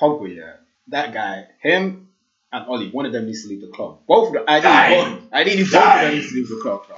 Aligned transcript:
Pogba, 0.00 0.34
yeah, 0.34 0.42
uh, 0.44 0.52
that 0.88 1.12
guy, 1.12 1.46
him 1.60 2.08
and 2.52 2.66
Ole, 2.68 2.88
one 2.90 3.06
of 3.06 3.12
them 3.12 3.26
needs 3.26 3.42
to 3.42 3.48
leave 3.48 3.60
the 3.60 3.68
club. 3.68 3.98
Both 4.08 4.28
of 4.28 4.32
them, 4.34 4.44
ideally, 4.48 5.20
both, 5.20 5.32
ideally 5.32 5.62
both 5.64 5.74
of 5.74 6.00
them 6.00 6.14
needs 6.14 6.28
to 6.30 6.34
leave 6.36 6.48
the 6.48 6.58
club, 6.62 6.86
bro. 6.88 6.96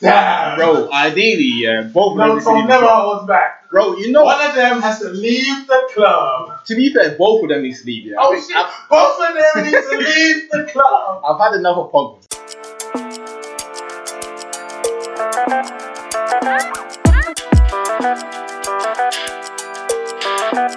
Damn. 0.00 0.56
Bro, 0.58 0.90
ideally, 0.92 1.50
yeah, 1.56 1.82
both 1.82 2.12
of 2.12 2.18
them 2.18 2.28
No, 2.28 2.34
needs 2.34 2.44
to 2.46 2.52
leave 2.52 2.58
Tom 2.60 2.66
the 2.66 2.72
never 2.74 2.86
club. 2.86 3.04
holds 3.14 3.28
back. 3.28 3.70
Bro, 3.70 3.96
you 3.96 4.12
know, 4.12 4.24
One 4.24 4.46
of 4.48 4.54
them 4.54 4.80
has 4.82 5.00
to 5.00 5.08
leave 5.08 5.66
the 5.66 5.88
club. 5.94 6.64
to 6.66 6.74
be 6.76 6.92
fair, 6.92 7.16
both 7.16 7.42
of 7.42 7.48
them 7.48 7.62
needs 7.62 7.80
to 7.80 7.86
leave. 7.86 8.06
Yeah, 8.06 8.20
I 8.20 8.22
Oh 8.26 8.40
shit! 8.40 8.56
I've, 8.56 8.88
Both 8.88 9.20
of 9.20 9.34
them 9.34 9.64
need 9.64 9.72
to 9.72 9.96
leave 9.98 10.50
the 10.50 10.70
club. 10.72 11.22
I've 11.26 11.40
had 11.40 11.58
enough 11.58 11.76
of 11.78 11.90
Pogba. 11.92 12.20
What's 20.52 20.74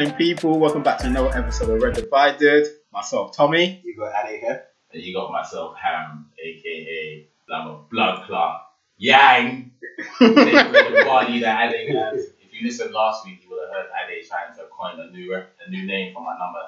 happening, 0.00 0.16
people? 0.16 0.58
Welcome 0.58 0.82
back 0.82 0.98
to 1.00 1.08
another 1.08 1.36
episode 1.36 1.68
of 1.68 1.82
Red 1.82 1.94
Divided. 1.94 2.66
Myself, 2.90 3.36
Tommy. 3.36 3.82
You 3.84 3.94
got 3.98 4.14
Addy 4.14 4.38
here. 4.38 4.64
And 4.94 5.02
you 5.02 5.12
got 5.12 5.30
myself 5.30 5.76
Ham, 5.76 6.30
aka 6.42 7.28
I'm 7.52 7.66
a 7.66 7.82
blood 7.90 8.24
clot. 8.26 8.62
Yang! 8.96 9.72
Taking 10.18 10.38
away 10.38 10.54
the 10.56 11.04
body 11.04 11.40
that 11.40 11.74
Ade 11.74 11.94
has. 11.94 12.32
If 12.40 12.48
you 12.50 12.66
listened 12.66 12.94
last 12.94 13.26
week, 13.26 13.40
you 13.44 13.50
would 13.50 13.60
have 13.60 13.74
heard 13.74 13.90
Ade 13.92 14.26
trying 14.26 14.56
to 14.56 14.64
coin 14.72 15.06
a 15.06 15.10
new 15.10 15.32
rep, 15.32 15.52
a 15.66 15.70
new 15.70 15.86
name 15.86 16.14
for 16.14 16.22
my 16.22 16.32
number. 16.38 16.64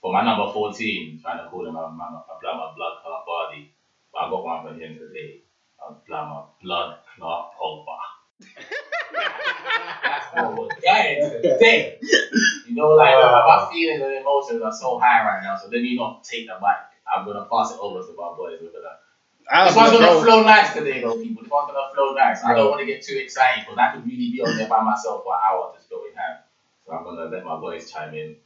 For 0.00 0.10
my 0.10 0.24
number 0.24 0.50
14, 0.50 1.20
trying 1.22 1.44
to 1.44 1.50
call 1.50 1.68
him 1.68 1.76
a, 1.76 1.78
a, 1.78 1.82
a, 1.82 2.38
blood, 2.40 2.74
blood 2.74 2.98
clot 3.04 3.26
body. 3.26 3.70
But 4.14 4.18
I 4.18 4.30
got 4.30 4.44
one 4.44 4.66
for 4.66 4.80
him 4.80 4.94
today. 4.94 5.42
A 5.86 5.92
blood, 6.08 6.46
blood 6.62 6.96
clot 7.16 7.52
Pogba. 7.60 8.88
That's 9.12 10.26
what 10.34 10.56
we're 10.58 10.68
getting 10.80 11.30
today. 11.30 11.98
You 12.66 12.74
know, 12.74 12.90
like 12.90 13.14
uh, 13.14 13.44
my 13.46 13.68
feelings 13.72 14.02
and 14.02 14.14
emotions 14.14 14.62
are 14.62 14.72
so 14.72 14.98
high 14.98 15.24
right 15.24 15.42
now. 15.42 15.56
So 15.56 15.68
let 15.68 15.82
me 15.82 15.96
not 15.96 16.24
take 16.24 16.46
the 16.46 16.54
mic. 16.54 16.76
I'm 17.12 17.26
gonna 17.26 17.46
pass 17.50 17.72
it 17.72 17.78
over 17.80 18.00
to 18.00 18.12
my 18.16 18.34
boys. 18.36 18.58
We're 18.62 18.72
gonna. 18.72 18.96
I 19.50 19.66
This 19.68 19.76
one's 19.76 19.90
gonna 19.92 20.06
know. 20.06 20.22
flow 20.22 20.42
nice 20.44 20.72
today, 20.72 21.00
though, 21.02 21.16
people. 21.16 21.42
This 21.42 21.50
one's 21.50 21.72
gonna 21.72 21.94
flow 21.94 22.14
nice. 22.14 22.42
I 22.44 22.54
don't 22.54 22.70
want 22.70 22.80
to 22.80 22.86
get 22.86 23.02
too 23.02 23.16
excited 23.16 23.64
because 23.66 23.78
I 23.78 23.92
could 23.92 24.06
really 24.06 24.30
be 24.30 24.40
on 24.40 24.56
there 24.56 24.68
by 24.68 24.80
myself 24.82 25.24
for 25.24 25.34
an 25.34 25.40
hour 25.44 25.72
just 25.76 25.90
going 25.90 26.12
ham. 26.14 26.38
So 26.86 26.92
I'm 26.92 27.04
gonna 27.04 27.24
let 27.26 27.44
my 27.44 27.56
boys 27.58 27.90
chime 27.90 28.14
in. 28.14 28.36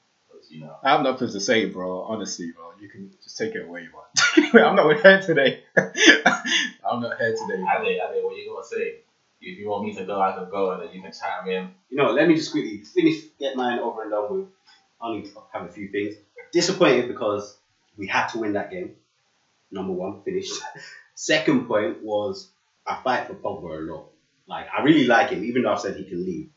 you 0.51 0.61
know. 0.61 0.77
I 0.83 0.91
have 0.93 1.03
nothing 1.03 1.31
to 1.31 1.41
say, 1.41 1.67
bro. 1.67 2.03
Honestly, 2.03 2.51
bro. 2.53 2.73
You 2.81 2.89
can 2.89 3.11
just 3.23 3.39
take 3.39 3.55
it 3.55 3.65
away, 3.67 3.83
man. 3.83 4.55
I'm 4.65 4.77
not 4.77 5.01
here 5.01 5.21
today. 5.21 5.61
I'm 5.77 7.01
not 7.01 7.19
here 7.19 7.37
today. 7.37 7.63
Ade, 7.63 8.01
Ade, 8.01 8.25
what 8.25 8.37
you 8.37 8.53
gonna 8.53 8.67
say? 8.67 9.03
If 9.41 9.59
you 9.59 9.69
want 9.69 9.85
me 9.85 9.95
to 9.95 10.05
go, 10.05 10.21
I 10.21 10.33
can 10.33 10.49
go, 10.51 10.71
and 10.73 10.83
then 10.83 10.91
you 10.93 11.01
can 11.03 11.13
chime 11.13 11.49
in. 11.49 11.71
You 11.91 11.97
know, 11.97 12.11
let 12.11 12.27
me 12.29 12.35
just 12.35 12.51
quickly 12.51 12.79
finish, 12.79 13.23
get 13.39 13.55
mine 13.57 13.79
over 13.79 14.03
and 14.03 14.11
done 14.11 14.31
with. 14.31 14.47
I 15.01 15.07
only 15.09 15.27
have 15.53 15.65
a 15.65 15.71
few 15.71 15.91
things. 15.91 16.15
Disappointed 16.53 17.09
because 17.09 17.57
we 17.97 18.07
had 18.07 18.29
to 18.29 18.39
win 18.39 18.53
that 18.55 18.71
game. 18.71 18.95
Number 19.71 19.93
one, 19.93 20.21
finished. 20.23 20.55
Second 21.15 21.67
point 21.67 22.03
was 22.03 22.49
I 22.87 22.97
fight 23.03 23.27
for 23.27 23.35
Pogba 23.35 23.79
a 23.79 23.93
lot. 23.93 24.09
Like 24.47 24.67
I 24.77 24.83
really 24.83 25.05
like 25.05 25.31
him, 25.31 25.45
even 25.45 25.63
though 25.63 25.73
I've 25.73 25.81
said 25.81 25.97
he 25.97 26.05
can 26.05 26.25
leave. 26.25 26.49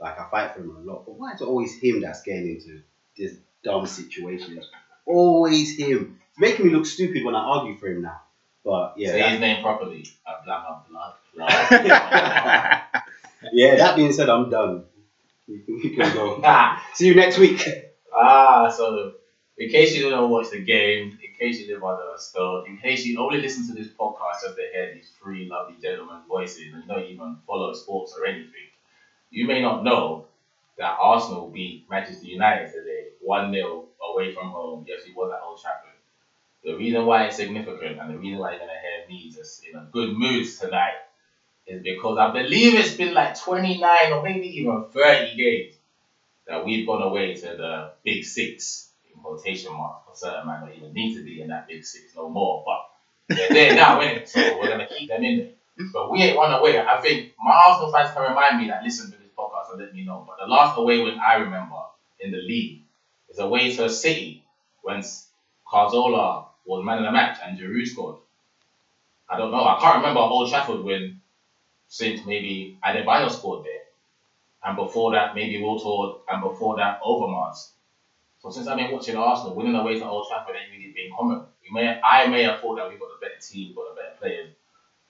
Like 0.00 0.18
I 0.18 0.28
fight 0.30 0.54
for 0.54 0.60
him 0.60 0.70
a 0.70 0.80
lot. 0.80 1.04
But 1.06 1.12
why 1.18 1.32
is 1.32 1.40
it 1.40 1.44
always 1.46 1.74
him 1.78 2.00
that's 2.00 2.22
getting 2.22 2.46
into 2.48 2.82
this 3.16 3.36
dumb 3.64 3.86
situations? 3.86 4.68
Always 5.06 5.76
him. 5.76 6.16
It's 6.30 6.38
making 6.38 6.66
me 6.66 6.72
look 6.72 6.86
stupid 6.86 7.24
when 7.24 7.34
I 7.34 7.40
argue 7.40 7.76
for 7.78 7.88
him 7.88 8.02
now. 8.02 8.20
But 8.68 8.94
yeah, 8.98 9.12
say 9.12 9.20
that- 9.20 9.30
his 9.30 9.40
name 9.40 9.62
properly. 9.62 10.04
I 10.26 10.34
blame 10.44 10.62
my 10.62 10.76
blood. 10.90 11.14
blood. 11.34 13.02
yeah. 13.52 13.76
That 13.76 13.96
being 13.96 14.12
said, 14.12 14.28
I'm 14.28 14.50
done. 14.50 14.84
You 15.46 15.60
can, 15.96 16.12
go. 16.12 16.40
Ah, 16.44 16.84
See 16.94 17.06
you 17.06 17.14
next 17.14 17.38
week. 17.38 17.66
Ah, 18.14 18.68
so 18.68 19.14
in 19.56 19.70
case 19.70 19.96
you 19.96 20.10
don't 20.10 20.30
watch 20.30 20.50
the 20.50 20.60
game, 20.62 21.18
in 21.24 21.32
case 21.38 21.58
you 21.60 21.72
live 21.72 21.82
under 21.82 22.12
a 22.14 22.18
stone, 22.18 22.66
in 22.68 22.76
case 22.76 23.06
you 23.06 23.18
only 23.18 23.40
listen 23.40 23.66
to 23.68 23.72
this 23.72 23.88
podcast 23.98 24.42
just 24.44 24.56
to 24.56 24.62
hear 24.70 24.92
these 24.92 25.10
three 25.22 25.48
lovely 25.48 25.76
gentlemen 25.80 26.18
voices 26.28 26.74
and 26.74 26.86
don't 26.86 27.04
even 27.06 27.38
follow 27.46 27.72
sports 27.72 28.14
or 28.18 28.26
anything, 28.26 28.68
you 29.30 29.46
may 29.46 29.62
not 29.62 29.82
know 29.82 30.26
that 30.76 30.98
Arsenal 31.00 31.48
beat 31.48 31.86
Manchester 31.88 32.26
United 32.26 32.70
today 32.70 33.08
1 33.22 33.50
0 33.54 33.86
away 34.12 34.34
from 34.34 34.48
home. 34.50 34.84
Yes, 34.86 35.02
it 35.06 35.16
was 35.16 35.32
at 35.32 35.40
Old 35.42 35.58
Trafford. 35.62 35.87
The 36.68 36.76
reason 36.76 37.06
why 37.06 37.24
it's 37.24 37.36
significant 37.36 37.98
and 37.98 38.10
the 38.10 38.18
reason 38.18 38.40
why 38.40 38.50
you're 38.50 38.58
to 38.58 38.66
hear 38.66 39.08
me 39.08 39.30
just 39.34 39.64
in 39.64 39.74
a 39.74 39.88
good 39.90 40.12
mood 40.12 40.44
tonight 40.60 41.00
is 41.66 41.82
because 41.82 42.18
I 42.18 42.30
believe 42.30 42.74
it's 42.78 42.94
been 42.94 43.14
like 43.14 43.40
29 43.40 44.12
or 44.12 44.22
maybe 44.22 44.48
even 44.48 44.84
30 44.92 45.34
games 45.34 45.76
that 46.46 46.62
we've 46.62 46.86
gone 46.86 47.00
away 47.00 47.34
to 47.36 47.46
the 47.46 47.92
big 48.04 48.22
six 48.22 48.90
in 49.10 49.18
quotation 49.18 49.72
marks 49.72 50.04
for 50.04 50.14
certain 50.14 50.46
man 50.46 50.60
don't 50.60 50.74
even 50.74 50.92
need 50.92 51.14
to 51.14 51.24
be 51.24 51.40
in 51.40 51.48
that 51.48 51.66
big 51.66 51.82
six 51.82 52.14
no 52.14 52.28
more. 52.28 52.62
But 52.66 53.34
they're 53.34 53.48
there 53.48 53.74
now? 53.74 53.98
So 54.26 54.58
we're 54.58 54.68
gonna 54.68 54.86
keep 54.86 55.08
them 55.08 55.24
in 55.24 55.38
there. 55.38 55.86
But 55.94 56.10
we 56.10 56.20
ain't 56.22 56.36
run 56.36 56.52
away. 56.52 56.78
I 56.78 57.00
think 57.00 57.32
my 57.42 57.50
Arsenal 57.50 57.90
fans 57.90 58.12
can 58.12 58.28
remind 58.28 58.58
me 58.58 58.68
that 58.68 58.82
listen 58.82 59.10
to 59.10 59.16
this 59.16 59.30
podcast 59.38 59.70
and 59.70 59.80
let 59.80 59.94
me 59.94 60.04
know. 60.04 60.22
But 60.28 60.36
the 60.44 60.50
last 60.50 60.76
away 60.76 61.02
win 61.02 61.18
I 61.18 61.36
remember 61.36 61.76
in 62.20 62.30
the 62.30 62.36
league 62.36 62.82
is 63.30 63.38
away 63.38 63.74
to 63.74 63.88
City 63.88 64.44
when 64.82 65.02
Cazorla 65.66 66.47
was 66.68 66.84
man 66.84 66.98
of 66.98 67.04
the 67.04 67.12
match 67.12 67.38
and 67.44 67.58
Giroud 67.58 67.86
scored. 67.86 68.16
I 69.30 69.36
don't 69.36 69.52
know. 69.52 69.64
I 69.66 69.78
can't 69.80 69.96
remember 69.98 70.20
Old 70.20 70.48
Trafford 70.48 70.82
win 70.82 71.14
since 71.88 72.24
maybe 72.24 72.76
Adebayor 72.84 73.30
scored 73.30 73.64
there 73.64 73.80
and 74.64 74.76
before 74.76 75.12
that 75.12 75.34
maybe 75.34 75.58
Wiltord, 75.58 76.14
and 76.28 76.42
before 76.42 76.76
that 76.76 77.00
Overmars. 77.02 77.68
So 78.40 78.50
since 78.50 78.68
I've 78.68 78.76
been 78.76 78.92
watching 78.92 79.16
Arsenal, 79.16 79.54
winning 79.54 79.76
away 79.76 79.96
to 79.96 80.06
Old 80.06 80.26
Trafford 80.28 80.56
ain't 80.56 80.70
really 80.70 80.92
been 80.94 81.10
common. 81.16 81.40
We 81.62 81.70
may, 81.72 81.94
I 82.04 82.26
may 82.26 82.42
have 82.44 82.58
thought 82.58 82.76
that 82.76 82.88
we've 82.88 83.00
got 83.00 83.06
a 83.16 83.20
better 83.20 83.38
team, 83.40 83.74
got 83.74 83.90
a 83.92 83.94
better 83.94 84.14
players, 84.18 84.48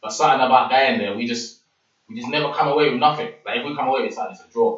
but 0.02 0.12
something 0.12 0.40
about 0.40 0.70
going 0.70 0.98
there, 0.98 1.14
we 1.14 1.26
just 1.26 1.60
we 2.08 2.16
just 2.16 2.28
never 2.28 2.50
come 2.50 2.68
away 2.68 2.90
with 2.90 2.98
nothing. 3.00 3.30
Like 3.46 3.58
if 3.58 3.64
we 3.64 3.74
come 3.74 3.88
away 3.88 4.02
with 4.02 4.14
something, 4.14 4.32
it's 4.32 4.40
a 4.40 4.48
draw. 4.48 4.76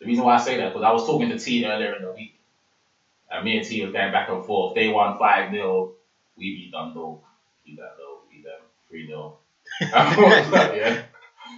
The 0.00 0.06
reason 0.06 0.24
why 0.24 0.34
I 0.34 0.38
say 0.38 0.56
that 0.56 0.68
because 0.68 0.84
I 0.84 0.90
was 0.90 1.06
talking 1.06 1.28
to 1.30 1.38
T 1.38 1.64
earlier 1.66 1.94
in 1.94 2.02
the 2.02 2.12
week, 2.12 2.32
and 3.30 3.44
me 3.44 3.58
and 3.58 3.66
T 3.66 3.82
was 3.82 3.92
going 3.92 4.12
back 4.12 4.28
and 4.28 4.44
forth. 4.44 4.74
They 4.74 4.88
won 4.88 5.18
five 5.18 5.50
0 5.50 5.92
we 6.36 6.54
beat 6.54 6.72
Dundalk, 6.72 7.22
beat 7.64 7.78
low, 7.78 8.20
beat 8.30 8.44
them 8.44 8.60
three 8.88 9.06
0 9.06 9.36
yeah. 9.80 11.02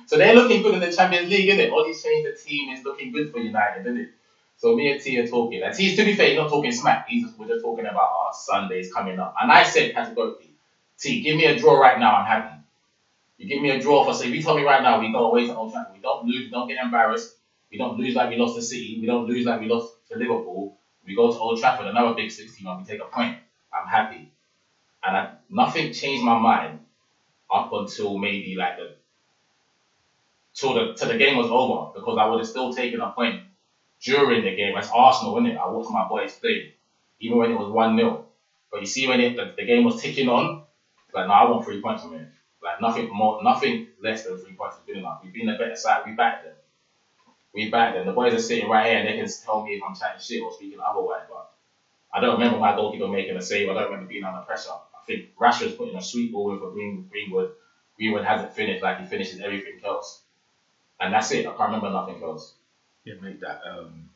So 0.06 0.16
they're 0.19 0.34
looking 0.34 0.62
good 0.62 0.75
in 0.75 0.81
the 0.81 0.92
Champions 0.92 1.31
League, 1.31 1.48
isn't 1.48 1.60
it? 1.60 1.70
All 1.70 1.84
these 1.84 2.03
change 2.03 2.26
the 2.26 2.36
team 2.36 2.70
is 2.70 2.84
looking 2.84 3.12
good 3.12 3.32
for 3.32 3.38
United, 3.38 3.82
isn't 3.82 3.98
it? 3.98 4.08
So 4.56 4.75
me 4.76 4.91
and 4.92 5.00
T 5.00 5.19
are 5.19 5.26
talking. 5.26 5.62
And 5.62 5.75
T, 5.75 5.97
to 5.97 6.04
be 6.04 6.14
fair, 6.14 6.28
he's 6.28 6.36
not 6.36 6.50
talking 6.50 6.72
smack. 6.72 7.08
He's 7.08 7.25
just, 7.25 7.38
we're 7.38 7.48
just 7.48 7.64
talking 7.64 7.87
about 7.87 8.10
our 8.10 8.32
Sundays 8.32 8.92
coming 8.92 9.19
up. 9.19 9.34
And 9.41 9.50
I 9.50 9.62
said 9.62 9.94
categorically, 9.94 10.50
T, 10.98 11.22
give 11.22 11.37
me 11.37 11.47
a 11.47 11.58
draw 11.58 11.78
right 11.78 11.98
now. 11.98 12.16
I'm 12.16 12.26
happy. 12.26 12.56
You 13.38 13.48
give 13.48 13.62
me 13.62 13.70
a 13.70 13.81
draw 13.81 14.04
for 14.04 14.12
say, 14.12 14.28
if 14.28 14.34
you 14.34 14.42
tell 14.42 14.54
me 14.54 14.64
right 14.64 14.82
now 14.82 15.00
we 15.00 15.10
go 15.10 15.31
away 15.31 15.47
to 15.47 15.56
Old 15.56 15.72
Trafford, 15.72 15.94
we 15.94 16.00
don't 16.00 16.26
lose, 16.26 16.44
we 16.44 16.50
don't 16.50 16.69
get 16.69 16.76
embarrassed, 16.84 17.37
we 17.72 17.78
don't 17.78 17.97
lose 17.97 18.14
like 18.14 18.28
we 18.28 18.37
lost 18.37 18.56
to 18.56 18.62
City, 18.62 18.98
we 19.00 19.06
don't 19.06 19.26
lose 19.26 19.47
like 19.47 19.60
we 19.60 19.66
lost 19.66 19.94
to 20.10 20.19
Liverpool. 20.19 20.76
We 21.05 21.15
go 21.15 21.31
to 21.31 21.38
Old 21.38 21.59
Trafford, 21.59 21.87
another 21.87 22.12
big 22.15 22.31
six 22.31 22.53
team, 22.53 22.66
and 22.66 22.77
we 22.77 22.84
take 22.84 23.00
a 23.00 23.06
point. 23.06 23.34
I'm 23.72 23.87
happy. 23.87 24.28
And 25.05 25.16
I, 25.16 25.28
nothing 25.50 25.93
changed 25.93 26.23
my 26.23 26.35
mind 26.35 26.79
up 27.52 27.69
until 27.73 28.17
maybe 28.17 28.55
like 28.56 28.76
the 28.76 28.93
till 30.55 30.75
the 30.75 30.93
till 30.97 31.08
the 31.08 31.17
game 31.17 31.37
was 31.37 31.49
over 31.50 31.91
because 31.94 32.17
I 32.19 32.25
would 32.25 32.38
have 32.38 32.47
still 32.47 32.70
taken 32.70 33.00
a 33.00 33.08
point 33.08 33.38
during 34.00 34.43
the 34.43 34.52
game. 34.52 34.76
As 34.76 34.88
Arsenal, 34.94 35.35
innit? 35.35 35.56
I 35.56 35.67
watched 35.67 35.91
my 35.91 36.05
boys 36.05 36.35
play, 36.35 36.69
even 37.20 37.38
when 37.38 37.50
it 37.50 37.55
was 37.55 37.69
one 37.69 37.97
0 37.97 38.20
But 38.73 38.81
you 38.81 38.87
see, 38.87 39.06
when 39.06 39.20
it, 39.20 39.37
the, 39.37 39.50
the 39.56 39.64
game 39.64 39.85
was 39.85 39.97
ticking 39.97 40.29
on, 40.29 40.55
like 41.14 41.26
no, 41.26 41.35
I 41.35 41.44
want 41.44 41.64
three 41.64 41.81
points 41.81 42.02
from 42.02 42.14
it. 42.14 42.29
Like 42.62 42.81
nothing 42.81 43.06
more, 43.11 43.37
nothing 43.41 43.82
less 44.00 44.23
than 44.23 44.37
three 44.37 44.52
points 44.55 44.76
is 44.76 44.82
good 44.85 44.97
enough. 44.97 45.19
We've 45.23 45.32
been 45.32 45.49
a 45.49 45.56
better 45.56 45.76
side. 45.76 46.00
We 46.05 46.12
backed 46.12 46.43
them. 46.43 46.55
We 47.52 47.70
backed 47.70 47.97
them. 47.97 48.06
The 48.06 48.12
boys 48.12 48.32
are 48.35 48.38
sitting 48.38 48.69
right 48.69 48.87
here 48.87 48.99
and 48.99 49.08
they 49.08 49.17
can 49.17 49.29
tell 49.44 49.64
me 49.64 49.73
if 49.73 49.82
I'm 49.82 49.94
chatting 49.94 50.20
shit 50.20 50.43
or 50.43 50.52
speaking 50.52 50.79
otherwise. 50.81 51.23
But 51.29 51.50
I 52.12 52.20
don't 52.20 52.35
remember 52.38 52.58
my 52.58 52.75
goalkeeper 52.75 53.08
making 53.08 53.37
a 53.37 53.43
save. 53.43 53.69
I 53.69 53.75
don't 53.75 53.85
remember 53.85 54.06
being 54.06 54.25
under 54.25 54.43
pressure. 54.43 54.70
I 54.70 55.05
think 55.06 55.31
Rashford's 55.41 55.75
putting 55.75 55.97
a 55.97 56.02
sweet 56.02 56.32
ball 56.32 56.52
in 56.52 56.58
for 56.58 56.70
Green, 56.70 57.06
Greenwood. 57.11 57.50
Greenwood 57.97 58.25
hasn't 58.25 58.52
finished 58.52 58.82
like 58.82 58.99
he 58.99 59.06
finishes 59.06 59.41
everything 59.41 59.81
else. 59.85 60.20
And 61.00 61.12
that's 61.12 61.31
it. 61.32 61.47
I 61.47 61.50
can't 61.50 61.73
remember 61.73 61.91
nothing 61.91 62.23
else. 62.23 62.55
Yeah, 63.05 63.14
mate, 63.20 63.41
that 63.41 63.61
um, 63.67 64.11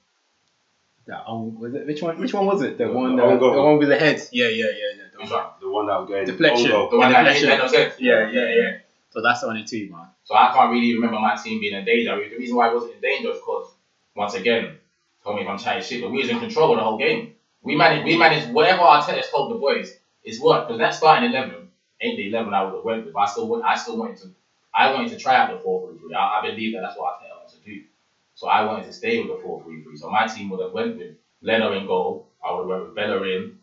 that 1.07 1.23
um, 1.27 1.59
was 1.59 1.75
it? 1.75 1.87
Which 1.87 2.03
one? 2.03 2.19
Which 2.19 2.35
one 2.35 2.47
was 2.47 2.63
it? 2.63 2.77
The 2.77 2.85
The 2.85 2.93
one, 2.93 3.19
own 3.19 3.39
the, 3.39 3.51
the 3.51 3.63
one 3.63 3.79
with 3.79 3.89
the 3.89 3.97
head. 3.97 4.21
Yeah, 4.31 4.47
yeah, 4.47 4.67
yeah, 4.67 4.71
yeah. 4.97 5.05
The 5.13 5.19
Which 5.19 5.31
one? 5.31 5.45
The 5.61 5.69
one 5.71 5.87
that 5.87 5.99
was 5.99 6.09
going 6.09 6.27
Deflection. 6.27 6.71
The 6.71 6.97
one 6.97 7.11
Yeah, 7.11 7.23
that 7.23 7.41
deflection. 7.41 8.05
Yeah, 8.05 8.29
yeah, 8.29 8.55
yeah. 8.55 8.71
So 9.15 9.21
that's 9.23 9.43
the 9.43 9.47
only 9.47 9.63
two, 9.63 9.89
man. 9.93 10.09
So 10.25 10.35
I 10.35 10.51
can't 10.53 10.73
really 10.73 10.93
remember 10.93 11.21
my 11.21 11.37
team 11.37 11.61
being 11.61 11.73
in 11.73 11.85
danger. 11.85 12.17
The 12.17 12.37
reason 12.37 12.57
why 12.57 12.67
I 12.67 12.73
wasn't 12.73 12.95
in 12.95 13.01
danger 13.01 13.29
is 13.31 13.37
because, 13.39 13.73
once 14.17 14.35
again, 14.35 14.75
tell 15.23 15.35
me 15.35 15.43
if 15.43 15.47
I'm 15.49 15.57
chatting 15.57 15.83
shit, 15.83 16.01
but 16.03 16.11
we 16.11 16.19
was 16.19 16.29
in 16.29 16.41
control 16.41 16.73
of 16.73 16.79
the 16.79 16.83
whole 16.83 16.99
game. 16.99 17.29
We 17.63 17.77
managed, 17.77 18.05
we 18.05 18.17
managed 18.19 18.51
whatever 18.53 18.83
Arteta's 18.83 19.31
told 19.31 19.53
the 19.53 19.55
boys 19.55 19.97
is 20.25 20.41
work. 20.41 20.67
Because 20.67 20.81
that 20.81 20.95
starting 20.95 21.31
eleven 21.31 21.69
ain't 22.01 22.17
the 22.17 22.27
eleven 22.29 22.53
I 22.53 22.65
would 22.65 22.75
have 22.75 22.83
went 22.83 23.05
with. 23.05 23.15
I 23.17 23.27
still, 23.27 23.63
I 23.65 23.77
still 23.77 23.97
wanted 23.97 24.17
to, 24.17 24.33
I 24.75 24.91
wanted 24.93 25.11
to 25.11 25.17
try 25.17 25.37
out 25.37 25.49
the 25.49 25.59
four 25.59 25.81
three 25.81 25.97
three. 25.97 26.13
I, 26.13 26.41
I 26.41 26.43
believe 26.43 26.73
that 26.73 26.81
that's 26.83 26.97
what 26.97 27.15
Arteta 27.15 27.37
wants 27.39 27.53
to 27.53 27.61
do. 27.61 27.83
So 28.35 28.49
I 28.49 28.63
wanted 28.65 28.85
to 28.87 28.93
stay 28.93 29.21
with 29.21 29.29
the 29.29 29.37
four 29.41 29.63
three 29.63 29.81
three. 29.81 29.97
So 29.97 30.09
my 30.11 30.27
team 30.27 30.49
would 30.51 30.61
have 30.61 30.73
went 30.73 30.97
with 30.97 31.13
Leno 31.41 31.71
in 31.71 31.87
goal. 31.87 32.25
I 32.45 32.51
would 32.51 32.63
have 32.63 32.69
went 32.69 32.83
with 32.83 32.95
Bellerin, 32.97 33.55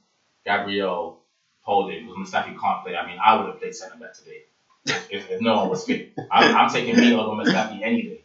Gabriel, 0.46 1.18
Holding, 1.64 2.06
because 2.06 2.16
Mustafi 2.32 2.58
can't 2.58 2.82
play. 2.82 2.96
I 2.96 3.06
mean, 3.06 3.18
I 3.22 3.36
would 3.36 3.48
have 3.48 3.60
played 3.60 3.76
centre 3.76 3.98
back 3.98 4.14
today 4.14 4.40
if, 4.86 5.30
if 5.32 5.42
no 5.42 5.58
one 5.58 5.70
was 5.70 5.86
fit. 5.86 6.14
I'm, 6.32 6.56
I'm 6.56 6.70
taking 6.72 6.96
me 6.98 7.14
over 7.14 7.32
Mustafi 7.42 7.82
any 7.82 8.04
day. 8.04 8.22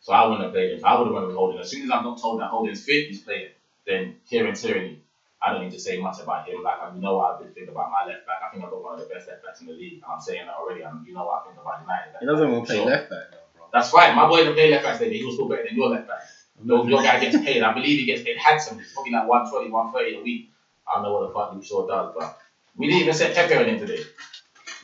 So 0.00 0.12
I 0.12 0.24
wouldn't 0.24 0.42
have 0.44 0.52
played 0.52 0.72
him. 0.72 0.80
So 0.80 0.86
I 0.86 0.98
would 0.98 1.06
have 1.06 1.14
went 1.14 1.26
with 1.26 1.36
Holding. 1.36 1.60
As 1.60 1.70
soon 1.70 1.84
as 1.84 1.90
I'm 1.90 2.04
not 2.04 2.20
told 2.20 2.40
that 2.40 2.48
Holding's 2.50 2.84
fit, 2.84 3.08
he's 3.08 3.20
playing. 3.22 3.50
Then 3.86 4.14
Kieran 4.28 4.54
Tierney, 4.54 5.00
I 5.42 5.52
don't 5.52 5.62
need 5.64 5.72
to 5.72 5.80
say 5.80 5.98
much 6.00 6.20
about 6.20 6.48
him. 6.48 6.62
Like 6.62 6.80
I 6.82 6.94
know 6.96 7.16
what 7.16 7.34
I've 7.34 7.40
been 7.40 7.52
thinking 7.52 7.72
about 7.72 7.90
my 7.90 8.06
left 8.06 8.26
back. 8.26 8.38
I 8.46 8.50
think 8.50 8.64
I've 8.64 8.70
got 8.70 8.82
one 8.82 8.94
of 8.94 9.00
the 9.00 9.12
best 9.14 9.28
left 9.28 9.44
backs 9.44 9.60
in 9.60 9.66
the 9.66 9.72
league. 9.72 10.02
I'm 10.08 10.20
saying 10.20 10.46
that 10.46 10.54
already. 10.54 10.82
And 10.82 11.06
you 11.06 11.14
know 11.14 11.24
what 11.24 11.42
I 11.42 11.48
think 11.48 11.60
about 11.60 11.80
United. 11.82 12.16
He 12.20 12.26
doesn't 12.26 12.50
even 12.50 12.64
play 12.64 12.76
So, 12.76 12.84
left 12.84 13.10
back, 13.10 13.30
though, 13.30 13.38
bro. 13.56 13.66
That's 13.72 13.90
fine. 13.90 14.14
My 14.16 14.28
boy 14.28 14.38
didn't 14.38 14.54
play 14.54 14.70
left 14.70 14.84
back 14.84 14.98
today. 14.98 15.18
He 15.18 15.24
was 15.24 15.34
still 15.34 15.48
better 15.48 15.64
than 15.68 15.76
your 15.76 15.88
left 15.90 16.08
back. 16.08 16.22
Your, 16.62 16.88
your 16.88 17.02
guy 17.02 17.18
gets 17.20 17.36
paid. 17.38 17.62
I 17.62 17.72
believe 17.72 17.98
he 17.98 18.04
gets 18.04 18.22
paid 18.22 18.36
handsomely. 18.36 18.84
Probably 18.94 19.12
like 19.12 19.26
120, 19.26 19.70
130 19.70 20.20
a 20.20 20.22
week. 20.22 20.50
I 20.86 20.94
don't 20.94 21.02
know 21.04 21.12
what 21.14 21.28
the 21.28 21.32
fuck 21.34 21.54
he 21.60 21.66
sure 21.66 21.86
does, 21.86 22.12
but 22.16 22.38
we 22.76 22.88
didn't 22.88 23.02
even 23.02 23.14
set 23.14 23.34
Pepe 23.34 23.54
on 23.54 23.64
him 23.68 23.78
today. 23.78 24.00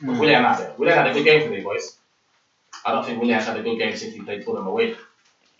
But 0.01 0.15
Mm. 0.15 0.19
Willian 0.19 0.43
had 0.43 0.59
it. 0.59 0.79
Willian 0.79 0.97
had 0.97 1.07
a 1.07 1.13
good 1.13 1.23
game 1.23 1.41
today, 1.49 1.63
boys. 1.63 1.97
I 2.85 2.91
don't 2.91 3.05
think 3.05 3.19
Willian's 3.19 3.45
had 3.45 3.57
a 3.57 3.63
good 3.63 3.77
game 3.77 3.95
since 3.95 4.13
he 4.13 4.21
played 4.21 4.43
Fulham 4.43 4.67
away. 4.67 4.95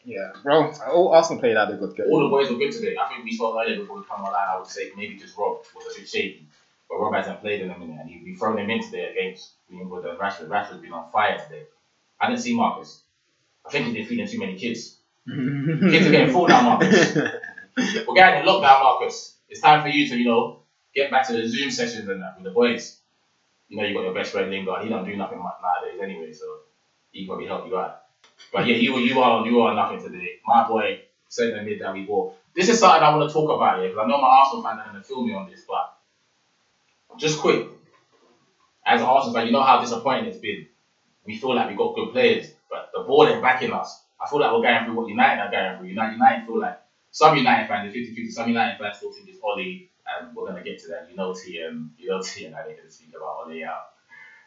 Yeah, 0.06 0.32
bro. 0.42 0.72
All 0.90 1.14
Arsenal 1.14 1.40
played 1.42 1.58
out 1.58 1.72
a 1.72 1.76
good 1.76 1.96
game. 1.96 2.06
All 2.10 2.22
the 2.24 2.30
boys 2.30 2.50
were 2.50 2.58
good 2.58 2.72
today. 2.72 2.96
I 2.98 3.10
think 3.10 3.26
we 3.26 3.34
spoke 3.34 3.58
earlier 3.60 3.80
before 3.80 3.98
we 3.98 4.04
come 4.06 4.22
online. 4.22 4.48
I 4.48 4.58
would 4.58 4.68
say 4.68 4.92
maybe 4.96 5.16
just 5.18 5.38
Rob 5.38 5.58
was 5.76 5.96
a 5.96 6.00
bit 6.00 6.08
shaky, 6.08 6.46
but 6.90 6.98
Rob 7.00 7.14
hasn't 7.14 7.42
played 7.42 7.62
in 7.62 7.72
a 7.72 7.78
minute, 7.78 7.98
and 8.00 8.10
we 8.24 8.36
thrown 8.36 8.58
him 8.58 8.70
in 8.70 8.82
today 8.82 9.12
against 9.12 9.52
with 9.70 10.04
the 10.04 10.10
Rashford. 10.16 10.48
Rashford's 10.48 10.82
been 10.82 10.94
on 10.94 11.12
fire 11.12 11.38
today. 11.38 11.64
I 12.22 12.28
didn't 12.28 12.40
see 12.42 12.56
Marcus. 12.56 13.02
I 13.66 13.70
think 13.70 13.86
he's 13.88 13.96
been 13.96 14.06
feeding 14.06 14.28
too 14.28 14.40
many 14.40 14.56
kids. 14.58 14.96
Kids 15.28 16.08
are 16.08 16.12
getting 16.12 16.32
full 16.32 16.48
now, 16.48 16.62
Marcus. 16.62 17.14
We're 17.16 18.16
getting 18.16 18.40
in 18.40 18.46
lockdown, 18.48 18.82
Marcus. 18.82 19.36
It's 19.50 19.60
time 19.60 19.82
for 19.82 19.90
you 19.90 20.08
to, 20.08 20.18
you 20.18 20.26
know, 20.26 20.60
get 20.96 21.12
back 21.12 21.28
to 21.28 21.34
the 21.34 21.46
Zoom 21.46 21.70
sessions 21.70 22.08
and 22.08 22.22
that 22.22 22.36
with 22.38 22.46
the 22.46 22.52
boys. 22.52 22.98
You 23.70 23.78
know, 23.78 23.84
you 23.84 23.94
got 23.94 24.04
your 24.04 24.14
best 24.14 24.32
friend 24.32 24.50
Lingard. 24.50 24.82
He 24.82 24.90
don't 24.90 25.06
do 25.06 25.16
nothing 25.16 25.40
much 25.42 25.56
nowadays 25.62 26.00
anyway, 26.02 26.32
so 26.32 26.46
he 27.12 27.26
probably 27.26 27.46
help 27.46 27.66
you 27.66 27.78
out. 27.78 27.94
But 28.52 28.66
yeah, 28.66 28.76
you 28.76 28.98
you 28.98 29.20
are 29.20 29.46
you 29.46 29.60
are 29.62 29.74
nothing 29.74 30.00
today. 30.00 30.38
My 30.46 30.64
boy, 30.68 30.98
centre 31.30 31.62
mid 31.62 31.80
that 31.80 31.94
we 31.94 32.04
bought. 32.04 32.32
This 32.56 32.70
is 32.70 32.80
something 32.80 33.04
I 33.04 33.10
want 33.10 33.28
to 33.28 33.34
talk 33.34 33.50
about 33.50 33.78
here 33.78 33.88
because 33.90 34.04
I 34.04 34.08
know 34.08 34.20
my 34.20 34.28
Arsenal 34.28 34.62
fans 34.62 34.80
are 34.86 34.94
to 34.94 35.02
feel 35.02 35.24
me 35.24 35.34
on 35.34 35.46
this, 35.46 35.64
but 35.68 35.86
just 37.18 37.38
quick. 37.38 37.62
As 38.86 39.02
an 39.02 39.08
Arsenal 39.08 39.34
fan, 39.34 39.46
you 39.46 39.52
know 39.52 39.62
how 39.62 39.78
disappointing 39.78 40.26
it's 40.26 40.38
been. 40.38 40.64
We 41.26 41.36
feel 41.36 41.56
like 41.56 41.68
we 41.68 41.76
got 41.76 41.94
good 41.96 42.10
players, 42.12 42.52
but 42.70 42.90
the 42.94 43.02
board 43.02 43.30
ain't 43.30 43.42
backing 43.42 43.74
us. 43.74 44.00
I 44.22 44.28
feel 44.28 44.40
like 44.40 44.52
we're 44.52 44.62
going 44.62 44.84
through 44.84 44.96
what 44.96 45.08
United 45.08 45.40
are 45.42 45.50
going 45.50 45.76
through. 45.76 45.88
United, 45.88 46.14
United 46.14 46.46
feel 46.46 46.60
like 46.60 46.76
some 47.12 47.36
United 47.36 47.68
fans, 47.68 47.86
50 47.92 48.10
50, 48.12 48.30
some 48.32 48.48
United 48.48 48.78
fans 48.78 48.98
still 48.98 49.12
think 49.12 49.28
it's 49.28 49.40
Ole, 49.44 49.80
and 50.16 50.34
we're 50.36 50.46
going 50.46 50.56
to 50.56 50.64
get 50.64 50.80
to 50.80 50.88
that. 50.90 51.08
You 51.10 51.16
know, 51.16 51.34
T 51.34 51.60
and 51.60 51.90
you 51.98 52.10
know, 52.10 52.20
T 52.22 52.46
and 52.46 52.56
I 52.56 52.64
to 52.64 52.90
speak 52.90 53.10
about 53.16 53.48
Ole 53.48 53.64
out. 53.66 53.88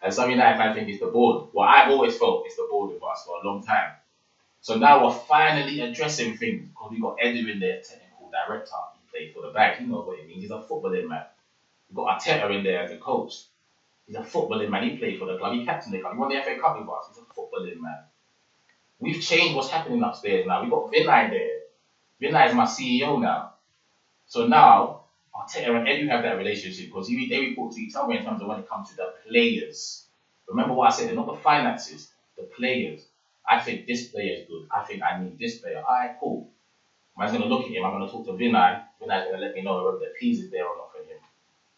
And 0.02 0.14
some 0.14 0.30
United 0.30 0.56
fans 0.56 0.74
think 0.74 0.88
is 0.88 0.98
the 0.98 1.08
board. 1.08 1.44
Well, 1.52 1.68
I've 1.68 1.88
always 1.90 2.16
felt 2.16 2.42
it's 2.44 2.56
the 2.56 2.66
board 2.70 2.90
with 2.90 3.02
us 3.02 3.24
for 3.24 3.36
a 3.42 3.46
long 3.46 3.62
time. 3.62 3.92
So 4.60 4.76
now 4.76 5.02
we're 5.04 5.10
finally 5.12 5.80
addressing 5.80 6.34
things 6.34 6.66
because 6.66 6.90
we 6.90 7.00
got 7.00 7.18
Edu 7.18 7.50
in 7.50 7.58
there, 7.60 7.78
technical 7.82 8.30
director. 8.30 8.76
He 8.94 9.00
played 9.10 9.32
for 9.32 9.42
the 9.42 9.50
back. 9.52 9.80
You 9.80 9.86
know 9.88 10.02
what 10.02 10.18
it 10.18 10.26
means. 10.26 10.42
He's 10.42 10.50
a 10.50 10.58
footballing 10.58 11.08
man. 11.08 11.22
We 11.90 11.96
got 11.96 12.20
Arteta 12.20 12.54
in 12.56 12.64
there 12.64 12.80
as 12.82 12.92
a 12.92 12.98
coach. 12.98 13.44
He's 14.06 14.16
a 14.16 14.20
footballing 14.22 14.70
man. 14.70 14.84
He 14.84 14.96
played 14.98 15.18
for 15.18 15.26
the 15.26 15.38
club. 15.38 15.54
He 15.54 15.64
captained 15.64 15.94
the 15.94 16.00
club. 16.00 16.14
He 16.14 16.18
won 16.18 16.30
the 16.30 16.42
FA 16.42 16.58
Cup 16.60 16.78
with 16.78 16.88
us. 16.88 17.08
He's 17.08 17.18
a 17.18 17.22
footballing 17.22 17.80
man. 17.80 17.98
We've 18.98 19.20
changed 19.20 19.56
what's 19.56 19.70
happening 19.70 20.02
upstairs 20.02 20.46
now. 20.46 20.62
We've 20.62 20.70
got 20.70 20.92
Vinai 20.92 21.30
there. 21.30 21.58
Vinai 22.20 22.48
is 22.48 22.54
my 22.54 22.64
CEO 22.66 23.20
now. 23.20 23.52
So 24.26 24.46
now, 24.46 24.99
Arteta 25.34 25.76
and 25.76 25.86
Edu 25.86 26.08
have 26.08 26.22
that 26.22 26.36
relationship 26.36 26.86
because 26.86 27.06
he, 27.08 27.28
they 27.28 27.40
report 27.40 27.72
to 27.72 27.80
each 27.80 27.94
other 27.94 28.12
in 28.12 28.24
terms 28.24 28.40
of 28.42 28.48
when 28.48 28.58
it 28.58 28.68
comes 28.68 28.88
to 28.90 28.96
the 28.96 29.12
players. 29.26 30.04
Remember 30.48 30.74
what 30.74 30.88
I 30.88 30.90
said, 30.90 31.08
they're 31.08 31.14
not 31.14 31.26
the 31.26 31.34
finances, 31.34 32.10
the 32.36 32.42
players. 32.44 33.06
I 33.48 33.60
think 33.60 33.86
this 33.86 34.08
player 34.08 34.34
is 34.34 34.46
good. 34.46 34.66
I 34.70 34.82
think 34.82 35.02
I 35.02 35.18
need 35.18 35.38
this 35.38 35.58
player. 35.58 35.78
Alright, 35.78 36.16
cool. 36.18 36.46
Man's 37.16 37.32
gonna 37.32 37.46
look 37.46 37.64
at 37.64 37.70
him. 37.70 37.84
I'm 37.84 37.92
gonna 37.92 38.08
talk 38.10 38.24
to 38.26 38.32
Vinai. 38.32 38.80
Vinai's 39.00 39.24
gonna 39.24 39.38
let 39.38 39.54
me 39.54 39.62
know 39.62 39.84
whether 39.84 39.98
the 39.98 40.12
piece 40.18 40.38
is 40.40 40.50
there 40.50 40.66
or 40.66 40.76
not 40.76 40.92
for 40.92 40.98
him. 40.98 41.18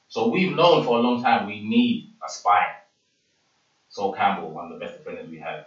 So 0.09 0.29
we've 0.29 0.55
known 0.55 0.85
for 0.85 0.99
a 0.99 1.01
long 1.01 1.23
time 1.23 1.47
we 1.47 1.61
need 1.61 2.07
a 2.25 2.29
spine. 2.29 2.75
Sol 3.89 4.13
Campbell, 4.13 4.53
one 4.53 4.67
of 4.67 4.79
the 4.79 4.85
best 4.85 4.97
defenders 4.99 5.29
we 5.29 5.39
have. 5.41 5.65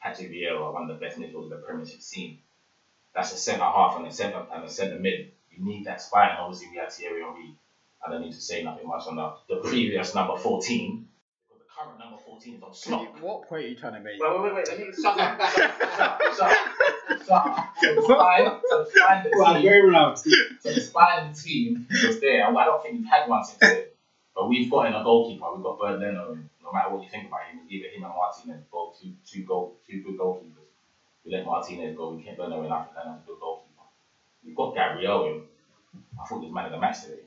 Patrick 0.00 0.30
Vieira, 0.30 0.72
one 0.72 0.82
of 0.82 0.88
the 0.88 1.04
best 1.04 1.18
midfielders 1.18 1.50
the 1.50 1.56
Premiership 1.56 2.00
seen. 2.00 2.38
That's 3.14 3.32
a 3.32 3.36
centre 3.36 3.64
half 3.64 3.96
and 3.96 4.06
a 4.06 4.12
centre 4.12 4.44
and 4.52 4.64
a 4.64 4.70
centre 4.70 4.96
mid. 4.98 5.28
You 5.56 5.64
need 5.64 5.84
that 5.86 6.00
spine. 6.00 6.30
And 6.30 6.38
obviously 6.40 6.68
we 6.72 6.76
have 6.78 6.92
Thierry 6.92 7.22
Henry. 7.22 7.54
I 8.06 8.10
don't 8.10 8.20
need 8.22 8.32
to 8.34 8.40
say 8.40 8.62
nothing 8.62 8.86
much 8.86 9.06
on 9.06 9.16
that. 9.16 9.34
The 9.48 9.56
previous 9.56 10.14
number 10.14 10.36
14. 10.36 11.06
The 11.48 11.54
current 11.74 11.98
number 11.98 12.18
14 12.24 12.54
is 12.56 12.62
on 12.62 12.74
slot. 12.74 13.20
What 13.20 13.48
point 13.48 13.64
are 13.64 13.68
you 13.68 13.76
trying 13.76 13.94
to 13.94 14.00
make? 14.00 14.20
Wait, 14.20 14.30
wait, 14.30 14.42
wait, 14.42 14.54
wait. 14.54 14.68
Let 14.68 14.78
me 14.78 14.86
shut 14.92 15.18
up. 15.18 15.40
Shut 15.40 16.00
up. 16.00 16.20
Shut 16.36 16.40
up. 16.40 17.24
Shut 17.26 17.30
up. 17.30 17.72
So 17.80 17.94
the 17.94 18.02
spine, 18.02 18.60
so 18.68 18.84
the 18.84 18.90
spine, 18.90 19.24
the 19.24 19.30
team, 19.30 19.70
going 19.70 19.90
round. 19.92 20.18
so 20.18 20.72
the 20.72 20.80
spine 20.80 21.28
of 21.28 21.34
the 21.36 21.40
team 21.42 21.86
was 21.90 22.20
there. 22.20 22.46
I 22.46 22.64
don't 22.64 22.82
think 22.82 22.98
we've 22.98 23.08
had 23.08 23.28
one 23.28 23.44
since 23.44 23.58
then. 23.58 23.84
But 24.34 24.48
we've 24.48 24.70
got 24.70 24.86
in 24.86 24.94
a 24.94 25.02
goalkeeper. 25.04 25.46
We've 25.54 25.62
got 25.62 25.78
Bernd 25.78 26.00
Leno. 26.00 26.32
in. 26.32 26.50
No 26.62 26.72
matter 26.72 26.90
what 26.94 27.02
you 27.04 27.08
think 27.10 27.28
about 27.28 27.44
him, 27.50 27.60
either 27.68 27.88
him 27.88 28.04
and 28.04 28.12
Martinez, 28.14 28.64
both 28.72 28.98
two, 29.00 29.12
two 29.24 29.44
goal, 29.44 29.78
two 29.88 30.02
good 30.02 30.18
goalkeepers. 30.18 30.68
We 31.24 31.32
let 31.32 31.44
Martinez 31.46 31.96
go. 31.96 32.12
We 32.14 32.22
kept 32.22 32.38
Leno 32.38 32.64
in. 32.64 32.72
I 32.72 32.82
think 32.84 32.96
Leno's 32.96 33.20
a 33.22 33.26
good 33.26 33.38
goalkeeper. 33.40 33.63
We've 34.44 34.56
got 34.56 34.74
Gabriel 34.74 35.26
in. 35.26 35.42
I 36.20 36.24
thought 36.26 36.40
he 36.40 36.46
was 36.46 36.54
man 36.54 36.66
of 36.66 36.72
the 36.72 36.78
match 36.78 37.02
today. 37.02 37.20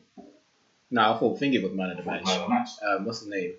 No, 0.89 1.13
I 1.13 1.17
thought 1.17 1.39
Thingy 1.39 1.61
was 1.61 1.73
man 1.73 1.91
of 1.91 1.97
the 1.97 2.03
match. 2.03 2.23
man 2.25 2.35
of 2.37 2.43
the 2.43 2.49
match. 2.49 2.69
Um, 2.85 3.05
what's 3.05 3.21
the 3.21 3.29
name? 3.29 3.53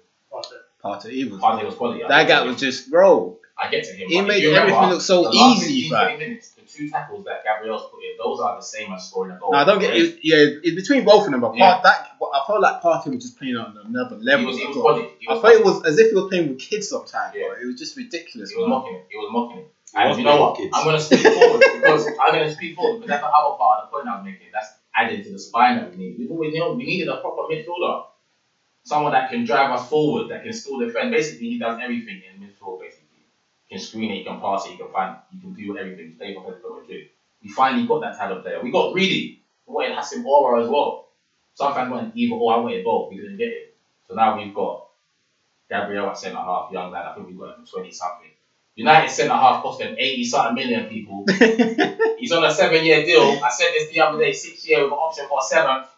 Partey. 0.82 1.10
He 1.10 1.25
was. 1.25 1.40
Partey 1.40 1.65
was 1.65 1.74
quality. 1.74 2.05
I 2.05 2.08
That 2.08 2.29
guy 2.29 2.43
was 2.43 2.60
just, 2.60 2.91
bro. 2.91 3.36
I 3.60 3.69
get 3.70 3.84
to 3.84 3.93
him. 3.93 4.08
He 4.08 4.20
but 4.20 4.29
made 4.29 4.43
you 4.43 4.55
everything 4.55 4.88
look 4.88 5.00
so 5.00 5.24
the 5.24 5.31
last 5.31 5.62
easy, 5.65 5.88
15, 5.88 5.91
fam. 5.91 6.17
20 6.17 6.19
minutes, 6.19 6.50
the 6.50 6.62
two 6.62 6.88
tackles 6.88 7.24
that 7.24 7.43
Gabriel's 7.43 7.82
put 7.91 7.98
in, 8.05 8.17
those 8.17 8.38
are 8.38 8.55
the 8.55 8.62
same 8.62 8.93
as 8.93 9.08
scoring 9.08 9.32
a 9.32 9.38
goal. 9.38 9.50
No, 9.50 9.58
I 9.58 9.65
don't 9.65 9.81
get 9.81 9.96
it. 9.96 10.20
Yeah, 10.22 10.36
it's 10.62 10.77
between 10.77 11.05
both 11.05 11.24
of 11.27 11.32
them. 11.32 11.41
But 11.41 11.56
Yeah. 11.56 11.72
part 11.72 11.82
that, 11.82 12.07
I 12.35 12.44
felt 12.47 12.61
like 12.61 12.81
Partey 12.82 13.15
was 13.15 13.23
just 13.23 13.39
playing 13.39 13.56
on 13.56 13.77
another 13.85 14.17
He 14.17 14.23
level. 14.25 14.47
was, 14.47 14.58
he 14.58 14.65
I 14.65 14.69
was 14.69 14.77
thought- 14.77 14.99
I 15.29 15.32
was 15.32 15.41
thought 15.43 15.53
it 15.53 15.65
was 15.65 15.85
as 15.85 15.99
if 15.99 16.11
he 16.11 16.15
was 16.15 16.29
playing 16.29 16.49
with 16.49 16.58
kids 16.58 16.89
sometimes, 16.89 17.35
Yeah. 17.35 17.47
bro. 17.49 17.63
It 17.63 17.67
was 17.67 17.79
just 17.79 17.97
ridiculous. 17.97 18.51
He 18.51 18.56
was 18.56 18.63
man. 18.65 18.70
mocking 18.70 18.94
it. 18.94 19.06
He 19.11 19.17
was 19.17 19.29
mocking 19.32 19.58
it. 19.58 19.73
And 19.94 20.19
you 20.19 20.25
know 20.25 20.41
what? 20.41 20.56
kids. 20.56 20.70
I'm 20.77 20.85
going 20.85 20.97
to 20.97 21.03
speak 21.03 21.20
forward 21.20 21.61
because 21.61 22.06
I'm 22.20 22.32
going 22.35 22.47
to 22.49 22.53
speak 22.55 22.77
forward 22.77 22.97
because 23.01 23.08
that's 23.08 23.23
the 23.23 23.29
other 23.29 23.56
part 23.56 23.82
of 23.85 23.91
the 23.91 23.97
point 23.97 24.08
I 24.08 24.17
was 24.17 24.25
making. 24.25 24.49
That's 24.53 24.69
added 24.94 25.25
to 25.25 25.32
the 25.32 25.39
spine 25.39 25.77
that 25.77 25.91
we 25.91 25.97
need. 25.97 26.19
We've 26.19 26.31
always 26.31 26.55
known 26.55 26.77
we 26.77 26.85
needed 26.85 27.08
a 27.08 27.17
proper 27.20 27.43
midfielder. 27.53 28.05
Someone 28.85 29.13
that 29.13 29.31
can 29.31 29.44
drive 29.44 29.70
us 29.70 29.89
forward, 29.89 30.29
that 30.31 30.43
can 30.44 30.53
still 30.53 30.79
defend. 30.79 31.11
Basically, 31.11 31.51
he 31.51 31.58
does 31.58 31.79
everything 31.82 32.20
in 32.25 32.41
midfield, 32.41 32.81
basically. 32.81 33.25
He 33.67 33.77
can 33.77 33.85
screen 33.85 34.11
it, 34.11 34.15
he 34.19 34.25
can 34.25 34.41
pass 34.41 34.67
it, 34.67 34.70
he 34.73 34.77
can 34.79 34.89
find, 34.91 35.17
he 35.31 35.39
can 35.41 35.53
do 35.53 35.77
everything. 35.77 36.15
Play 36.17 36.35
for 36.35 36.43
Atletico 36.44 36.81
Madrid. 36.81 37.08
We 37.43 37.49
finally 37.51 37.87
got 37.87 38.01
that 38.01 38.17
type 38.17 38.31
of 38.31 38.43
player. 38.43 38.61
We 38.63 38.70
got 38.70 38.93
greedy. 38.93 39.43
We 39.67 39.75
wanted 39.75 39.97
Houssem 39.97 40.25
Aouar 40.25 40.63
as 40.63 40.69
well. 40.69 41.07
Some 41.58 41.74
fans 41.74 41.91
wanted 41.91 42.12
either 42.15 42.36
or, 42.36 42.55
I 42.55 42.58
wanted 42.58 42.84
both. 42.84 43.10
We 43.10 43.17
didn't 43.17 43.36
get 43.36 43.48
it. 43.48 43.74
So 44.06 44.15
now 44.15 44.36
we've 44.38 44.55
got 44.55 44.86
Gabriel 45.69 46.06
at 46.06 46.17
centre 46.17 46.36
half, 46.36 46.70
young 46.70 46.93
lad. 46.93 47.06
I 47.06 47.15
think 47.15 47.27
we 47.27 47.32
got 47.32 47.58
him 47.58 47.65
for 47.65 47.79
20 47.81 47.91
something. 47.91 48.31
United 48.77 49.10
centre 49.10 49.34
half 49.34 49.60
cost 49.60 49.81
them 49.81 49.96
80 49.98 50.22
something 50.22 50.55
million 50.55 50.86
people. 50.86 51.24
He's 52.17 52.31
on 52.31 52.44
a 52.44 52.50
seven 52.53 52.84
year 52.84 53.05
deal. 53.05 53.41
I 53.44 53.50
said 53.50 53.72
this 53.72 53.88
the 53.88 53.98
other 53.98 54.19
day, 54.20 54.31
six 54.31 54.69
year 54.69 54.84
with 54.84 54.93
an 54.93 54.98
option 54.98 55.27
for 55.29 55.41
a 55.41 55.43
seventh. 55.43 55.88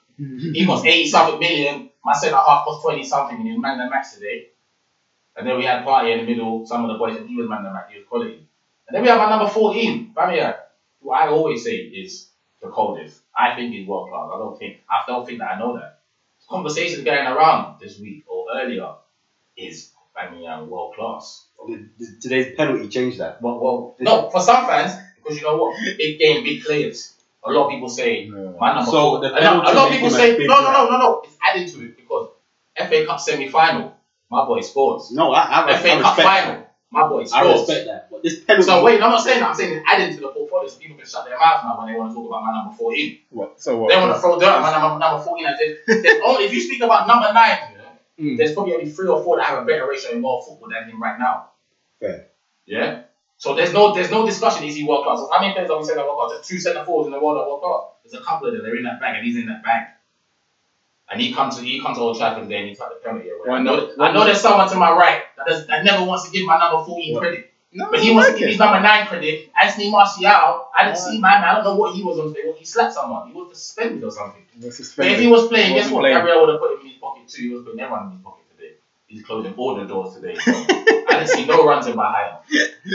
He 0.54 0.64
cost 0.64 0.86
80 0.86 1.06
something 1.06 1.38
million. 1.38 1.90
My 2.02 2.14
centre 2.14 2.36
half 2.36 2.64
cost 2.64 2.80
20 2.80 3.04
something 3.04 3.36
and 3.36 3.46
he 3.46 3.52
was 3.52 3.60
man 3.60 3.76
the 3.76 3.90
match 3.90 4.14
today. 4.14 4.48
And 5.36 5.46
then 5.46 5.58
we 5.58 5.66
had 5.66 5.84
Partey 5.84 6.12
in 6.18 6.24
the 6.24 6.32
middle. 6.32 6.64
Some 6.64 6.86
of 6.86 6.88
the 6.88 6.96
boys 6.96 7.18
said 7.18 7.26
he 7.26 7.36
was 7.36 7.46
man 7.46 7.64
the 7.64 7.70
match. 7.70 7.88
He 7.90 7.98
was 7.98 8.08
quality. 8.08 8.46
And 8.88 8.94
then 8.94 9.02
we 9.02 9.10
have 9.10 9.20
our 9.20 9.28
number 9.28 9.46
14, 9.46 10.14
Aubameyang, 10.16 10.56
who 11.02 11.10
I 11.12 11.28
always 11.28 11.62
say 11.62 11.76
is 11.76 12.30
the 12.62 12.68
coldest. 12.68 13.19
I 13.36 13.54
think 13.54 13.72
he's 13.72 13.86
world 13.86 14.10
class. 14.10 14.28
I 14.34 14.38
don't 14.38 14.58
think, 14.58 14.80
I 14.88 15.02
don't 15.06 15.24
think 15.26 15.38
that 15.38 15.52
I 15.52 15.58
know 15.58 15.74
that. 15.78 16.00
Conversations 16.48 17.04
going 17.04 17.26
around 17.26 17.78
this 17.80 17.98
week 18.00 18.24
or 18.28 18.46
earlier 18.54 18.94
is 19.56 19.92
Aubameyang 20.16 20.62
uh, 20.62 20.64
world 20.64 20.94
class. 20.94 21.46
Did 21.68 21.90
today's 22.20 22.56
penalty 22.56 22.88
changed 22.88 23.18
that. 23.18 23.40
Well, 23.40 23.60
well, 23.60 23.94
no, 24.00 24.30
for 24.30 24.40
some 24.40 24.66
fans, 24.66 24.94
because 25.16 25.36
you 25.36 25.42
know 25.44 25.56
what, 25.56 25.76
big 25.96 26.18
game, 26.18 26.42
big 26.42 26.62
players. 26.62 27.14
A 27.44 27.50
lot 27.50 27.66
of 27.66 27.70
people 27.70 27.88
say 27.88 28.26
No. 28.26 28.56
my 28.58 28.74
number 28.74 28.90
So 28.90 29.10
four. 29.10 29.20
the 29.20 29.28
a, 29.30 29.40
lot, 29.40 29.72
a 29.72 29.76
lot 29.76 29.86
of 29.86 29.92
people 29.92 30.08
make 30.10 30.16
say 30.18 30.28
him 30.30 30.34
a 30.34 30.38
big 30.38 30.48
no, 30.48 30.60
no, 30.60 30.72
no, 30.72 30.90
no, 30.90 30.98
no. 30.98 31.22
It's 31.24 31.36
added 31.42 31.68
to 31.68 31.84
it 31.84 31.96
because 31.96 32.28
FA 32.76 33.06
Cup 33.06 33.20
semi 33.20 33.48
final, 33.48 33.94
my 34.30 34.44
boy 34.44 34.60
scores. 34.60 35.10
No, 35.12 35.32
I, 35.32 35.42
I, 35.42 35.72
I, 35.72 35.76
FA 35.78 35.92
I 35.92 36.02
Cup 36.02 36.16
final, 36.16 36.54
that. 36.54 36.74
my 36.90 37.08
boy 37.08 37.22
I 37.22 37.24
scores. 37.26 37.60
respect 37.60 37.86
that. 37.86 38.09
But 38.20 38.28
this 38.28 38.40
penalty. 38.44 38.66
So 38.68 38.84
wait, 38.84 39.00
I'm 39.02 39.10
not 39.10 39.22
saying 39.24 39.40
that. 39.40 39.48
I'm 39.48 39.54
saying 39.54 39.78
it's 39.78 39.84
adding 39.90 40.14
to 40.14 40.20
the 40.20 40.28
portfolio 40.28 40.68
so 40.68 40.78
people 40.78 40.96
can 40.98 41.06
shut 41.06 41.24
their 41.24 41.38
mouths 41.38 41.64
now 41.64 41.78
when 41.78 41.92
they 41.92 41.98
want 41.98 42.10
to 42.12 42.14
talk 42.14 42.26
about 42.28 42.42
my 42.44 42.52
number 42.52 42.76
14. 42.76 43.18
What? 43.30 43.60
So 43.60 43.78
what? 43.78 43.88
They 43.88 43.96
want 43.96 44.14
to 44.14 44.20
throw 44.20 44.38
dirt 44.38 44.48
at 44.48 44.60
my 44.60 44.70
number, 44.72 44.98
number 44.98 45.24
14 45.24 45.46
and 45.46 45.56
say, 45.56 45.76
there's 46.02 46.20
only, 46.24 46.44
if 46.44 46.52
you 46.52 46.60
speak 46.60 46.82
about 46.82 47.08
number 47.08 47.32
9, 47.32 47.34
yeah, 47.34 47.76
Mm. 48.20 48.36
there's 48.36 48.52
probably 48.52 48.74
only 48.74 48.90
three 48.90 49.08
or 49.08 49.24
four 49.24 49.38
that 49.38 49.46
have 49.46 49.62
a 49.62 49.64
better 49.64 49.88
ratio 49.88 50.12
in 50.12 50.20
world 50.22 50.44
football 50.46 50.68
than 50.68 50.90
him 50.90 51.00
right 51.00 51.18
now. 51.18 51.52
Fair. 52.00 52.26
Yeah? 52.66 53.02
So 53.38 53.54
there's 53.54 53.72
no 53.72 53.94
there's 53.94 54.10
no 54.10 54.26
discussion 54.26 54.64
is 54.64 54.76
he 54.76 54.84
world 54.84 55.04
class. 55.04 55.20
How 55.32 55.40
many 55.40 55.54
players 55.54 55.70
are 55.70 55.78
we 55.78 55.84
saying 55.86 55.98
are 55.98 56.04
world 56.04 56.18
class? 56.18 56.32
There's 56.36 56.46
two 56.46 56.58
centre 56.60 56.84
forwards 56.84 57.06
in 57.06 57.12
the 57.12 57.18
world 57.18 57.38
that 57.38 57.44
are 57.44 57.48
world 57.48 57.62
class. 57.62 57.96
There's 58.04 58.20
a 58.20 58.24
couple 58.26 58.48
of 58.48 58.52
them, 58.52 58.62
they're 58.62 58.76
in 58.76 58.82
that 58.82 59.00
bag 59.00 59.16
and 59.16 59.24
he's 59.24 59.36
in 59.38 59.46
that 59.46 59.62
bag. 59.64 59.86
And 61.10 61.18
he 61.20 61.32
comes 61.32 61.56
to 61.56 61.62
he 61.64 61.80
comes 61.80 61.96
to 61.96 62.02
Old 62.02 62.18
Trafford 62.18 62.42
today 62.44 62.58
and 62.60 62.68
he 62.68 62.76
cut 62.76 62.90
the 62.90 63.02
penalty 63.02 63.30
away. 63.30 63.40
Why 63.48 63.56
I 63.56 63.62
know. 63.62 63.90
I 63.98 64.12
know 64.12 64.24
there's 64.26 64.40
someone 64.42 64.68
to 64.68 64.76
my 64.76 64.90
right 64.92 65.22
that, 65.38 65.46
does, 65.46 65.66
that 65.68 65.82
never 65.82 66.04
wants 66.04 66.26
to 66.26 66.30
give 66.30 66.46
my 66.46 66.58
number 66.58 66.84
14 66.84 67.14
What? 67.14 67.20
credit. 67.22 67.49
No, 67.72 67.88
But 67.90 68.00
he 68.00 68.12
wants 68.12 68.28
to 68.28 68.32
okay. 68.34 68.40
give 68.40 68.48
his 68.50 68.58
number 68.58 68.80
9 68.80 69.06
credit. 69.06 69.50
Anthony 69.60 69.90
Martial, 69.90 70.26
I 70.26 70.84
didn't 70.84 70.96
Why? 70.96 71.10
see 71.10 71.20
man, 71.20 71.44
I 71.44 71.54
don't 71.54 71.64
know 71.64 71.76
what 71.76 71.94
he 71.94 72.02
was 72.02 72.18
on 72.18 72.28
today. 72.28 72.40
Well, 72.44 72.56
he 72.58 72.64
slapped 72.64 72.94
someone. 72.94 73.28
He 73.28 73.34
was 73.34 73.50
suspended 73.56 74.02
or 74.02 74.10
something. 74.10 74.42
We're 74.60 74.70
But 74.96 75.06
if 75.06 75.20
he 75.20 75.26
was 75.28 75.46
playing, 75.48 75.68
He 75.68 75.74
guess 75.78 75.90
what? 75.90 76.00
playing. 76.00 76.16
Gabriel 76.16 76.40
would 76.40 76.48
have 76.50 76.60
put 76.60 76.72
him 76.72 76.80
in 76.80 76.86
his 76.88 76.98
pocket 76.98 77.28
too. 77.28 77.42
He 77.42 77.48
was 77.50 77.62
putting 77.64 77.80
everyone 77.80 78.06
in 78.06 78.12
his 78.12 78.20
pocket 78.22 78.38
today. 78.38 78.39
He's 79.10 79.24
closing 79.24 79.52
all 79.54 79.74
the 79.74 79.84
doors 79.86 80.14
today. 80.14 80.36
So 80.36 80.52
I 80.54 81.04
didn't 81.18 81.28
see 81.28 81.44
no 81.44 81.66
runs 81.66 81.86
in 81.88 81.94
behind. 81.96 82.36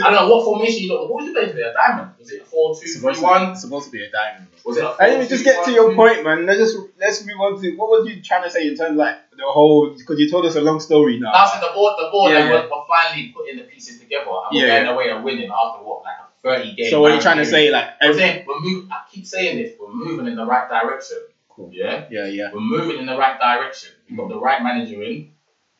I 0.02 0.10
don't 0.10 0.14
know 0.14 0.34
what 0.34 0.44
formation 0.46 0.84
you 0.84 0.88
look. 0.88 1.10
What 1.10 1.16
was 1.16 1.26
you 1.26 1.32
playing 1.34 1.50
today? 1.50 1.68
A 1.68 1.74
diamond? 1.74 2.12
Was 2.18 2.32
it 2.32 2.40
a 2.40 2.44
four 2.46 2.74
two 2.74 2.80
It's 2.84 2.92
three 2.96 3.14
supposed, 3.14 3.22
one? 3.22 3.50
to, 3.52 3.56
supposed 3.56 3.84
to 3.86 3.92
be 3.92 4.02
a 4.02 4.10
diamond. 4.10 4.46
Was 4.64 4.78
it 4.78 4.84
a 4.84 4.88
four, 4.94 5.02
Anyway, 5.02 5.28
just 5.28 5.44
two, 5.44 5.50
get 5.50 5.64
to 5.66 5.72
your 5.72 5.90
two? 5.90 5.96
point, 5.96 6.24
man. 6.24 6.46
Let's 6.46 6.58
just 6.58 6.76
let's 6.98 7.24
move 7.26 7.38
on 7.38 7.60
to 7.60 7.76
what 7.76 7.90
was 7.90 8.08
you 8.08 8.22
trying 8.22 8.44
to 8.44 8.50
say 8.50 8.66
in 8.66 8.76
terms 8.76 8.92
of 8.92 8.96
like 8.96 9.16
the 9.36 9.42
whole 9.44 9.90
because 9.94 10.18
you 10.18 10.30
told 10.30 10.46
us 10.46 10.56
a 10.56 10.62
long 10.62 10.80
story 10.80 11.20
now. 11.20 11.32
Last 11.32 11.60
the 11.60 11.68
board, 11.74 11.92
the 11.98 12.08
board, 12.10 12.32
Yeah, 12.32 12.38
and 12.38 12.48
yeah. 12.48 12.54
we're, 12.62 12.70
we're 12.70 12.84
finally 12.88 13.28
putting 13.36 13.56
the 13.58 13.64
pieces 13.64 14.00
together. 14.00 14.24
And 14.24 14.56
we're 14.56 14.60
Yeah, 14.62 14.66
getting 14.68 14.86
yeah. 14.88 14.94
away 14.94 15.10
of 15.10 15.22
winning 15.22 15.50
after 15.50 15.84
what, 15.84 16.02
like 16.02 16.16
a 16.18 16.26
thirty 16.42 16.74
game. 16.74 16.90
so 16.90 17.02
what 17.02 17.08
are 17.08 17.10
you 17.10 17.16
man 17.16 17.22
trying 17.22 17.38
to 17.38 17.44
say? 17.44 17.70
Like 17.70 17.84
I'm 18.00 18.08
every, 18.08 18.20
saying 18.22 18.44
we're 18.48 18.60
moving. 18.60 18.90
I 18.90 19.02
keep 19.12 19.26
saying 19.26 19.58
this. 19.58 19.74
We're 19.78 19.92
moving 19.92 20.26
in 20.28 20.36
the 20.36 20.46
right 20.46 20.66
direction. 20.68 21.18
Cool. 21.50 21.68
Yeah. 21.72 22.06
yeah, 22.10 22.26
yeah. 22.26 22.50
We're 22.54 22.60
moving 22.60 22.98
in 22.98 23.04
the 23.06 23.16
right 23.18 23.38
direction. 23.38 23.90
We've 24.08 24.16
got 24.18 24.30
the 24.30 24.40
right 24.40 24.62
manager 24.62 25.02
in. 25.02 25.30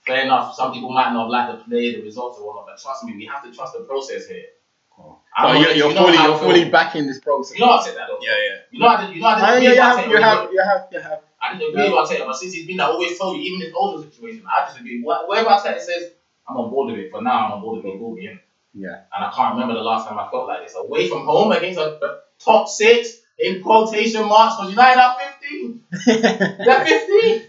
Fair 0.06 0.24
enough, 0.24 0.54
some 0.54 0.72
people 0.72 0.90
might 0.90 1.12
not 1.12 1.28
like 1.28 1.50
the 1.50 1.64
play, 1.64 1.94
the 1.96 2.02
results, 2.02 2.38
or 2.38 2.46
whatnot, 2.46 2.66
but 2.66 2.80
trust 2.80 3.04
me, 3.04 3.16
we 3.16 3.26
have 3.26 3.42
to 3.44 3.52
trust 3.52 3.72
the 3.74 3.80
process 3.80 4.28
here. 4.28 4.44
Cool. 4.90 5.20
I'm 5.36 5.44
So 5.48 5.52
not- 5.52 5.60
you're, 5.62 5.76
you're 5.76 5.90
you 5.90 5.96
fully 5.96 6.16
you're 6.24 6.38
fully 6.38 6.64
backing 6.70 7.06
this 7.06 7.20
process. 7.20 7.58
You 7.58 7.64
know 7.66 7.72
I 7.72 7.84
said 7.84 7.96
that 7.96 8.06
though. 8.08 8.18
Yeah, 8.20 8.30
yeah. 8.30 8.56
You 8.70 8.78
know 8.80 8.86
I 8.86 9.04
did. 9.06 9.14
You 9.16 9.20
know 9.20 9.26
I 9.28 9.54
agree 9.56 9.68
you 9.68 9.80
have, 9.80 9.98
you 9.98 10.16
he 10.16 10.22
have, 10.22 10.52
you 10.52 10.60
have, 10.62 10.88
you 10.92 11.00
have. 11.00 11.20
I 11.42 11.52
didn't 11.58 11.68
agree 11.74 11.82
with 11.90 11.98
Arteta, 12.08 12.24
but 12.26 12.36
since 12.36 12.54
he's 12.54 12.66
been 12.66 12.76
there, 12.78 12.86
I 12.86 12.90
always 12.90 13.18
told 13.18 13.36
you, 13.36 13.42
even 13.42 13.66
in 13.66 13.72
older 13.76 14.02
situation, 14.08 14.44
I 14.48 14.68
disagree. 14.68 15.02
Wha- 15.02 15.26
Whatever 15.26 15.50
Arteta 15.50 15.80
says, 15.80 16.12
I'm 16.48 16.56
on 16.56 16.70
board 16.70 16.92
with 16.92 17.00
it. 17.00 17.10
For 17.10 17.20
now, 17.20 17.46
I'm 17.46 17.52
on 17.54 17.60
board 17.60 17.76
with 17.84 17.86
it. 17.86 17.96
It 17.96 18.00
will 18.00 18.14
be 18.14 18.26
in. 18.26 18.40
Yeah. 18.74 19.02
And 19.14 19.24
I 19.24 19.30
can't 19.34 19.54
remember 19.54 19.74
the 19.74 19.80
last 19.80 20.08
time 20.08 20.18
I 20.18 20.30
felt 20.30 20.46
like 20.48 20.62
this. 20.62 20.74
Away 20.76 21.08
from 21.08 21.24
home 21.26 21.50
against 21.52 21.78
a, 21.80 21.98
a 22.04 22.20
top 22.38 22.68
six 22.68 23.20
in 23.38 23.62
quotation 23.62 24.26
marks 24.28 24.56
because 24.56 24.70
United 24.70 25.00
are 25.00 25.16
15. 25.40 25.84
They're 26.64 26.84
15. 26.84 27.42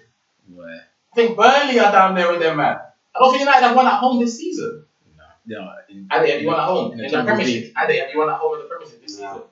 Where? 1.17 1.25
I 1.25 1.27
think 1.27 1.37
Burnley 1.37 1.79
are 1.79 1.91
down 1.91 2.15
there 2.15 2.31
with 2.31 2.41
them, 2.41 2.57
man. 2.57 2.77
I 3.15 3.19
don't 3.19 3.31
think 3.31 3.41
United 3.41 3.61
have 3.61 3.75
won 3.75 3.87
at 3.87 3.99
home 3.99 4.19
this 4.19 4.37
season. 4.37 4.85
No, 5.45 5.71
in, 5.89 6.07
Are 6.11 6.21
they? 6.21 6.31
Have 6.31 6.41
you 6.41 6.47
won 6.47 6.59
at 6.59 6.65
home 6.65 6.91
In 6.91 6.99
in 6.99 7.09
the 7.11 7.17
the, 7.17 7.23
Premiership? 7.23 7.63
League. 7.63 7.73
Are 7.77 7.87
they? 7.87 7.97
Have 7.99 8.09
you 8.11 8.17
won 8.19 8.29
at 8.29 8.35
home 8.35 8.55
in 8.55 8.59
the 8.59 8.65
Premiership 8.65 9.01
this 9.01 9.19
No. 9.19 9.27
season? 9.33 9.43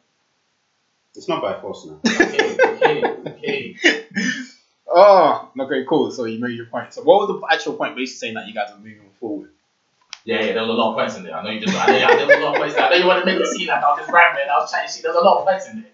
It's 1.15 1.27
not 1.29 1.41
by 1.41 1.59
force 1.61 1.85
now. 1.85 1.99
Okay, 2.05 2.57
okay, 2.59 3.03
okay. 3.29 3.75
Oh, 4.87 5.49
okay, 5.59 5.83
cool. 5.89 6.11
So 6.11 6.25
you 6.25 6.39
made 6.39 6.55
your 6.55 6.67
point. 6.67 6.93
So 6.93 7.01
what 7.01 7.27
was 7.27 7.39
the 7.41 7.53
actual 7.53 7.73
point? 7.73 7.95
Basically 7.95 8.17
saying 8.17 8.33
that 8.35 8.47
you 8.47 8.53
guys 8.53 8.69
are 8.71 8.77
moving 8.77 9.09
forward. 9.19 9.49
Yeah, 10.25 10.41
yeah, 10.41 10.53
there 10.53 10.61
was 10.61 10.69
a 10.69 10.73
lot 10.73 10.89
of 10.91 10.95
points 10.95 11.15
in 11.17 11.23
there. 11.23 11.33
I 11.35 11.43
know 11.43 11.49
you 11.49 11.59
just, 11.59 11.75
I 11.75 11.87
know, 11.87 11.97
yeah, 11.97 12.15
there 12.15 12.27
was 12.27 12.35
a 12.37 12.39
lot 12.39 12.55
of 12.55 12.61
points 12.61 12.75
there. 12.75 12.83
I 12.85 12.89
know 12.89 12.95
you 12.97 13.07
want 13.07 13.19
to 13.21 13.25
make 13.25 13.39
it 13.39 13.47
seem 13.47 13.67
like 13.67 13.83
I 13.83 13.87
was 13.89 13.99
just 13.99 14.11
rambling, 14.11 14.45
I 14.49 14.57
was 14.59 14.71
chatting 14.71 14.89
shit. 14.91 15.03
There's 15.03 15.15
a 15.15 15.21
lot 15.21 15.39
of 15.39 15.45
points 15.47 15.69
in 15.69 15.81
there. 15.81 15.91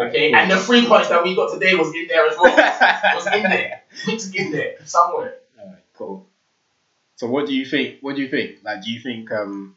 Okay, 0.00 0.32
and 0.32 0.50
the 0.50 0.56
three 0.58 0.86
points 0.86 1.08
that 1.08 1.22
we 1.24 1.34
got 1.34 1.52
today 1.52 1.74
was 1.74 1.94
in 1.94 2.06
there 2.08 2.26
as 2.26 2.36
well. 2.38 2.54
was 3.14 3.26
in 3.26 3.42
there, 3.42 3.82
mixed 4.06 4.34
in 4.34 4.52
there 4.52 4.76
somewhere. 4.84 5.34
Cool. 5.94 6.26
So 7.16 7.26
what 7.26 7.46
do 7.46 7.54
you 7.54 7.64
think? 7.66 7.98
What 8.00 8.16
do 8.16 8.22
you 8.22 8.28
think? 8.28 8.58
Like, 8.64 8.82
do 8.82 8.90
you 8.90 9.00
think 9.00 9.30
um, 9.32 9.76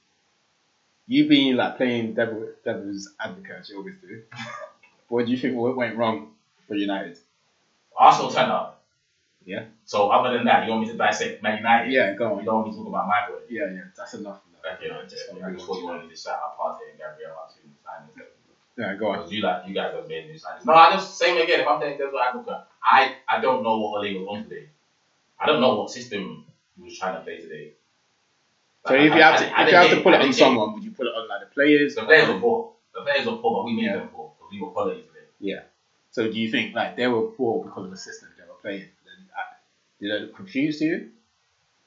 you 1.08 1.28
being 1.28 1.56
like 1.56 1.78
playing 1.78 2.14
devil, 2.14 2.48
devil's 2.64 3.10
advocate 3.20 3.58
as 3.62 3.70
you 3.70 3.78
always 3.78 3.96
do? 3.98 4.22
what 5.10 5.26
do 5.26 5.32
you 5.32 5.38
think 5.38 5.56
what 5.56 5.76
went 5.76 5.96
wrong 5.98 6.32
for 6.68 6.76
United? 6.76 7.18
Arsenal 7.98 8.32
turned 8.32 8.52
up. 8.52 8.82
Yeah. 9.46 9.66
So 9.86 10.10
other 10.10 10.36
than 10.36 10.46
that, 10.46 10.66
you 10.66 10.72
want 10.72 10.84
me 10.84 10.92
to 10.92 10.98
dissect 10.98 11.44
Man 11.44 11.58
United? 11.58 11.92
Yeah, 11.92 12.14
go 12.14 12.32
You 12.34 12.40
on. 12.40 12.46
don't 12.46 12.56
want 12.56 12.68
me 12.68 12.72
to 12.74 12.78
talk 12.80 12.88
about 12.88 13.08
my 13.08 13.28
boy. 13.28 13.42
Yeah, 13.50 13.66
yeah, 13.72 13.82
that's 13.96 14.14
enough. 14.16 14.40
Okay, 14.66 14.88
no, 14.90 15.04
just 15.04 15.14
just 15.14 15.32
go 15.32 15.38
I 15.40 15.46
right 15.46 15.54
just 15.54 15.68
thought 15.68 15.74
on. 15.76 15.80
you 15.82 15.86
wanted 15.86 16.10
to 16.10 16.16
shout 16.18 16.40
out 16.42 16.58
Partey 16.58 16.90
and 16.90 16.98
Gabriel 16.98 17.38
out 17.38 17.54
two 17.54 17.62
new 17.68 17.76
signings. 17.86 18.26
Yeah, 18.78 18.96
go 18.96 19.08
on. 19.08 19.30
You 19.30 19.42
like 19.42 19.68
you 19.68 19.74
guys 19.74 19.94
have 19.94 20.08
made 20.08 20.30
signings. 20.32 20.66
No, 20.66 20.74
I 20.74 20.92
just 20.92 21.18
same 21.18 21.38
again. 21.42 21.62
If 21.62 21.68
I'm 21.68 21.80
playing 21.80 21.98
Devil 21.98 22.20
Advocate, 22.20 22.64
I 22.84 23.16
I 23.28 23.40
don't 23.40 23.64
know 23.64 23.78
what 23.78 23.98
Ole 24.06 24.20
was 24.20 24.28
on 24.30 24.44
today. 24.44 24.68
I 25.40 25.46
don't 25.46 25.62
know 25.62 25.76
what 25.76 25.90
system 25.90 26.46
he 26.78 26.84
was 26.84 26.98
trying 27.00 27.16
to 27.16 27.22
play 27.22 27.40
today. 27.40 27.72
So 28.86 28.94
if 28.94 29.00
I- 29.00 29.04
you 29.06 29.12
I- 29.14 29.18
have 29.32 29.40
to, 29.40 29.46
I- 29.46 29.62
I 29.62 29.66
if 29.66 29.72
you 29.72 29.78
have 29.78 29.90
to 29.92 29.96
put 30.04 30.12
get- 30.12 30.22
it 30.22 30.26
on 30.26 30.34
someone, 30.34 30.74
would 30.74 30.84
you 30.84 30.92
put 30.92 31.08
it 31.08 31.14
on 31.16 31.28
like 31.30 31.40
the 31.42 31.54
players? 31.54 31.96
The 31.96 32.04
players 32.04 32.28
were 32.28 32.40
poor. 32.40 32.72
The 32.94 33.02
players 33.02 33.26
were 33.26 33.38
poor, 33.38 33.58
but 33.60 33.66
we 33.66 33.74
made 33.74 33.86
Yeah. 33.86 33.98
them 33.98 34.10
poor 34.10 34.32
because 34.38 34.52
we 34.52 34.62
were 34.62 34.70
quality 34.72 35.02
today. 35.02 35.28
Yeah. 35.40 35.62
So 36.12 36.30
do 36.32 36.38
you 36.40 36.50
think 36.52 36.76
like 36.76 36.96
they 36.98 37.08
were 37.08 37.28
poor 37.32 37.64
because 37.64 37.86
of 37.86 37.92
the 37.92 37.98
system 37.98 38.30
they 38.38 38.44
were 38.48 38.60
playing? 38.62 38.90
Uh, 39.38 39.42
did 40.02 40.12
it 40.12 40.36
confuse 40.36 40.82
you? 40.82 41.12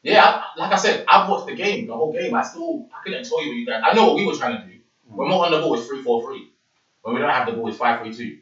Yeah, 0.03 0.43
like 0.57 0.73
I 0.73 0.77
said, 0.77 1.05
I've 1.09 1.29
watched 1.29 1.47
the 1.47 1.55
game, 1.55 1.87
the 1.87 1.95
whole 1.97 2.13
game. 2.13 2.35
I 2.35 2.43
still 2.43 2.89
I 2.95 3.03
couldn't 3.03 3.25
tell 3.25 3.43
you 3.43 3.49
what 3.51 3.57
you 3.57 3.67
guys. 3.67 3.83
I 3.85 3.95
know 3.95 4.07
what 4.07 4.17
we 4.17 4.27
were 4.27 4.35
trying 4.35 4.61
to 4.63 4.67
do. 4.67 4.79
When 5.07 5.13
hmm. 5.13 5.19
we're 5.19 5.29
more 5.29 5.45
on 5.47 5.53
the 5.53 5.61
ball, 5.61 5.75
it's 5.75 5.87
three 5.87 6.03
four 6.03 6.23
three. 6.23 6.51
When 7.09 7.15
we 7.15 7.23
don't 7.23 7.31
have 7.31 7.47
the 7.47 7.55
ball, 7.55 7.69
it's 7.69 7.79
five 7.79 8.03
three 8.03 8.13
two. 8.15 8.39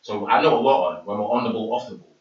So 0.00 0.26
I 0.26 0.40
know 0.40 0.54
what 0.54 0.64
we're 0.64 0.72
on. 0.72 1.04
When 1.04 1.18
we're 1.18 1.24
on 1.24 1.44
the 1.44 1.50
ball, 1.50 1.74
off 1.74 1.86
the 1.86 1.96
ball. 1.96 2.16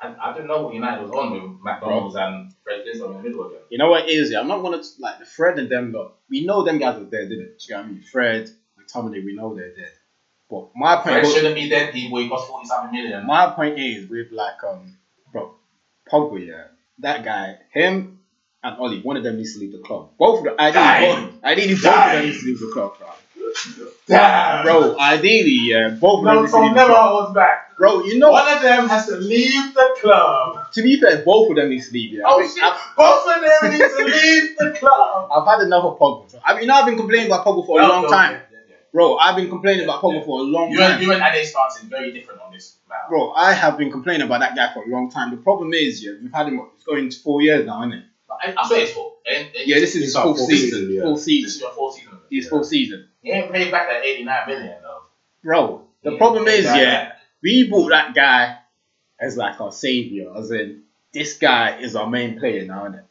I, 0.00 0.14
I 0.30 0.32
didn't 0.32 0.46
know 0.46 0.62
what 0.62 0.74
United 0.74 1.02
was 1.02 1.10
on 1.10 1.32
with 1.32 1.60
McDonald's 1.60 2.14
and 2.14 2.52
Fred 2.62 2.82
Flintstone 2.84 3.10
in 3.10 3.16
the 3.16 3.22
middle 3.28 3.46
again. 3.48 3.58
You 3.68 3.78
know 3.78 3.90
what 3.90 4.04
it 4.04 4.12
is? 4.12 4.30
Yeah, 4.30 4.38
I'm 4.38 4.46
not 4.46 4.62
gonna 4.62 4.80
like 5.00 5.26
Fred 5.26 5.58
and 5.58 5.68
them 5.68 5.92
lot. 5.92 6.12
We 6.30 6.44
know 6.44 6.62
them 6.62 6.78
guys 6.78 6.98
are 6.98 7.04
dead, 7.04 7.30
didn't 7.30 7.46
it? 7.46 7.58
Do 7.58 7.64
you 7.66 7.74
know 7.74 7.82
what 7.82 7.88
I 7.88 7.90
mean? 7.90 8.02
Fred, 8.02 8.50
McTominay, 8.78 9.24
we 9.24 9.34
know 9.34 9.56
they're 9.56 9.74
dead. 9.74 9.90
But 10.48 10.68
my 10.76 10.94
point, 10.94 11.06
Fred 11.06 11.26
shouldn't 11.26 11.56
be 11.56 11.68
dead. 11.68 11.92
He 11.92 12.08
cost 12.28 12.48
47 12.48 12.92
million. 12.92 13.26
my 13.26 13.50
point 13.50 13.76
is 13.76 14.08
with 14.08 14.30
like 14.30 14.62
um, 14.62 14.96
bro, 15.32 15.52
Pogba, 16.08 16.46
yeah, 16.46 16.64
that 17.00 17.24
guy, 17.24 17.56
him 17.72 18.20
and 18.62 18.78
Ole, 18.78 19.00
one 19.00 19.16
of 19.16 19.24
them 19.24 19.36
needs 19.36 19.54
to 19.54 19.58
leave 19.58 19.72
the 19.72 19.78
club. 19.78 20.10
Both 20.16 20.38
of 20.38 20.44
them, 20.44 20.54
I 20.60 20.70
Dying. 20.70 21.26
both, 21.26 21.44
ideally 21.44 21.74
both 21.74 21.86
of 21.86 22.12
them 22.12 22.24
needs 22.24 22.40
to 22.40 22.46
leave 22.46 22.60
the 22.60 22.70
club, 22.72 22.98
bro. 22.98 23.08
Damn. 24.06 24.64
Bro, 24.64 24.98
ideally, 24.98 25.58
yeah, 25.70 25.88
both 25.90 26.20
of 26.20 26.24
them 26.24 26.34
No, 26.34 26.34
to 26.34 26.40
leave 26.42 26.50
from 26.50 26.74
never 26.74 26.92
club. 26.92 27.10
holds 27.10 27.34
back. 27.34 27.76
Bro, 27.76 28.02
you 28.04 28.18
know, 28.18 28.30
One 28.30 28.48
of 28.56 28.62
them 28.62 28.88
has 28.88 29.06
to 29.06 29.16
leave 29.16 29.74
the 29.74 29.96
club. 30.00 30.72
to 30.72 30.82
be 30.82 31.00
fair, 31.00 31.22
both 31.24 31.50
of 31.50 31.56
them 31.56 31.68
needs 31.70 31.88
to 31.88 31.92
leave. 31.94 32.12
Yeah, 32.14 32.22
Oh 32.26 32.40
shit! 32.42 32.62
I've, 32.62 32.96
Both 32.96 33.26
of 33.26 33.40
them 33.42 33.70
need 33.70 33.78
to 33.78 34.04
leave 34.04 34.58
the 34.58 34.78
club. 34.78 35.28
I've 35.32 35.46
had 35.46 35.64
enough 35.66 35.84
of 35.84 35.98
Pogba. 35.98 36.30
bro. 36.30 36.40
I 36.44 36.52
mean, 36.54 36.62
you 36.62 36.68
know, 36.68 36.74
I've 36.74 36.86
been 36.86 36.96
complaining 36.96 37.26
about 37.26 37.44
Pogba 37.46 37.64
for 37.66 37.80
a 37.80 37.86
long 37.86 38.02
no, 38.02 38.08
time, 38.08 38.32
Yeah, 38.32 38.58
yeah. 38.68 38.74
bro. 38.92 39.16
I've 39.16 39.36
been 39.36 39.48
complaining 39.48 39.84
about 39.84 40.02
Pogba 40.02 40.14
Yeah. 40.20 40.24
for 40.24 40.40
a 40.40 40.42
long 40.42 40.70
You 40.72 40.78
time. 40.78 40.92
and 40.94 41.02
you 41.02 41.12
and 41.12 41.22
Ade 41.22 41.46
stance 41.46 41.76
is 41.76 41.84
very 41.84 42.12
different 42.12 42.40
on 42.40 42.52
this 42.52 42.76
matter. 42.88 43.02
Bro, 43.10 43.32
I 43.32 43.52
have 43.52 43.78
been 43.78 43.92
complaining 43.92 44.22
about 44.26 44.40
that 44.40 44.56
guy 44.56 44.72
for 44.74 44.82
a 44.84 44.88
long 44.88 45.10
time. 45.10 45.30
The 45.30 45.36
problem 45.36 45.72
is, 45.72 46.02
yeah, 46.04 46.12
we've 46.20 46.32
had 46.32 46.48
him 46.48 46.60
it's 46.74 46.84
going 46.84 47.10
to 47.10 47.18
four 47.20 47.42
years 47.42 47.64
now, 47.66 47.80
isn't 47.82 47.92
it? 47.92 48.04
I, 48.30 48.54
I 48.56 48.66
swear 48.68 48.80
it's 48.82 48.92
full. 48.92 49.16
And, 49.26 49.46
and 49.56 49.66
Yeah, 49.66 49.78
this 49.80 49.90
is 49.90 49.96
It's 49.96 50.04
his 50.06 50.16
our 50.16 50.24
full 50.24 50.36
full 50.36 50.46
season. 50.48 50.70
season, 50.80 50.94
yeah. 50.94 51.02
Full 51.02 51.14
this 51.14 51.26
is 51.28 51.60
your 51.60 51.70
fourth 51.72 51.94
season. 51.94 52.07
His 52.30 52.48
full 52.48 52.64
season. 52.64 53.08
He 53.22 53.30
ain't 53.30 53.52
paid 53.52 53.70
back 53.70 53.88
that 53.88 54.04
eighty 54.04 54.24
nine 54.24 54.46
million 54.46 54.76
though. 54.82 55.02
Bro, 55.42 55.84
the 56.02 56.12
He 56.12 56.16
problem 56.16 56.46
is, 56.48 56.64
yeah, 56.64 57.12
we 57.42 57.68
bought 57.68 57.90
that 57.90 58.14
guy 58.14 58.58
as 59.18 59.36
like 59.36 59.60
our 59.60 59.72
savior, 59.72 60.32
as 60.36 60.50
in 60.50 60.82
this 61.12 61.38
guy 61.38 61.78
is 61.78 61.96
our 61.96 62.08
main 62.08 62.38
player 62.38 62.64
now, 62.64 62.86
isn't 62.86 63.00
it? 63.00 63.04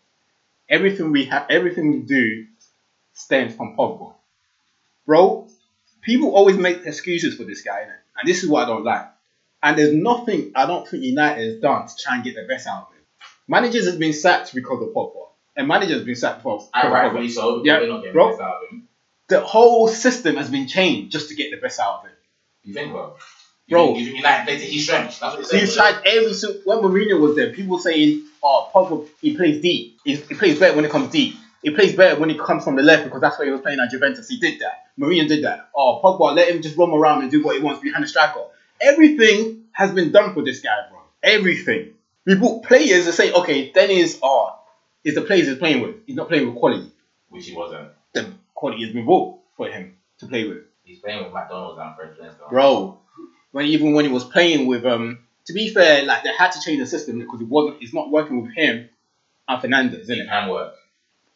Everything 0.70 1.12
we 1.12 1.26
have, 1.26 1.46
everything 1.50 1.92
we 1.92 2.00
do, 2.00 2.46
stems 3.14 3.56
from 3.56 3.76
Pogba. 3.76 4.14
Bro, 5.06 5.48
people 6.02 6.36
always 6.36 6.58
make 6.58 6.86
excuses 6.86 7.36
for 7.36 7.44
this 7.44 7.62
guy, 7.62 7.82
innit? 7.82 7.96
and 8.20 8.28
this 8.28 8.44
is 8.44 8.50
what 8.50 8.66
I 8.66 8.68
don't 8.68 8.84
like. 8.84 9.08
And 9.64 9.78
there's 9.78 9.94
nothing 9.94 10.52
I 10.56 10.66
don't 10.66 10.88
think 10.88 11.04
United 11.04 11.44
has 11.44 11.62
done 11.62 11.88
to 11.88 11.96
try 11.98 12.16
and 12.16 12.24
get 12.24 12.36
the 12.36 12.44
best 12.44 12.68
out 12.68 12.88
of 12.90 12.96
him. 12.96 13.04
Managers 13.48 13.88
have 13.88 13.98
been 13.98 14.14
sacked 14.14 14.54
because 14.54 14.82
of 14.82 14.90
Pogba, 14.90 15.28
and 15.56 15.68
managers 15.68 15.98
have 15.98 16.06
been 16.06 16.16
sacked 16.16 16.42
for 16.42 16.56
of 16.58 16.70
rightfully 16.92 17.30
so. 17.30 17.64
Yeah, 17.64 17.80
we're 17.80 17.88
not 17.88 18.00
getting 18.00 18.14
bro. 18.14 18.38
The 19.30 19.36
best 19.36 19.44
out 19.44 19.44
of 19.44 19.44
him. 19.44 19.46
The 19.46 19.48
whole 19.48 19.88
system 19.88 20.36
has 20.38 20.50
been 20.50 20.68
changed 20.68 21.12
just 21.12 21.30
to 21.30 21.36
get 21.36 21.52
the 21.52 21.58
best 21.58 21.80
out 21.80 22.00
of 22.00 22.06
him. 22.06 22.12
You 22.64 22.74
think, 22.74 22.92
bro? 22.92 23.16
You 23.68 23.76
Bro. 23.76 23.86
think, 23.88 24.00
you 24.00 24.06
think 24.06 24.18
United 24.18 24.46
play 24.46 24.58
to 24.60 24.66
his 24.66 24.84
strengths? 24.84 25.20
That's 25.20 25.34
what 25.34 25.40
you're 25.40 25.46
saying. 25.46 25.66
He's 25.66 25.76
tried 25.76 26.02
every 26.06 26.34
single. 26.34 26.62
When 26.64 26.78
Mourinho 26.80 27.20
was 27.20 27.36
there, 27.36 27.52
people 27.52 27.80
saying, 27.80 28.24
"Oh, 28.42 28.70
Pogba, 28.74 29.08
he 29.22 29.36
plays 29.36 29.62
deep. 29.62 29.98
He, 30.04 30.16
he 30.16 30.36
plays 30.36 30.60
better 30.60 30.76
when 30.76 30.86
it 30.86 30.92
comes 30.92 31.12
deep. 31.12 31.36
He 31.64 31.72
plays 31.72 31.94
better 31.96 32.20
when 32.20 32.30
he 32.30 32.38
comes 32.38 32.64
from 32.64 32.76
the 32.78 32.84
left 32.84 33.04
because 33.04 33.20
that's 33.20 33.38
why 33.40 33.46
he 33.46 33.52
was 33.52 33.62
playing 33.62 33.80
at 33.80 33.90
Juventus. 33.90 34.30
He 34.30 34.40
did 34.40 34.62
that. 34.62 34.84
Mourinho 35.00 35.28
did 35.28 35.44
that. 35.44 35.70
Oh, 35.76 36.00
Pogba, 36.04 36.36
let 36.36 36.50
him 36.50 36.62
just 36.62 36.78
roam 36.78 36.94
around 36.94 37.24
and 37.24 37.32
do 37.32 37.44
what 37.44 37.58
he 37.58 37.62
wants 37.62 37.82
behind 37.82 38.04
the 38.04 38.08
striker. 38.08 38.46
Everything 38.80 39.66
has 39.74 39.92
been 39.92 40.12
done 40.12 40.34
for 40.34 40.44
this 40.44 40.62
guy, 40.62 40.88
bro. 40.90 41.00
Everything. 41.24 41.94
We 42.26 42.36
bought 42.36 42.64
players 42.64 43.06
to 43.06 43.12
say, 43.12 43.34
okay, 43.34 43.72
Dennis 43.72 44.20
oh, 44.22 44.52
is 45.04 45.16
the 45.16 45.22
players 45.22 45.48
he's 45.48 45.58
playing 45.58 45.82
with. 45.82 45.96
He's 46.06 46.16
not 46.16 46.30
playing 46.30 46.48
with 46.48 46.56
quality. 46.58 46.92
which 47.30 47.48
he 47.48 47.56
wasn't. 47.56 47.90
The 48.14 48.34
quality 48.58 48.84
has 48.84 48.94
been 48.94 49.06
bought 49.06 49.40
for 49.56 49.70
him 49.70 49.96
to 50.18 50.26
play 50.26 50.48
with. 50.48 50.64
He's 50.84 51.00
playing 51.00 51.24
with 51.24 51.34
McDonald's 51.34 51.80
and 51.80 51.96
French 51.96 52.18
Flintstone. 52.18 52.50
Bro, 52.50 53.00
when 53.52 53.68
even 53.68 53.94
when 53.94 54.06
he 54.06 54.12
was 54.12 54.24
playing 54.24 54.66
with 54.68 54.86
um 54.86 55.20
to 55.46 55.54
be 55.54 55.70
fair, 55.70 56.04
like 56.06 56.24
they 56.24 56.34
had 56.34 56.52
to 56.54 56.62
change 56.62 56.80
the 56.80 56.88
system 56.88 57.20
because 57.20 57.40
it 57.40 57.48
wasn't 57.48 57.82
it's 57.82 57.94
not 57.94 58.10
working 58.10 58.42
with 58.42 58.54
him 58.54 58.90
and 59.48 59.62
Fernandes, 59.62 60.02
isn't 60.02 60.18
it 60.18 60.24
it? 60.24 60.28
can 60.28 60.50
work. 60.50 60.74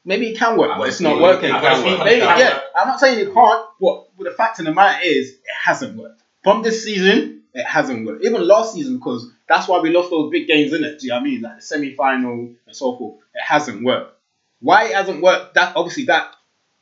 Maybe 0.03 0.29
it 0.29 0.37
can 0.37 0.57
work, 0.57 0.71
I'm 0.71 0.79
but 0.79 0.89
it's 0.89 0.99
not 0.99 1.21
working. 1.21 1.51
I'm 1.51 1.61
just 1.61 1.83
Maybe, 1.83 2.21
it 2.21 2.23
yeah, 2.23 2.55
work. 2.55 2.63
I'm 2.75 2.87
not 2.87 2.99
saying 2.99 3.19
it 3.19 3.31
can't, 3.31 3.65
but, 3.79 4.07
but 4.17 4.23
the 4.23 4.31
fact 4.31 4.57
of 4.59 4.65
the 4.65 4.73
matter 4.73 4.99
is 5.03 5.29
it 5.29 5.39
hasn't 5.63 5.95
worked. 5.95 6.23
From 6.43 6.63
this 6.63 6.83
season, 6.83 7.43
it 7.53 7.65
hasn't 7.65 8.07
worked. 8.07 8.25
Even 8.25 8.47
last 8.47 8.73
season, 8.73 8.97
because 8.97 9.29
that's 9.47 9.67
why 9.67 9.79
we 9.79 9.91
lost 9.91 10.09
those 10.09 10.31
big 10.31 10.47
games, 10.47 10.73
in 10.73 10.83
it. 10.83 10.99
Do 10.99 11.05
you 11.05 11.11
know 11.11 11.17
what 11.17 11.21
I 11.21 11.25
mean? 11.25 11.41
Like 11.41 11.57
the 11.57 11.61
semi 11.61 11.93
final 11.93 12.55
and 12.65 12.75
so 12.75 12.97
forth. 12.97 13.19
It 13.35 13.43
hasn't 13.43 13.83
worked. 13.83 14.17
Why 14.59 14.85
it 14.85 14.95
hasn't 14.95 15.21
worked, 15.21 15.53
that 15.53 15.75
obviously 15.75 16.05
that 16.05 16.35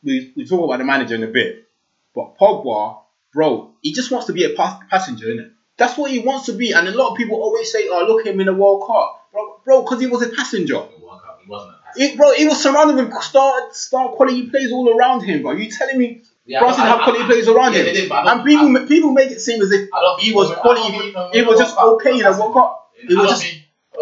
we, 0.03 0.31
we 0.35 0.45
talk 0.45 0.63
about 0.63 0.77
the 0.79 0.85
manager 0.85 1.15
in 1.15 1.23
a 1.23 1.27
bit. 1.27 1.67
But 2.15 2.37
Pogba, 2.37 2.97
bro, 3.33 3.71
he 3.81 3.91
just 3.93 4.11
wants 4.11 4.27
to 4.27 4.33
be 4.33 4.43
a 4.45 4.49
pas- 4.51 4.81
passenger, 4.89 5.27
innit? 5.27 5.51
That's 5.77 5.97
what 5.97 6.11
he 6.11 6.19
wants 6.19 6.47
to 6.47 6.53
be. 6.53 6.71
And 6.73 6.87
a 6.87 6.91
lot 6.91 7.11
of 7.11 7.17
people 7.17 7.37
always 7.37 7.71
say, 7.71 7.87
oh, 7.89 8.03
look 8.05 8.25
at 8.25 8.33
him 8.33 8.39
in 8.39 8.47
the 8.47 8.53
World 8.53 8.83
Cup. 8.85 9.29
Bro, 9.31 9.61
bro, 9.63 9.81
because 9.83 9.99
he 10.01 10.07
was 10.07 10.21
a 10.21 10.29
passenger. 10.29 10.75
Cup, 10.75 10.91
he 11.43 11.49
wasn't 11.49 11.71
a 11.71 11.83
passenger. 11.85 12.07
He, 12.11 12.17
bro, 12.17 12.33
he 12.33 12.45
was 12.45 12.61
surrounded 12.61 12.95
with 12.97 13.13
star, 13.23 13.71
star 13.71 14.09
quality 14.09 14.49
players 14.49 14.71
all 14.71 14.89
around 14.97 15.21
him, 15.21 15.41
bro. 15.43 15.51
You 15.51 15.69
telling 15.71 15.97
me 15.97 16.23
Yeah, 16.45 16.59
didn't 16.61 16.75
have 16.79 16.99
I- 16.99 17.03
quality 17.03 17.23
I- 17.23 17.27
players 17.27 17.47
around 17.47 17.73
yeah, 17.73 17.79
him? 17.79 17.85
they 17.85 17.93
did, 17.93 18.11
I 18.11 18.33
and 18.33 18.43
people, 18.45 18.69
ma- 18.69 18.85
people 18.85 19.11
make 19.11 19.31
it 19.31 19.39
seem 19.39 19.61
as 19.61 19.71
if 19.71 19.89
he 20.19 20.33
was 20.33 20.51
I 20.51 20.55
quality. 20.55 20.91
he 21.37 21.41
was 21.43 21.59
just 21.59 21.77
okay 21.77 22.11
in 22.13 22.23
the 22.23 22.31
World 22.37 22.53
Cup. 22.53 22.91
It 22.97 23.15
was 23.17 23.29
just 23.29 23.45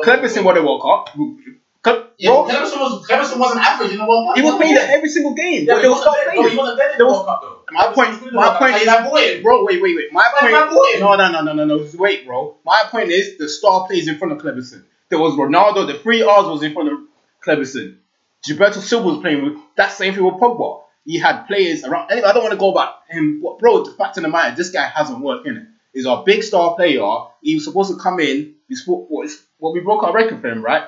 Kleberson 0.03 0.43
won 0.43 0.55
the 0.55 0.63
World 0.63 0.81
Cup. 0.81 1.15
Bro, 1.93 2.47
Kleberson 2.47 2.79
was 2.79 3.07
Kleberson 3.07 3.39
wasn't 3.39 3.61
average 3.61 3.91
in 3.91 3.97
the 3.97 4.05
World 4.05 4.27
Cup. 4.27 4.37
he 4.37 4.43
was 4.43 4.55
playing 4.55 4.75
at 4.75 4.89
every 4.89 5.09
single 5.09 5.33
game. 5.33 5.65
Yeah, 5.65 5.75
but 5.75 5.83
but 5.83 5.83
he 5.83 5.89
wasn't 5.89 6.15
there. 6.15 6.35
No, 6.35 6.41
oh, 6.41 6.49
he 6.49 6.57
wasn't 6.57 6.77
there 6.77 6.91
in 6.91 6.97
the 6.97 7.05
World 7.05 7.25
Cup 7.25 7.41
though. 7.41 7.57
My 7.71 7.93
point, 7.93 8.33
my 8.33 8.57
point 8.57 8.75
is, 8.75 9.43
bro, 9.43 9.63
wait, 9.65 9.81
wait, 9.81 9.95
wait. 9.95 10.13
My 10.13 10.31
point, 10.39 10.99
no, 10.99 11.15
no, 11.15 11.31
no, 11.31 11.41
no, 11.41 11.53
no, 11.53 11.65
no. 11.65 11.87
Wait, 11.95 12.25
bro. 12.25 12.57
My 12.65 12.83
point 12.89 13.09
is 13.09 13.37
the 13.37 13.49
star 13.49 13.87
players 13.87 14.07
in 14.07 14.17
front 14.17 14.33
of 14.33 14.39
Kleberson. 14.39 14.83
There 15.09 15.19
was 15.19 15.33
Ronaldo. 15.33 15.87
The 15.87 15.99
three 15.99 16.21
R's 16.21 16.47
was 16.47 16.63
in 16.63 16.73
front 16.73 16.91
of 16.91 16.99
Kleberson. 17.45 17.97
Gilberto 18.45 18.79
Silva 18.79 19.07
was 19.07 19.17
playing 19.19 19.43
with 19.43 19.57
that 19.75 19.91
same 19.91 20.13
thing 20.13 20.23
with 20.23 20.35
Pogba. 20.35 20.83
He 21.05 21.19
had 21.19 21.43
players 21.43 21.83
around. 21.83 22.11
Anyway, 22.11 22.27
I 22.27 22.33
don't 22.33 22.43
want 22.43 22.53
to 22.53 22.59
go 22.59 22.71
about 22.71 22.95
him, 23.09 23.41
but 23.41 23.59
bro. 23.59 23.83
The 23.83 23.91
fact 23.91 24.17
of 24.17 24.23
the 24.23 24.29
matter, 24.29 24.55
this 24.55 24.69
guy 24.69 24.87
hasn't 24.87 25.19
worked 25.19 25.47
in 25.47 25.57
it. 25.57 25.63
He's 25.93 26.05
our 26.05 26.23
big 26.23 26.43
star 26.43 26.75
player. 26.75 27.01
He 27.41 27.55
was 27.55 27.63
supposed 27.63 27.91
to 27.91 27.97
come 27.97 28.19
in. 28.19 28.55
Spoke 28.71 29.07
what 29.09 29.29
what 29.59 29.73
we 29.73 29.79
broke 29.79 30.03
our 30.03 30.13
record 30.13 30.41
for 30.41 30.49
him, 30.49 30.61
right? 30.61 30.83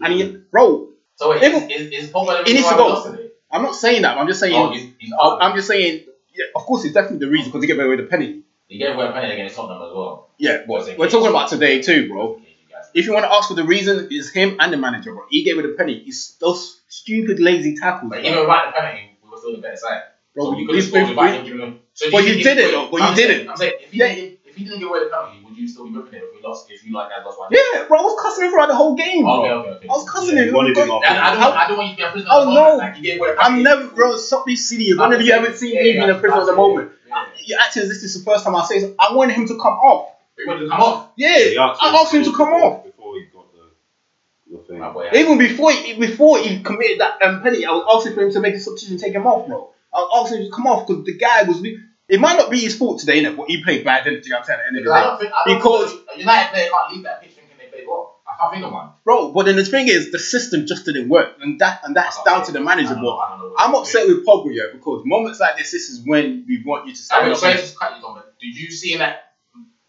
And 0.00 0.12
he, 0.12 0.36
bro, 0.50 0.90
So 1.16 1.30
wait, 1.30 1.42
Even- 1.42 1.70
is, 1.70 1.80
is, 1.92 2.04
is 2.04 2.10
Pogba 2.10 2.44
the 2.44 2.50
He 2.50 2.52
reason 2.52 2.54
needs 2.54 2.64
why 2.66 2.76
to 2.76 2.82
we 2.82 2.88
go. 2.88 3.10
today? 3.10 3.28
I'm 3.50 3.62
not 3.62 3.74
saying 3.74 4.02
that. 4.02 4.16
I'm 4.18 4.26
just 4.28 4.40
saying. 4.40 4.54
Oh, 4.54 4.70
he's, 4.70 4.90
he's 4.98 5.12
I'm 5.20 5.56
just 5.56 5.68
saying. 5.68 6.04
Yeah, 6.34 6.44
of 6.54 6.62
course, 6.62 6.84
it's 6.84 6.94
definitely 6.94 7.24
the 7.26 7.32
reason 7.32 7.50
because 7.50 7.62
he 7.62 7.66
gave 7.66 7.78
away 7.80 7.96
the 7.96 8.04
penny. 8.04 8.42
He 8.68 8.78
gave 8.78 8.94
away 8.94 9.06
a 9.08 9.12
penny 9.12 9.32
against 9.32 9.56
Tottenham 9.56 9.82
as 9.82 9.92
well. 9.94 10.30
Yeah, 10.38 10.58
but 10.68 10.86
we're 10.98 11.06
case? 11.06 11.12
talking 11.12 11.28
about 11.30 11.48
today 11.48 11.80
too, 11.82 12.08
bro. 12.08 12.34
In 12.36 12.40
case 12.42 12.48
you 12.68 12.72
guys- 12.74 12.84
If 12.94 13.06
you 13.06 13.12
want 13.14 13.24
to 13.24 13.32
ask 13.32 13.48
for 13.48 13.54
the 13.54 13.64
reason, 13.64 14.06
it's 14.10 14.30
him 14.30 14.56
and 14.60 14.72
the 14.72 14.76
manager, 14.76 15.12
bro. 15.14 15.24
He 15.30 15.42
gave 15.42 15.58
it 15.58 15.64
a 15.64 15.70
penny. 15.70 16.04
It's 16.06 16.36
those 16.36 16.80
stupid, 16.88 17.40
lazy 17.40 17.74
tackles. 17.76 18.10
But 18.10 18.20
bro. 18.20 18.28
even 18.30 18.40
without 18.42 18.66
the 18.74 18.80
penalty, 18.80 19.18
we 19.24 19.30
were 19.30 19.36
still 19.38 19.52
the 19.56 19.62
better 19.62 19.76
side. 19.76 20.02
Bro, 20.34 20.44
so 20.52 20.58
you 20.58 20.66
could 20.66 20.76
have 20.76 20.84
scored 20.84 21.08
without 21.08 21.34
him 21.34 21.44
giving 21.44 21.60
him. 21.60 21.80
So 21.94 22.10
But 22.12 22.20
do 22.20 22.36
you 22.36 22.44
did 22.44 22.58
it, 22.58 22.70
though, 22.70 22.88
but 22.92 23.02
I'm 23.02 23.10
you 23.10 23.16
saying- 23.16 23.28
didn't. 23.28 23.48
I'm 23.48 23.56
saying 23.56 23.72
if 23.80 23.90
he 23.90 23.98
Yeah. 23.98 24.27
Didn't, 24.58 24.58
if 24.58 24.58
he 24.58 24.64
didn't 24.64 24.80
give 24.80 24.88
away 24.90 25.00
the 25.04 25.10
penalty, 25.10 25.44
would 25.44 25.56
you 25.56 25.68
still 25.68 25.84
be 25.86 25.92
ripping 25.96 26.14
it 26.14 26.22
if 26.24 26.34
we 26.34 26.42
lost? 26.42 26.70
If 26.70 26.84
you 26.84 26.92
like 26.92 27.10
guys 27.10 27.24
lost 27.24 27.38
one? 27.38 27.48
Yeah, 27.52 27.84
bro. 27.86 27.98
I 27.98 28.02
was 28.02 28.20
cussing 28.22 28.44
him 28.44 28.50
throughout 28.50 28.68
the 28.68 28.74
whole 28.74 28.94
game, 28.94 29.22
bro. 29.22 29.40
Okay, 29.44 29.50
okay, 29.52 29.68
okay. 29.78 29.88
I 29.88 29.92
was 29.92 30.08
cussing 30.10 30.36
Yeah, 30.36 30.42
him. 30.42 30.48
you 30.48 30.54
wanted 30.54 30.76
him 30.76 30.90
off. 30.90 31.02
And 31.06 31.18
I 31.18 31.34
don't, 31.34 31.56
I 31.56 31.68
don't 31.68 31.76
want 31.78 31.90
you 31.90 31.96
to 31.96 32.02
be 32.02 32.08
a 32.08 32.10
prisoner. 32.12 32.30
Oh, 32.32 32.40
of 32.42 32.46
the 32.48 32.54
no. 32.54 32.76
Like 32.76 32.96
you 32.96 33.02
gave 33.02 33.18
away. 33.20 33.34
I'm 33.38 33.62
never, 33.62 33.86
bro. 33.88 34.16
Stop 34.16 34.46
being 34.46 34.56
silly. 34.56 34.92
When 34.92 35.00
I'm 35.06 35.12
have 35.12 35.20
you 35.20 35.28
saying- 35.28 35.44
ever 35.44 35.54
seen 35.56 35.74
yeah, 35.74 35.82
me 35.82 35.92
being 35.92 36.02
a 36.10 36.14
yeah, 36.14 36.18
prisoner 36.20 36.40
of 36.40 36.46
the 36.46 36.54
moment? 36.56 36.92
Yeah. 37.06 37.24
You're 37.44 37.60
acting 37.60 37.82
as 37.82 37.88
if 37.90 37.94
this 38.02 38.14
is 38.14 38.24
the 38.24 38.30
first 38.30 38.44
time 38.44 38.54
I 38.56 38.64
say 38.64 38.80
this. 38.80 38.90
I 38.98 39.14
wanted 39.14 39.34
him 39.36 39.46
to 39.48 39.54
come 39.54 39.74
off. 39.74 40.12
We 40.36 40.46
wanted 40.46 40.64
to 40.64 40.68
come 40.70 40.80
off. 40.80 41.10
Yeah, 41.16 41.36
He 41.38 41.56
I 41.58 41.68
asked 41.72 42.12
him 42.14 42.24
to 42.24 42.32
come 42.32 42.48
off. 42.48 42.84
before 42.84 43.14
he 43.16 43.24
got 43.32 43.46
the, 43.52 44.56
the 44.56 44.62
thing. 44.64 44.78
My 44.78 44.90
boy. 44.92 45.08
Even 45.14 45.38
before 45.38 45.72
he, 45.72 45.94
before 45.94 46.38
he 46.38 46.62
committed 46.62 47.00
that 47.00 47.20
um, 47.22 47.42
penalty, 47.42 47.64
I 47.66 47.72
was 47.72 47.84
asking 47.96 48.14
for 48.14 48.22
him 48.22 48.30
to 48.32 48.40
make 48.40 48.54
a 48.54 48.60
substitution 48.60 48.98
take 48.98 49.14
him 49.14 49.26
off, 49.26 49.46
bro. 49.48 49.70
I 49.92 49.98
was 50.00 50.26
asking 50.26 50.42
him 50.42 50.50
to 50.50 50.54
come 50.54 50.66
off 50.66 50.86
because 50.86 51.04
the 51.04 51.16
guy 51.16 51.42
was. 51.44 51.60
It 52.08 52.20
might 52.20 52.38
not 52.38 52.50
be 52.50 52.58
his 52.60 52.76
fault 52.76 53.00
today, 53.00 53.22
innit? 53.22 53.36
But 53.36 53.48
he 53.48 53.62
played 53.62 53.84
bad, 53.84 54.04
didn't 54.04 54.24
he? 54.24 54.32
I'm 54.32 54.42
saying 54.44 54.58
at 54.60 54.62
the 54.62 54.68
end 54.68 54.76
of 54.78 54.82
Because 54.84 54.92
I 54.96 55.00
day. 55.00 55.06
don't 55.06 55.20
think, 55.20 55.32
I 55.32 55.44
don't 55.48 55.56
Because- 55.58 55.92
think 55.92 56.06
a 56.14 56.18
United 56.18 56.50
player 56.52 56.68
can't 56.70 56.92
leave 56.94 57.02
that 57.04 57.22
pitch 57.22 57.32
thinking 57.32 57.56
they 57.58 57.66
played 57.66 57.86
well. 57.86 58.16
I 58.26 58.36
can't 58.40 58.52
think 58.54 58.64
of 58.64 58.72
one. 58.72 58.90
Bro, 59.04 59.32
but 59.32 59.46
then 59.46 59.56
the 59.56 59.64
thing 59.64 59.88
is, 59.88 60.10
the 60.12 60.18
system 60.18 60.66
just 60.66 60.84
didn't 60.86 61.08
work, 61.08 61.36
and 61.40 61.58
that 61.60 61.80
and 61.84 61.94
that's 61.96 62.22
down 62.24 62.44
to 62.46 62.52
the 62.52 62.60
manager. 62.60 62.94
But 62.94 63.18
I'm 63.58 63.74
upset 63.74 64.06
with 64.06 64.24
Pogba, 64.26 64.54
yeah, 64.54 64.64
because 64.72 65.02
moments 65.04 65.40
like 65.40 65.56
this, 65.58 65.70
this 65.72 65.88
is 65.90 66.00
when 66.06 66.44
we 66.48 66.62
want 66.64 66.86
you 66.86 66.94
to 66.94 66.98
I 66.98 67.02
stand 67.02 67.24
mean, 67.24 67.32
up. 67.32 67.38
sorry 67.38 67.52
and- 67.52 67.60
just 67.60 67.78
cut 67.78 67.96
you, 67.96 68.02
Tom, 68.02 68.14
but 68.14 68.38
did 68.40 68.56
you 68.56 68.70
see 68.70 68.92
in 68.94 69.00
that 69.00 69.32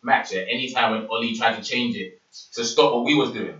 match 0.03 0.33
at 0.33 0.47
any 0.49 0.69
time 0.71 0.91
when 0.91 1.07
Ole 1.09 1.35
tried 1.35 1.55
to 1.55 1.61
change 1.61 1.95
it 1.95 2.21
to 2.53 2.63
stop 2.65 2.93
what 2.93 3.05
we 3.05 3.15
was 3.15 3.31
doing? 3.31 3.55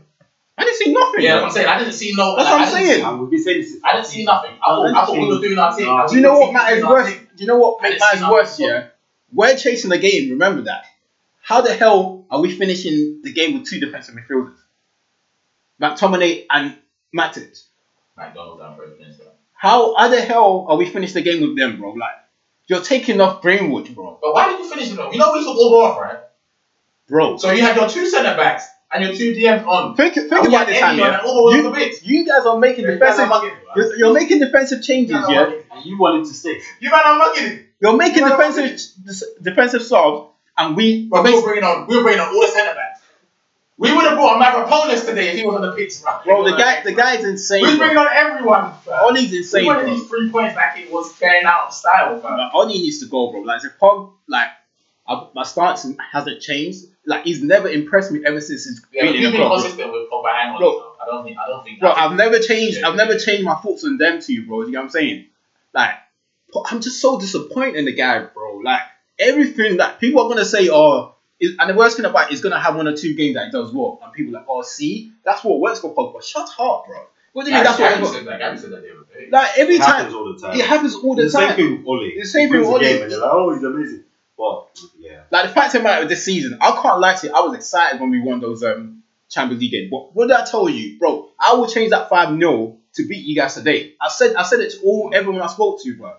I 0.57 0.65
didn't 0.65 0.77
see 0.77 0.91
nothing. 0.93 1.21
Yeah, 1.23 1.37
bro. 1.37 1.45
I'm 1.45 1.51
saying 1.51 1.67
I 1.67 1.79
didn't 1.79 1.93
see 1.93 2.13
no. 2.15 2.35
That's 2.35 2.49
like, 2.49 2.59
what 2.59 2.67
I'm 2.67 2.75
I 2.75 2.79
didn't 2.79 2.87
saying. 2.87 3.01
see- 3.03 3.09
And 3.09 3.19
we've 3.21 3.29
been 3.29 3.43
saying 3.43 3.61
this. 3.61 3.75
I 3.83 3.93
didn't 3.93 4.07
see 4.07 4.23
nothing. 4.25 4.51
I 4.61 4.65
thought, 4.65 4.93
I 4.93 5.05
thought 5.05 5.17
we 5.17 5.27
were 5.27 5.39
doing 5.39 5.57
our 5.57 5.73
thing. 5.73 5.85
No. 5.85 6.05
Do 6.07 6.15
you 6.15 6.21
know 6.21 6.37
what 6.39 6.51
matters 6.53 6.79
Doing 6.79 6.85
our 6.85 6.91
worse? 6.93 7.09
thing. 7.09 7.27
Do 7.39 7.45
you 7.45 7.47
know 7.47 7.57
what 7.57 7.81
makes 7.81 8.01
didn't 8.01 8.21
matters 8.21 8.33
worse? 8.33 8.59
nothing. 8.59 8.65
Yeah, 8.65 8.87
we're 9.31 9.55
chasing 9.55 9.89
the 9.89 9.97
game. 9.97 10.31
Remember 10.31 10.63
that. 10.63 10.83
How 11.41 11.61
the 11.61 11.73
hell 11.73 12.25
are 12.29 12.41
we 12.41 12.51
finishing 12.51 13.21
the 13.23 13.31
game 13.31 13.53
with 13.57 13.69
two 13.69 13.79
defensive 13.79 14.13
midfielders, 14.13 14.57
McTominay 15.81 16.47
and 16.49 16.75
Matic? 17.17 17.63
McDonald's 18.17 18.61
and 18.61 18.75
Fred 18.75 19.15
How, 19.53 19.95
how 19.95 20.09
the 20.09 20.19
hell 20.19 20.65
are 20.67 20.75
we 20.75 20.89
finishing 20.89 21.13
the 21.13 21.21
game 21.21 21.39
with 21.39 21.57
them, 21.57 21.79
bro? 21.79 21.93
Like 21.93 22.11
you're 22.67 22.81
taking 22.81 23.21
off 23.21 23.41
Greenwood, 23.41 23.95
bro. 23.95 24.19
But 24.21 24.33
why 24.33 24.49
did 24.49 24.59
you 24.59 24.69
finish 24.69 24.91
it 24.91 24.97
though? 24.97 25.09
You 25.13 25.17
know 25.17 25.31
we 25.31 25.39
took 25.39 25.55
all 25.55 25.81
off, 25.81 25.97
right? 25.97 26.19
Bro, 27.07 27.37
So 27.37 27.51
you 27.51 27.61
had 27.61 27.77
your 27.77 27.87
two 27.87 28.05
centre 28.05 28.35
backs 28.35 28.67
and 28.91 29.03
your 29.03 29.13
two 29.15 29.33
DMs 29.33 29.65
on. 29.67 29.95
think 29.95 30.15
think 30.15 30.31
about 30.31 30.67
this 30.67 30.79
time, 30.79 30.97
yeah. 30.97 31.19
and 31.19 31.27
all 31.27 31.45
was 31.45 31.65
on 31.65 31.79
You, 31.79 32.19
you 32.19 32.25
guys 32.25 32.45
are 32.45 32.57
making 32.57 32.85
You 32.85 32.91
are 32.91 32.93
defensive. 32.95 33.27
mugging. 33.29 33.51
You're, 33.75 33.95
you're 33.97 34.13
making 34.13 34.39
defensive 34.39 34.81
changes, 34.81 35.15
You 35.27 35.35
yeah. 35.35 35.51
And 35.71 35.85
you 35.85 35.97
wanted 35.97 36.25
to 36.25 36.33
stay. 36.33 36.59
You 36.79 36.89
man 36.89 37.01
are 37.05 37.17
mugging 37.17 37.45
it. 37.45 37.65
You're 37.81 37.95
making 37.97 38.23
You 38.23 38.29
defensive 38.29 38.79
defensive 39.41 39.83
subs, 39.83 40.31
and 40.57 40.75
we 40.75 41.07
But 41.07 41.23
we 41.23 41.35
were 41.35 41.41
bringing 41.41 41.63
on, 41.63 41.87
we 41.87 41.97
were 41.97 42.03
bringing 42.03 42.21
on 42.21 42.29
all 42.29 42.41
the 42.41 42.47
centre 42.47 42.73
backs. 42.75 42.99
We 43.77 43.95
would 43.95 44.03
have 44.03 44.17
brought 44.17 44.35
on 44.35 44.43
Mavropanos 44.43 45.05
today 45.05 45.29
if 45.29 45.35
he 45.37 45.45
was 45.45 45.55
on 45.55 45.61
the 45.61 45.71
pitch, 45.71 46.01
bro. 46.01 46.19
bro. 46.25 46.51
The 46.51 46.57
guy, 46.57 46.83
the 46.83 46.91
guy's 46.91 47.23
insane. 47.23 47.61
We 47.63 47.69
bro. 47.69 47.77
bringing 47.77 47.97
on 47.97 48.07
everyone. 48.11 48.73
fam. 48.83 49.05
Ole's 49.05 49.31
We 49.31 49.37
insane, 49.37 49.65
wanted 49.67 49.87
these 49.87 50.05
three 50.09 50.29
points 50.29 50.53
like 50.57 50.79
it 50.79 50.91
was 50.91 51.17
carrying 51.17 51.45
out 51.45 51.67
of 51.67 51.73
style. 51.73 52.19
Like, 52.21 52.53
Ole 52.53 52.65
needs 52.67 52.99
to 52.99 53.05
go, 53.05 53.31
bro. 53.31 53.39
Like, 53.39 53.63
if 53.63 53.79
Pog, 53.79 54.11
like, 54.27 54.49
I, 55.09 55.27
my 55.33 55.43
stance 55.43 55.87
hasn't 56.11 56.41
changed. 56.41 56.85
Like, 57.05 57.23
he's 57.23 57.41
never 57.41 57.67
impressed 57.67 58.11
me 58.11 58.21
ever 58.25 58.39
since 58.39 58.65
he's 58.65 58.85
Yeah, 58.93 59.05
been 59.05 59.15
in 59.15 59.23
the 59.31 59.37
club. 59.37 59.49
Bro. 59.49 59.61
consistent 59.61 59.91
with 59.91 60.09
Pogba 60.11 60.31
and 60.43 60.57
Bro. 60.57 60.69
though. 60.71 60.93
I 61.01 61.05
don't 61.07 61.23
think, 61.25 61.37
I 61.39 61.47
don't 61.47 61.63
think. 61.63 61.79
Bro, 61.79 61.89
I 61.91 61.93
think- 61.95 62.03
I've 62.11 62.17
never 62.17 62.39
changed. 62.39 62.83
I've 62.83 62.95
never 62.95 63.17
changed 63.17 63.43
my 63.45 63.55
thoughts 63.55 63.83
on 63.83 63.97
them 63.97 64.21
to 64.21 64.33
you, 64.33 64.45
bro. 64.45 64.61
You 64.61 64.71
know 64.71 64.79
what 64.79 64.83
I'm 64.85 64.89
saying? 64.91 65.25
Like, 65.73 65.95
I'm 66.65 66.81
just 66.81 67.01
so 67.01 67.19
disappointed 67.19 67.75
in 67.75 67.85
the 67.85 67.93
guy, 67.93 68.19
bro. 68.19 68.57
Like, 68.57 68.81
everything 69.17 69.77
that 69.77 69.99
people 69.99 70.21
are 70.23 70.29
gonna 70.29 70.45
say, 70.45 70.69
oh, 70.71 71.15
is, 71.39 71.55
and 71.59 71.69
the 71.69 71.73
worst 71.73 71.95
thing 71.97 72.05
about 72.05 72.29
it 72.31 72.33
is 72.33 72.41
gonna 72.41 72.59
have 72.59 72.75
one 72.75 72.87
or 72.87 72.95
two 72.95 73.13
games 73.15 73.35
that 73.35 73.45
he 73.45 73.51
does 73.51 73.73
well, 73.73 73.99
and 74.03 74.11
people 74.13 74.35
are 74.35 74.39
like, 74.39 74.47
oh, 74.49 74.61
see, 74.61 75.11
that's 75.23 75.43
what 75.43 75.59
works 75.59 75.79
for 75.79 75.93
Pogba. 75.95 76.21
Shut 76.23 76.49
up, 76.59 76.85
bro. 76.87 77.01
What 77.33 77.45
do 77.45 77.51
you 77.51 77.55
mean? 77.55 77.63
That's 77.63 77.79
what. 77.79 78.13
said 78.13 78.25
that. 78.25 78.39
Gabby 78.39 78.57
that 78.59 78.81
day. 79.13 79.27
Like 79.31 79.57
every 79.57 79.75
It 79.75 79.79
time, 79.79 79.87
happens 79.95 80.13
all 80.15 80.33
the 80.33 80.39
time. 80.39 80.59
it 80.59 80.65
happens 80.65 80.95
all 80.95 81.15
the 81.15 81.23
the 81.23 81.29
same 81.29 81.47
time. 81.47 81.55
thing 81.55 81.77
with 81.77 81.85
Ole. 81.87 82.11
The 82.17 82.25
same 82.25 82.49
thing 82.49 82.59
with 82.59 82.67
Ole. 82.69 82.79
game 82.79 83.01
And 83.03 83.11
you're 83.11 83.21
like, 83.21 83.29
oh, 83.31 83.53
he's 83.53 83.63
amazing. 83.63 84.03
But 84.39 84.79
yeah, 84.97 85.23
Like 85.31 85.47
the 85.49 85.53
fact 85.53 85.75
of 85.75 85.81
the 85.81 85.83
matter 85.83 85.99
with 86.01 86.09
this 86.09 86.23
season, 86.23 86.57
I 86.61 86.71
can't 86.81 86.99
lie 86.99 87.13
to 87.15 87.27
you. 87.27 87.33
I 87.35 87.41
was 87.41 87.55
excited 87.55 87.99
when 87.99 88.09
we 88.09 88.21
won 88.21 88.39
those 88.39 88.63
um 88.63 89.03
Champions 89.29 89.61
League 89.61 89.71
games. 89.71 89.89
But 89.91 90.15
what 90.15 90.27
did 90.29 90.37
I 90.37 90.45
tell 90.45 90.69
you, 90.69 90.97
bro? 90.97 91.29
I 91.39 91.53
will 91.55 91.67
change 91.67 91.89
that 91.91 92.07
five 92.09 92.29
0 92.29 92.77
to 92.93 93.07
beat 93.07 93.25
you 93.25 93.35
guys 93.35 93.53
today. 93.55 93.95
I 94.01 94.07
said 94.09 94.35
I 94.35 94.43
said 94.43 94.61
it 94.61 94.71
to 94.71 94.79
all 94.83 95.11
everyone 95.13 95.41
I 95.41 95.47
spoke 95.47 95.83
to, 95.83 95.95
bro. 95.97 96.13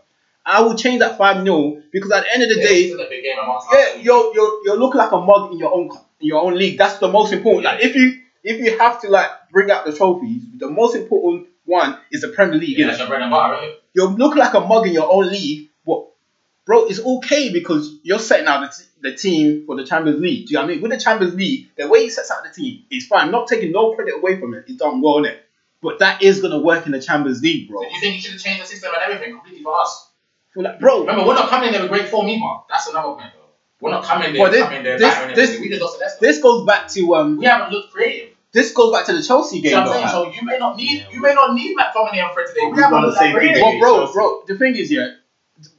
I 0.45 0.61
will 0.63 0.75
change 0.77 1.01
that 1.01 1.17
five 1.19 1.43
0 1.45 1.83
because 1.91 2.11
at 2.13 2.25
the 2.25 2.33
end 2.35 2.43
of 2.43 2.49
the 2.51 2.57
Yeah, 2.61 2.69
day, 2.69 2.75
it's 2.83 2.93
still 2.93 3.07
a 3.07 3.09
big 3.09 3.25
game 3.25 3.39
amongst 3.43 3.69
yeah, 3.73 3.79
us. 3.97 4.05
you're 4.05 4.35
you're 4.35 4.65
you're 4.67 4.77
looking 4.79 4.99
like 4.99 5.13
a 5.13 5.21
mug 5.21 5.53
in 5.53 5.59
your 5.59 5.73
own 5.75 5.89
in 6.21 6.27
your 6.29 6.43
own 6.43 6.57
league. 6.59 6.77
That's 6.79 6.99
the 6.99 7.09
most 7.09 7.33
important. 7.33 7.65
Like 7.65 7.83
if 7.83 7.95
you 7.97 8.21
if 8.45 8.61
you 8.61 8.79
have 8.79 9.01
to 9.01 9.09
like 9.09 9.31
bring 9.51 9.71
out 9.71 9.87
the 9.87 9.95
trophies, 9.97 10.43
the 10.59 10.69
most 10.71 10.95
important 10.95 11.49
one 11.65 11.97
is 12.13 12.21
the 12.21 12.29
Premier 12.29 12.59
League. 12.59 12.79
Yeah, 12.79 12.85
innit? 12.85 12.89
that's 12.89 12.99
your 13.01 13.09
bread 13.09 13.23
and 13.23 13.31
butter, 13.31 13.55
right? 13.55 13.73
you 13.95 14.07
look 14.09 14.37
like 14.37 14.53
a 14.55 14.61
mug 14.61 14.87
in 14.87 14.93
your 14.93 15.11
own 15.13 15.29
league, 15.31 15.70
but 15.70 15.70
bro, 16.71 16.85
it's 16.87 17.01
okay 17.01 17.53
because 17.53 17.99
you're 18.05 18.21
setting 18.21 18.47
out 18.47 18.61
the, 18.61 18.69
t- 18.69 18.89
the 19.11 19.17
team 19.17 19.67
for 19.67 19.75
the 19.75 19.85
Champions 19.85 20.21
League. 20.21 20.47
Do 20.47 20.53
you 20.53 20.55
know 20.59 20.63
what 20.63 20.71
I 20.71 20.73
mean? 20.75 20.83
With 20.83 20.93
the 20.93 20.99
Champions 21.01 21.35
League, 21.35 21.69
the 21.77 21.89
way 21.89 22.05
he 22.05 22.11
sets 22.11 22.31
out 22.31 22.45
the 22.45 22.51
team 22.51 22.85
is 22.93 23.09
fine. 23.09 23.25
I'm 23.27 23.33
not 23.33 23.49
taking 23.49 23.73
no 23.73 23.93
credit 23.95 24.15
away 24.15 24.39
from 24.39 24.55
it. 24.55 24.65
He's 24.69 24.77
done 24.77 25.01
well 25.01 25.19
in 25.19 25.25
it. 25.25 25.45
But 25.83 25.99
that 25.99 26.23
is 26.23 26.41
gonna 26.41 26.61
work 26.61 26.87
in 26.87 26.93
the 26.93 27.01
Champions 27.03 27.43
League, 27.43 27.69
bro. 27.69 27.83
So 27.83 27.89
you 27.93 28.01
think 28.01 28.15
you 28.15 28.21
should 28.21 28.33
have 28.35 28.41
changed 28.41 28.63
the 28.63 28.67
system 28.67 28.93
and 28.95 29.03
everything 29.13 29.35
completely 29.35 29.65
for 29.65 29.81
us? 29.81 30.11
Like, 30.55 30.79
bro, 30.79 31.01
Remember, 31.01 31.27
we're 31.27 31.35
not 31.35 31.49
coming 31.49 31.69
in 31.69 31.73
there 31.73 31.83
with 31.83 31.91
great 31.91 32.09
form 32.09 32.29
either. 32.29 32.61
That's 32.69 32.87
another 32.87 33.15
point, 33.15 33.33
though. 33.35 33.49
We're 33.81 33.91
not 33.91 34.05
coming 34.05 34.33
there, 34.33 34.43
Well, 34.43 34.53
this- 34.53 34.63
coming 34.63 34.85
there, 34.85 34.97
this- 34.99 35.35
this-. 35.35 35.61
We 35.61 35.69
just 35.71 35.83
lost 35.83 35.95
to 35.99 36.01
Leicester. 36.05 36.19
this 36.25 36.39
goes 36.41 36.65
back 36.67 36.87
to 36.91 37.15
um 37.17 37.39
we 37.39 37.47
haven't 37.47 37.73
looked 37.73 37.93
creative. 37.93 38.29
this 38.53 38.73
goes 38.73 38.93
back 38.93 39.07
to 39.07 39.13
the 39.17 39.23
Chelsea 39.25 39.61
game. 39.61 39.73
what 39.73 39.81
I'm 39.81 39.87
though, 39.87 39.93
saying? 39.95 40.09
So 40.09 40.33
you 40.41 40.43
may 40.47 40.59
not 40.59 40.77
need 40.77 40.99
Yeah, 41.01 41.11
you 41.11 41.21
may 41.21 41.35
not 41.35 41.53
need 41.55 41.77
McTominay 41.77 42.23
and 42.23 42.33
Fred 42.35 42.47
today. 42.47 42.61
We 42.67 42.73
we 42.75 42.83
have 42.83 42.93
run 42.93 43.05
a 43.05 43.07
the 43.11 43.17
same. 43.17 43.35
Well, 43.35 43.79
bro, 43.81 44.13
bro, 44.13 44.43
the 44.47 44.57
thing 44.57 44.77
is, 44.77 44.93
yeah, 44.93 45.15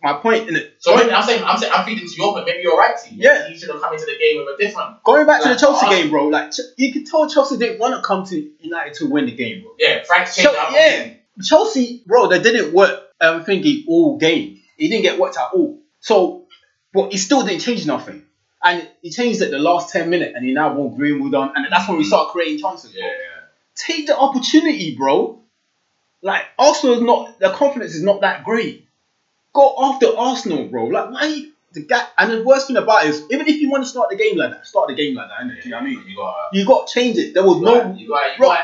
my 0.04 0.14
point 0.14 0.48
in 0.50 0.56
it. 0.56 0.76
So 0.80 0.94
I'm 0.94 1.24
saying 1.24 1.44
I'm 1.44 1.58
saying 1.58 1.72
I'm 1.76 1.86
feeding 1.86 2.08
to 2.08 2.16
your 2.16 2.34
point. 2.34 2.46
Maybe 2.46 2.60
you're 2.64 2.78
right. 2.78 2.96
Maybe 3.06 3.22
Yeah. 3.24 3.48
you 3.48 3.58
should 3.58 3.70
have 3.70 3.82
come 3.82 3.94
into 3.94 4.06
the 4.06 4.18
game 4.18 4.38
with 4.46 4.56
a 4.56 4.58
different. 4.64 5.04
Going 5.04 5.26
back 5.26 5.42
to 5.44 5.50
the 5.50 5.56
Chelsea 5.56 5.88
game, 5.90 6.10
bro, 6.10 6.28
like 6.28 6.52
you 6.78 6.94
could 6.94 7.06
tell 7.08 7.30
Chelsea 7.30 7.58
didn't 7.58 7.80
want 7.80 7.96
to 7.96 8.02
come 8.02 8.26
to 8.26 8.52
United 8.60 8.94
to 8.96 9.08
win 9.08 9.26
the 9.26 9.32
game, 9.36 9.62
bro. 9.64 9.72
Yeah, 9.80 10.04
Frank 10.04 10.26
changed 10.28 10.42
Chel- 10.52 10.56
up. 10.56 10.72
yeah, 10.74 11.14
Chelsea, 11.44 12.04
bro, 12.06 12.28
they 12.28 12.42
didn't 12.42 12.74
work. 12.74 13.04
Um, 13.20 13.44
thingy 13.46 13.84
all 13.88 14.18
game. 14.18 14.60
He 14.78 14.88
didn't 14.90 15.04
get 15.04 15.20
worked 15.20 15.38
at 15.38 15.50
all. 15.54 15.80
So, 16.00 16.48
but 16.92 17.12
he 17.12 17.20
still 17.20 17.44
didn't 17.46 17.62
change 17.62 17.86
nothing. 17.86 18.26
And 18.64 18.88
he 19.04 19.12
changed 19.12 19.42
it 19.44 19.52
the 19.52 19.60
last 19.60 19.92
ten 19.92 20.10
minutes, 20.10 20.34
and 20.36 20.44
he 20.46 20.54
now 20.54 20.74
won 20.74 20.96
Greenwood 20.96 21.34
on, 21.36 21.54
and 21.56 21.68
that's 21.72 21.88
when 21.88 21.98
we 21.98 22.04
start 22.04 22.30
creating 22.30 22.60
chances. 22.60 22.92
Yeah, 22.96 23.02
Bro. 23.02 23.10
yeah. 23.10 23.16
Take 23.76 24.08
the 24.08 24.18
opportunity, 24.18 24.96
bro. 24.96 25.44
Like 26.24 26.44
Arsenal 26.60 26.96
is 26.98 27.02
not 27.02 27.40
their 27.40 27.52
confidence 27.52 27.96
is 27.96 28.04
not 28.04 28.22
that 28.22 28.44
great. 28.44 28.88
Go 29.54 29.76
after 29.82 30.08
Arsenal, 30.18 30.66
bro. 30.68 30.86
Like 30.86 31.12
why 31.12 31.46
the 31.74 31.82
guy? 31.82 32.08
And 32.18 32.32
the 32.32 32.44
worst 32.44 32.68
thing 32.68 32.78
about 32.78 33.06
it 33.06 33.10
is, 33.10 33.24
even 33.30 33.48
if 33.48 33.60
you 33.60 33.70
want 33.70 33.84
to 33.84 33.90
start 33.90 34.10
the 34.10 34.16
game 34.16 34.38
like 34.38 34.52
that, 34.52 34.66
start 34.68 34.88
the 34.90 34.96
game 34.96 35.16
like 35.16 35.28
that. 35.30 35.46
Innit? 35.46 35.62
Do 35.62 35.70
you 35.70 35.72
know 35.72 35.78
what 35.78 35.84
I 35.84 35.90
mean? 35.90 36.04
You 36.08 36.16
got. 36.16 36.36
You 36.54 36.66
got 36.66 36.88
to 36.88 36.94
change 36.94 37.18
it. 37.18 37.34
There 37.34 37.44
was 37.44 37.60
no. 37.60 37.74
got. 37.82 38.00
You 38.00 38.08
got. 38.08 38.34
You 38.38 38.44
got. 38.44 38.60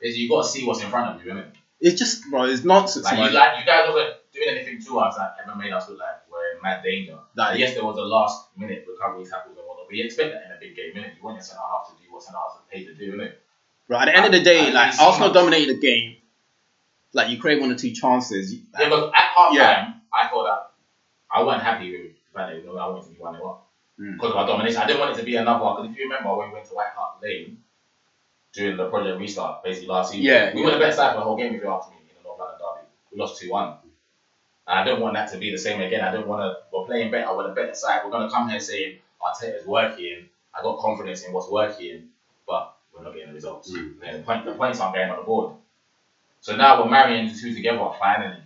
Is 0.00 0.18
you 0.18 0.28
got 0.28 0.42
to 0.42 0.48
see 0.48 0.66
what's 0.66 0.82
in 0.82 0.90
front 0.90 1.16
of 1.18 1.24
you, 1.26 1.32
innit? 1.32 1.46
It's 1.80 1.98
just, 1.98 2.28
bro. 2.30 2.44
It's 2.44 2.62
nonsense, 2.64 3.04
Like 3.04 3.18
man. 3.18 3.32
you, 3.32 3.38
like 3.38 3.58
you 3.60 3.66
guys 3.66 3.88
wasn't 3.88 4.14
doing 4.32 4.48
anything 4.48 4.82
to 4.84 4.98
us 5.00 5.16
that 5.16 5.36
ever 5.42 5.56
made 5.56 5.72
us 5.72 5.88
look 5.88 5.98
like 5.98 6.30
we're 6.30 6.56
in 6.56 6.62
mad 6.62 6.82
danger. 6.82 7.18
Like, 7.36 7.58
yes, 7.58 7.74
there 7.74 7.84
was 7.84 7.96
a 7.98 8.02
last 8.02 8.46
minute 8.56 8.86
recovery 8.88 9.24
tackles 9.24 9.56
and 9.58 9.66
whatnot, 9.66 9.86
but 9.88 9.96
you 9.96 10.04
expect 10.04 10.32
that 10.32 10.44
in 10.46 10.56
a 10.56 10.60
big 10.60 10.76
game, 10.76 10.92
innit? 10.94 11.16
You 11.16 11.22
want 11.24 11.36
your 11.36 11.42
centre 11.44 11.60
half 11.60 11.88
to 11.88 11.94
do 12.02 12.12
what 12.12 12.22
centre 12.22 12.38
half 12.38 12.56
is 12.56 12.62
paid 12.70 12.84
to 12.86 12.94
do, 12.94 13.16
innit? 13.16 13.32
Right, 13.88 14.08
at 14.08 14.12
the 14.12 14.16
end 14.16 14.26
of 14.26 14.32
the 14.32 14.40
day, 14.42 14.60
I- 14.60 14.68
I 14.68 14.72
like 14.72 15.00
Arsenal 15.00 15.32
dominated 15.32 15.76
the 15.76 15.80
game. 15.80 16.16
Like 17.12 17.30
you 17.30 17.38
create 17.38 17.60
one 17.60 17.70
or 17.70 17.76
two 17.76 17.92
chances. 17.92 18.52
Yeah, 18.54 18.88
but 18.88 19.08
at 19.08 19.14
half 19.14 19.48
time, 19.48 19.54
Yeah. 19.56 19.92
I 20.14 20.28
thought 20.28 20.44
that 20.44 20.70
I 21.30 21.42
wasn't 21.42 21.64
happy 21.64 21.90
with 21.90 22.12
the 22.12 22.38
fact 22.38 22.50
that 22.50 22.56
you 22.60 22.64
know, 22.66 22.78
I 22.78 22.86
wanted 22.88 23.04
to 23.04 23.10
be 23.10 23.18
1 23.20 23.34
0 23.36 23.48
up 23.48 23.60
Mm. 24.00 24.14
because 24.16 24.30
of 24.32 24.36
our 24.38 24.46
domination. 24.48 24.80
I 24.82 24.86
didn't 24.88 24.98
want 25.00 25.14
it 25.14 25.20
to 25.20 25.24
be 25.24 25.36
another 25.36 25.62
one 25.64 25.76
because 25.76 25.92
if 25.92 25.96
you 25.98 26.04
remember 26.08 26.34
when 26.34 26.48
we 26.48 26.54
went 26.54 26.66
to 26.66 26.74
White 26.74 26.88
Hart 26.96 27.22
Lane 27.22 27.62
during 28.52 28.76
the 28.76 28.88
project 28.90 29.20
restart, 29.20 29.62
basically 29.62 29.86
last 29.88 30.10
season, 30.10 30.24
Yeah, 30.26 30.52
we 30.52 30.60
yeah. 30.60 30.66
were 30.66 30.72
the 30.72 30.78
best 30.80 30.96
side 30.96 31.12
for 31.12 31.18
the 31.18 31.24
whole 31.24 31.36
game 31.36 31.54
if 31.54 31.62
you 31.62 31.68
ask 31.70 31.88
me 31.90 31.96
in 32.00 32.06
the 32.18 32.24
North 32.24 32.40
London 32.40 32.58
derby. 32.58 32.86
We 33.12 33.18
lost 33.20 33.40
2 33.40 33.50
1. 33.50 33.74
And 34.66 34.78
I 34.80 34.84
don't 34.84 35.00
want 35.00 35.14
that 35.14 35.30
to 35.32 35.38
be 35.38 35.50
the 35.52 35.58
same 35.58 35.80
again. 35.80 36.00
I 36.04 36.10
don't 36.10 36.26
want 36.26 36.40
to. 36.42 36.56
We're 36.76 36.86
playing 36.86 37.10
better. 37.12 37.36
We're 37.36 37.46
the 37.48 37.54
better 37.54 37.74
side. 37.74 38.00
We're 38.04 38.10
gonna 38.10 38.30
come 38.30 38.48
here 38.48 38.58
saying 38.58 38.98
Arteta's 39.22 39.64
working. 39.66 40.28
I 40.58 40.62
got 40.62 40.78
confidence 40.80 41.22
in 41.24 41.32
what's 41.32 41.48
working, 41.50 42.08
but 42.48 42.74
we're 42.92 43.04
not 43.04 43.12
getting 43.12 43.28
the 43.28 43.34
results. 43.34 43.70
Mm. 43.70 43.94
And 44.02 44.18
the, 44.20 44.22
point, 44.24 44.44
the 44.44 44.54
points 44.54 44.80
aren't 44.80 44.94
going 44.96 45.10
on 45.10 45.18
the 45.18 45.22
board. 45.22 45.54
So 46.40 46.56
now 46.56 46.82
we're 46.82 46.90
marrying 46.90 47.28
the 47.28 47.38
two 47.38 47.54
together. 47.54 47.88
Finally, 48.00 48.38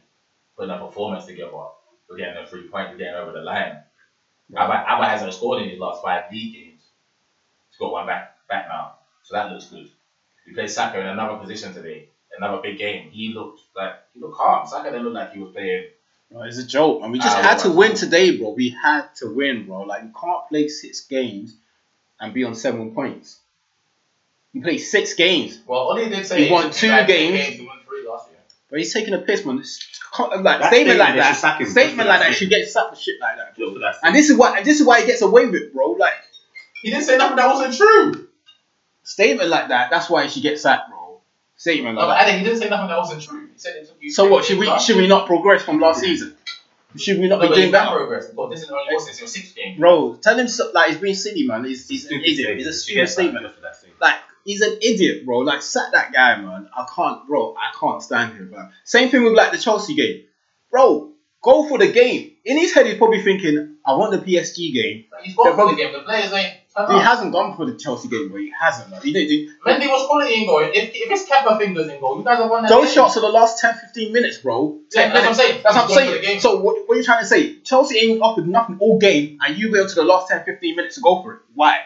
putting 0.58 0.74
a 0.74 0.78
performance 0.84 1.24
together. 1.24 1.52
We're 2.10 2.16
getting 2.18 2.42
a 2.42 2.46
three 2.46 2.68
point. 2.68 2.90
We're 2.90 2.98
getting 2.98 3.14
over 3.14 3.32
the 3.32 3.40
line. 3.40 3.78
Auba, 4.52 4.84
Auba 4.86 5.08
hasn't 5.08 5.32
scored 5.34 5.62
in 5.62 5.68
his 5.70 5.78
last 5.78 6.02
five 6.02 6.24
league 6.32 6.52
games. 6.54 6.80
He's 7.70 7.78
got 7.78 7.92
one 7.92 8.06
back 8.06 8.34
back 8.48 8.66
now, 8.68 8.94
so 9.22 9.34
that 9.36 9.52
looks 9.52 9.66
good. 9.66 9.88
We 10.46 10.54
played 10.54 10.70
Saka 10.70 10.98
in 11.00 11.06
another 11.06 11.38
position 11.38 11.72
today, 11.74 12.08
another 12.36 12.60
big 12.62 12.78
game. 12.78 13.10
He 13.10 13.32
looked 13.34 13.60
like 13.76 13.92
he 14.14 14.20
looked 14.20 14.36
calm. 14.36 14.66
Saka 14.66 14.90
didn't 14.90 15.04
look 15.04 15.14
like 15.14 15.32
he 15.32 15.38
was 15.38 15.52
playing. 15.52 15.84
Bro, 16.30 16.42
it's 16.42 16.58
a 16.58 16.66
joke, 16.66 17.00
and 17.02 17.12
we 17.12 17.18
just 17.18 17.36
Ah, 17.38 17.42
had 17.42 17.58
to 17.60 17.70
win 17.70 17.94
today, 17.94 18.36
bro. 18.36 18.50
We 18.50 18.70
had 18.70 19.14
to 19.16 19.28
win, 19.34 19.66
bro. 19.66 19.82
Like 19.82 20.02
you 20.02 20.12
can't 20.18 20.48
play 20.48 20.68
six 20.68 21.02
games 21.02 21.54
and 22.20 22.32
be 22.34 22.44
on 22.44 22.54
seven 22.54 22.94
points. 22.94 23.38
You 24.54 24.62
play 24.62 24.78
six 24.78 25.12
games, 25.14 25.60
Well, 25.66 25.90
only 25.90 26.08
did 26.08 26.26
say 26.26 26.46
He 26.46 26.52
won 26.52 26.70
two 26.70 26.88
like, 26.88 27.06
games. 27.06 27.56
He 27.58 27.66
won 27.66 27.78
three 27.86 28.08
last 28.08 28.30
year. 28.30 28.38
But 28.70 28.78
he's 28.78 28.92
taking 28.92 29.14
a 29.14 29.18
piss, 29.18 29.44
man. 29.44 29.56
It's- 29.58 29.78
Like 30.18 30.42
That 30.60 30.72
statement 30.72 30.98
like 30.98 31.14
that, 31.16 31.32
should 31.34 31.40
sack 31.40 31.60
him. 31.60 31.66
statement 31.68 32.08
like 32.08 32.20
that 32.20 32.28
that 32.30 32.34
should 32.36 32.48
get 32.50 32.68
sacked 32.68 32.90
for 32.90 33.00
shit 33.00 33.20
like 33.20 33.36
that, 33.36 33.56
bro. 33.56 33.72
for 33.74 33.78
that 33.80 33.96
And 34.02 34.14
this 34.14 34.30
is 34.30 34.36
why, 34.36 34.62
this 34.62 34.80
is 34.80 34.86
why 34.86 35.00
he 35.00 35.06
gets 35.06 35.20
away 35.22 35.46
with 35.46 35.54
it, 35.62 35.74
bro. 35.74 35.92
Like 35.92 36.14
He 36.82 36.90
didn't 36.90 37.04
say 37.04 37.16
nothing 37.18 37.36
that 37.36 37.46
wasn't 37.54 37.74
true. 37.76 38.28
statement 39.02 39.48
like 39.50 39.68
that, 39.68 39.90
that's 39.90 40.08
why 40.10 40.24
he 40.24 40.28
should 40.30 40.42
get 40.42 40.58
sacked, 40.58 40.88
bro. 40.90 41.20
Statement 41.56 41.96
No, 41.96 42.02
like 42.02 42.08
but 42.08 42.14
that. 42.14 42.28
Adam, 42.28 42.38
he 42.38 42.44
didn't 42.44 42.58
say 42.60 42.68
nothing 42.68 42.88
that 42.88 42.98
wasn't 42.98 43.22
true. 43.22 43.48
He 43.52 43.58
said 43.58 43.76
it 43.76 43.86
took 43.88 43.96
you. 44.00 44.10
So 44.10 44.28
what? 44.28 44.44
Should 44.44 44.58
we 44.58 44.78
should 44.78 44.96
we 44.96 45.08
not 45.08 45.26
progress 45.26 45.62
from 45.62 45.80
last 45.80 46.00
season? 46.00 46.36
Should 46.96 47.18
we 47.18 47.28
No, 47.28 47.36
not 47.36 47.42
be 47.42 47.48
but 47.48 47.54
doing 47.56 47.66
he's 47.66 47.72
better? 47.72 47.96
progress. 47.96 48.28
But 48.28 48.48
this 48.50 48.62
is 48.62 48.70
only 48.70 48.84
what's 48.94 49.06
this? 49.06 49.18
Your 49.18 49.28
sixth 49.28 49.54
game. 49.56 49.76
Bro, 49.78 50.20
tell 50.22 50.38
him 50.38 50.46
so, 50.48 50.70
like 50.72 50.90
he's 50.90 50.98
being 50.98 51.14
silly, 51.16 51.46
man. 51.46 51.64
He's, 51.64 51.86
he's 51.88 52.04
an 52.04 52.10
Stupid 52.10 52.28
idiot. 52.28 52.56
He's 52.58 52.66
a 52.68 52.72
stupid 52.72 53.08
statement. 53.08 53.54
for 53.54 53.60
that 53.60 53.74
statement. 53.76 54.00
Like 54.00 54.14
he's 54.48 54.62
an 54.62 54.78
idiot, 54.80 55.26
bro. 55.26 55.38
Like 55.38 55.62
sack 55.62 55.92
that 55.92 56.12
guy, 56.12 56.40
man. 56.40 56.68
I 56.74 56.86
can't, 56.94 57.26
bro. 57.26 57.54
I 57.54 57.76
can't 57.78 58.02
stand 58.02 58.32
him, 58.34 58.50
man. 58.50 58.72
Same 58.84 59.10
thing 59.10 59.22
with 59.22 59.34
like 59.34 59.52
the 59.52 59.58
Chelsea 59.58 59.94
game, 59.94 60.24
bro. 60.70 61.12
Go 61.40 61.68
for 61.68 61.78
the 61.78 61.92
game. 61.92 62.32
In 62.44 62.58
his 62.58 62.74
head, 62.74 62.86
he's 62.86 62.96
probably 62.96 63.22
thinking, 63.22 63.76
"I 63.84 63.94
want 63.94 64.10
the 64.12 64.18
PSG 64.18 64.72
game." 64.72 65.04
He's 65.22 65.36
gone 65.36 65.54
for 65.54 65.70
the 65.70 65.76
game. 65.76 65.92
The 65.92 66.00
players 66.00 66.32
ain't. 66.32 66.54
He 66.86 66.94
up. 66.94 67.02
hasn't 67.02 67.32
gone 67.32 67.56
for 67.56 67.66
the 67.66 67.74
Chelsea 67.74 68.08
game, 68.08 68.28
bro. 68.28 68.38
He 68.38 68.52
hasn't. 68.58 68.90
Man. 68.90 69.02
He 69.02 69.12
didn't 69.12 69.28
do 69.28 69.52
Mendy 69.66 69.88
was 69.88 70.06
quality 70.06 70.34
in 70.40 70.46
goal. 70.46 70.60
If, 70.60 70.72
if 70.74 71.10
it's 71.10 71.28
Kepa 71.28 71.58
fingers 71.58 71.88
in 71.88 71.98
goal, 71.98 72.18
you 72.18 72.24
guys 72.24 72.38
have 72.38 72.48
won 72.48 72.62
that 72.62 72.68
those 72.68 72.86
game. 72.86 72.94
shots 72.94 73.14
for 73.14 73.20
the 73.20 73.28
last 73.28 73.58
10, 73.58 73.74
15 73.74 74.12
minutes, 74.12 74.38
bro. 74.38 74.78
Yeah, 74.94 75.12
that's 75.12 75.14
what 75.14 75.28
I'm 75.28 75.34
saying. 75.34 75.60
That's 75.64 75.74
what 75.74 75.82
I'm 75.82 75.88
He's 75.88 75.96
gone 75.96 76.06
for 76.06 76.18
the 76.18 76.24
saying. 76.24 76.40
So 76.40 76.60
what, 76.60 76.88
what 76.88 76.94
are 76.94 76.98
you 76.98 77.04
trying 77.04 77.20
to 77.20 77.26
say? 77.26 77.58
Chelsea 77.60 77.98
ain't 77.98 78.22
offered 78.22 78.46
nothing 78.46 78.78
all 78.80 78.98
game, 78.98 79.38
and 79.44 79.58
you 79.58 79.72
wait 79.72 79.88
to 79.88 79.94
the 79.96 80.04
last 80.04 80.28
10, 80.28 80.44
15 80.44 80.76
minutes 80.76 80.94
to 80.96 81.00
go 81.00 81.20
for 81.20 81.34
it. 81.34 81.40
Why? 81.52 81.80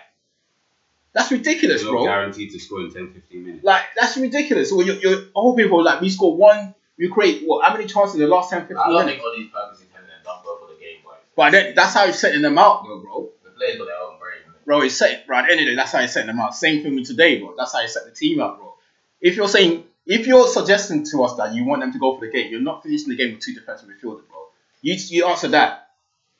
That's 1.14 1.30
ridiculous, 1.30 1.82
bro. 1.82 2.04
guaranteed 2.04 2.50
to 2.52 2.58
score 2.58 2.80
in 2.80 2.90
10, 2.92 3.12
15 3.12 3.44
minutes. 3.44 3.64
Like 3.64 3.82
that's 3.96 4.16
ridiculous. 4.16 4.70
So 4.70 4.80
you're, 4.80 4.96
you're 4.96 5.24
hoping 5.34 5.68
for 5.68 5.82
like 5.82 6.00
we 6.00 6.08
score 6.10 6.34
one, 6.36 6.74
we 6.98 7.08
create 7.08 7.42
what? 7.44 7.64
How 7.66 7.74
many 7.76 7.86
chances 7.86 8.14
in 8.14 8.20
the 8.22 8.26
last 8.28 8.50
10, 8.50 8.62
15 8.62 8.76
I 8.76 8.82
don't 8.84 8.92
minutes? 9.06 9.12
think 9.12 9.24
all 9.24 9.34
these 9.36 9.50
purposes 9.50 9.84
intended 9.86 10.10
and 10.14 10.24
done 10.24 10.36
well 10.44 10.58
for 10.60 10.72
the 10.72 10.80
game, 10.80 10.98
boys. 11.04 11.16
But 11.36 11.50
then, 11.52 11.74
that's 11.74 11.94
how 11.94 12.04
you're 12.04 12.12
setting 12.14 12.40
them 12.42 12.56
out, 12.58 12.84
though, 12.84 13.00
bro. 13.00 13.28
The 13.44 13.50
players 13.50 13.78
got 13.78 13.84
their 13.86 13.96
own 13.96 14.18
brain. 14.18 14.40
innit? 14.48 14.64
Bro, 14.64 14.80
he's 14.82 14.96
setting, 14.96 15.18
bro. 15.26 15.38
At 15.38 15.46
the 15.46 15.50
end 15.52 15.60
of 15.60 15.66
the 15.66 15.70
day, 15.72 15.76
that's 15.76 15.92
how 15.92 16.00
he's 16.00 16.12
setting 16.12 16.28
them 16.28 16.40
out. 16.40 16.54
Same 16.54 16.82
thing 16.82 16.94
with 16.94 17.06
today, 17.06 17.38
bro. 17.40 17.54
That's 17.58 17.72
how 17.74 17.80
he 17.80 17.88
set 17.88 18.04
the 18.06 18.10
team 18.12 18.40
up, 18.40 18.58
bro. 18.58 18.74
If 19.20 19.36
you're 19.36 19.48
saying, 19.48 19.84
if 20.06 20.26
you're 20.26 20.46
suggesting 20.48 21.04
to 21.10 21.22
us 21.24 21.34
that 21.36 21.54
you 21.54 21.64
want 21.64 21.82
them 21.82 21.92
to 21.92 21.98
go 21.98 22.14
for 22.16 22.24
the 22.24 22.32
game, 22.32 22.50
you're 22.50 22.60
not 22.60 22.82
finishing 22.82 23.10
the 23.10 23.16
game 23.16 23.34
with 23.34 23.42
two 23.44 23.52
defensive 23.54 23.88
midfielders, 23.88 24.26
bro. 24.28 24.46
You 24.80 24.94
you 25.08 25.26
answer 25.26 25.48
that. 25.48 25.90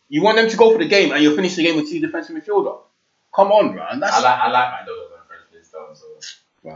You 0.08 0.22
want 0.22 0.36
them 0.36 0.48
to 0.48 0.56
go 0.56 0.72
for 0.72 0.78
the 0.78 0.88
game, 0.88 1.12
and 1.12 1.22
you're 1.22 1.34
finishing 1.34 1.64
the 1.64 1.70
game 1.70 1.76
with 1.80 1.90
two 1.90 2.00
defensive 2.00 2.34
midfielders. 2.36 2.80
Come 3.34 3.52
on, 3.52 3.72
bro. 3.72 3.86
And 3.90 4.02
that's 4.02 4.14
I 4.14 4.20
like 4.20 4.38
I 4.38 4.50
like 4.50 4.70
my 4.70 4.86
dogs 4.86 5.12
and 5.16 5.26
French 5.26 5.42
Flintstones. 5.50 5.98
So. 5.98 6.70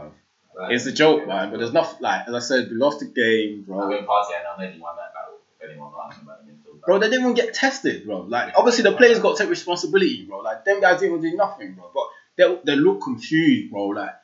I 0.59 0.63
like 0.63 0.71
It's 0.73 0.85
a 0.85 0.91
joke, 0.91 1.27
man. 1.27 1.51
But 1.51 1.59
there's 1.59 1.73
nothing 1.73 1.97
like 2.01 2.27
as 2.27 2.33
I 2.33 2.39
said, 2.39 2.69
we 2.69 2.75
lost 2.75 2.99
the 2.99 3.05
game, 3.05 3.63
bro. 3.63 3.89
Been 3.89 4.05
partying 4.05 4.39
and 4.39 4.63
I 4.63 4.75
know 4.75 4.81
won 4.81 4.95
that 4.97 5.13
battle. 5.13 5.39
If 5.59 5.69
anyone 5.69 5.91
answer 6.05 6.21
about 6.23 6.45
the 6.45 6.51
midfield. 6.51 6.81
Bro, 6.85 6.99
they 6.99 7.09
didn't 7.09 7.21
even 7.21 7.33
get 7.33 7.53
tested, 7.53 8.05
bro. 8.05 8.21
Like, 8.21 8.53
obviously, 8.55 8.83
the 8.83 8.93
players 8.93 9.19
got 9.19 9.35
to 9.35 9.43
take 9.43 9.49
responsibility, 9.49 10.25
bro. 10.25 10.39
Like, 10.39 10.65
them 10.65 10.81
guys 10.81 10.99
didn't 10.99 11.17
even 11.17 11.31
do 11.31 11.37
nothing, 11.37 11.73
bro. 11.73 11.91
But 11.93 12.03
they, 12.37 12.59
they 12.63 12.75
look 12.79 13.01
confused, 13.01 13.71
bro. 13.71 13.87
Like, 13.87 14.15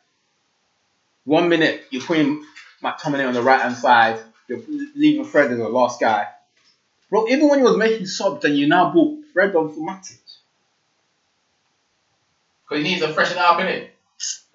one 1.26 1.50
minute 1.50 1.86
you're 1.90 2.02
putting 2.02 2.46
McTominay 2.84 3.28
on 3.28 3.34
the 3.34 3.42
right 3.42 3.62
hand 3.62 3.76
side, 3.76 4.20
you're 4.48 4.62
leaving 4.96 5.26
Fred 5.26 5.52
as 5.52 5.58
the 5.58 5.70
last 5.70 6.00
guy. 6.00 6.28
Bro, 7.10 7.28
even 7.30 7.48
when 7.48 7.60
you 7.60 7.66
was 7.66 7.78
making 7.78 8.08
subs, 8.08 8.42
then 8.42 8.56
you 8.56 8.68
now 8.68 8.92
brought 8.92 9.20
Fred 9.34 9.56
on 9.56 9.70
for 9.70 9.82
Matic. 9.82 10.18
Because 12.68 12.84
he 12.84 12.90
needs 12.92 13.02
to 13.02 13.14
freshen 13.14 13.38
it 13.38 13.44
up, 13.44 13.60
innit? 13.60 13.90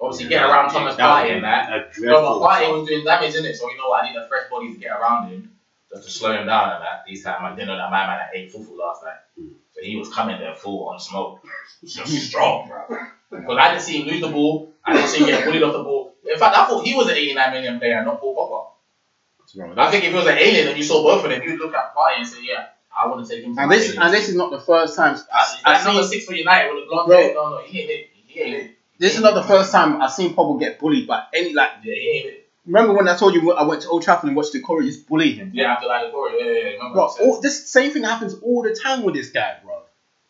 Obviously, 0.01 0.29
get 0.29 0.45
around 0.45 0.71
Thomas 0.71 0.97
That 0.97 1.27
Partey 1.27 1.35
and 1.35 1.45
that. 1.45 1.69
a 1.71 1.77
No, 1.77 1.85
dreadful 1.93 2.41
but 2.41 2.49
Partey 2.49 2.73
was 2.73 2.89
doing 2.89 3.05
damage, 3.05 3.35
innit? 3.35 3.55
So, 3.57 3.71
you 3.71 3.77
know 3.77 3.89
what? 3.89 4.05
I 4.05 4.11
need 4.11 4.17
a 4.17 4.29
fresh 4.29 4.49
body 4.51 4.73
to 4.73 4.79
get 4.79 4.93
around 4.93 5.31
him 5.31 5.51
just 5.93 6.05
to 6.05 6.11
slow 6.11 6.33
him 6.33 6.47
down 6.47 6.75
and 6.75 6.83
that. 6.83 7.05
This 7.09 7.23
time, 7.23 7.45
I 7.45 7.55
didn't 7.55 7.69
know 7.69 7.77
that 7.77 7.91
my 7.91 8.07
man 8.07 8.19
had 8.19 8.29
ate 8.35 8.53
fufu 8.53 8.77
last 8.77 9.03
night. 9.03 9.21
Hmm. 9.39 9.49
So 9.73 9.83
he 9.83 9.97
was 9.97 10.09
coming 10.13 10.39
there 10.39 10.55
full 10.55 10.89
on 10.89 10.99
smoke. 11.01 11.41
He's 11.81 11.95
just 11.95 12.29
strong, 12.29 12.69
bro. 12.69 12.99
Because 13.31 13.59
I 13.59 13.71
didn't 13.71 13.83
see 13.83 14.03
him 14.03 14.09
lose 14.09 14.21
the 14.21 14.29
ball. 14.29 14.73
I 14.85 14.95
didn't 14.95 15.09
see 15.09 15.21
him 15.21 15.27
get 15.27 15.45
bullied 15.45 15.63
off 15.63 15.73
the 15.73 15.83
ball. 15.83 16.15
In 16.25 16.39
fact, 16.39 16.57
I 16.57 16.67
thought 16.67 16.85
he 16.85 16.95
was 16.95 17.09
an 17.09 17.17
89 17.17 17.53
million 17.53 17.79
player, 17.79 18.05
not 18.05 18.21
Paul 18.21 18.35
Pogba. 18.37 19.79
I 19.79 19.91
think 19.91 20.05
if 20.05 20.13
it 20.13 20.17
was 20.17 20.27
an 20.27 20.39
alien 20.39 20.69
and 20.69 20.77
you 20.77 20.83
saw 20.85 21.03
both 21.03 21.25
of 21.25 21.31
them, 21.31 21.43
you'd 21.43 21.59
look 21.59 21.75
at 21.75 21.95
Partey 21.95 22.19
and 22.19 22.27
say, 22.27 22.39
yeah, 22.43 22.67
I 22.97 23.07
want 23.07 23.27
to 23.27 23.33
take 23.33 23.45
him 23.45 23.57
and 23.59 23.71
this 23.71 23.97
and 23.97 24.13
this 24.13 24.29
is 24.29 24.35
not 24.35 24.51
the 24.51 24.61
first 24.61 24.97
time. 24.97 25.17
I, 25.33 25.57
I 25.65 25.85
number 25.85 26.03
six 26.03 26.25
for 26.25 26.35
United 26.35 26.75
with 26.75 26.85
a 26.85 26.87
blonde 26.89 27.13
hair. 27.13 27.35
No, 27.35 27.51
no, 27.51 27.59
he 27.63 27.81
ain't 27.81 27.91
it. 27.91 28.11
He 28.27 28.41
ain't 28.41 28.55
it. 28.57 28.71
this 28.99 29.17
is 29.17 29.23
not 29.23 29.35
the 29.35 29.43
first 29.43 29.71
time 29.73 30.01
I've 30.03 30.11
seen 30.13 30.35
Pogba 30.35 30.59
get 30.59 30.79
bullied 30.79 31.07
by 31.07 31.25
any 31.33 31.55
like. 31.55 31.71
Yeah, 31.83 31.95
he 31.95 32.09
ain't 32.19 32.27
it. 32.27 32.49
Remember 32.67 32.93
when 32.95 33.09
I 33.09 33.17
told 33.17 33.35
you 33.35 33.53
I 33.53 33.63
went 33.63 33.83
to 33.83 33.89
Old 33.89 34.03
Trafford 34.03 34.29
and 34.29 34.37
watched 34.37 34.53
the 34.53 34.61
Corey 34.61 34.87
just 34.87 35.07
bully 35.07 35.33
him? 35.33 35.53
Yeah, 35.55 35.73
after 35.75 35.87
like 35.87 36.07
the 36.07 36.11
Corey. 36.11 36.35
Yeah, 36.39 36.45
yeah, 36.45 36.53
yeah. 36.53 36.65
Remember 36.77 36.93
Bro, 36.95 37.03
what 37.05 37.11
I 37.13 37.15
said? 37.17 37.25
all, 37.25 37.41
this 37.41 37.69
same 37.71 37.91
thing 37.93 38.05
happens 38.05 38.35
all 38.43 38.63
the 38.63 38.75
time 38.75 39.05
with 39.05 39.15
this 39.15 39.31
guy, 39.31 39.57
bro. 39.65 39.83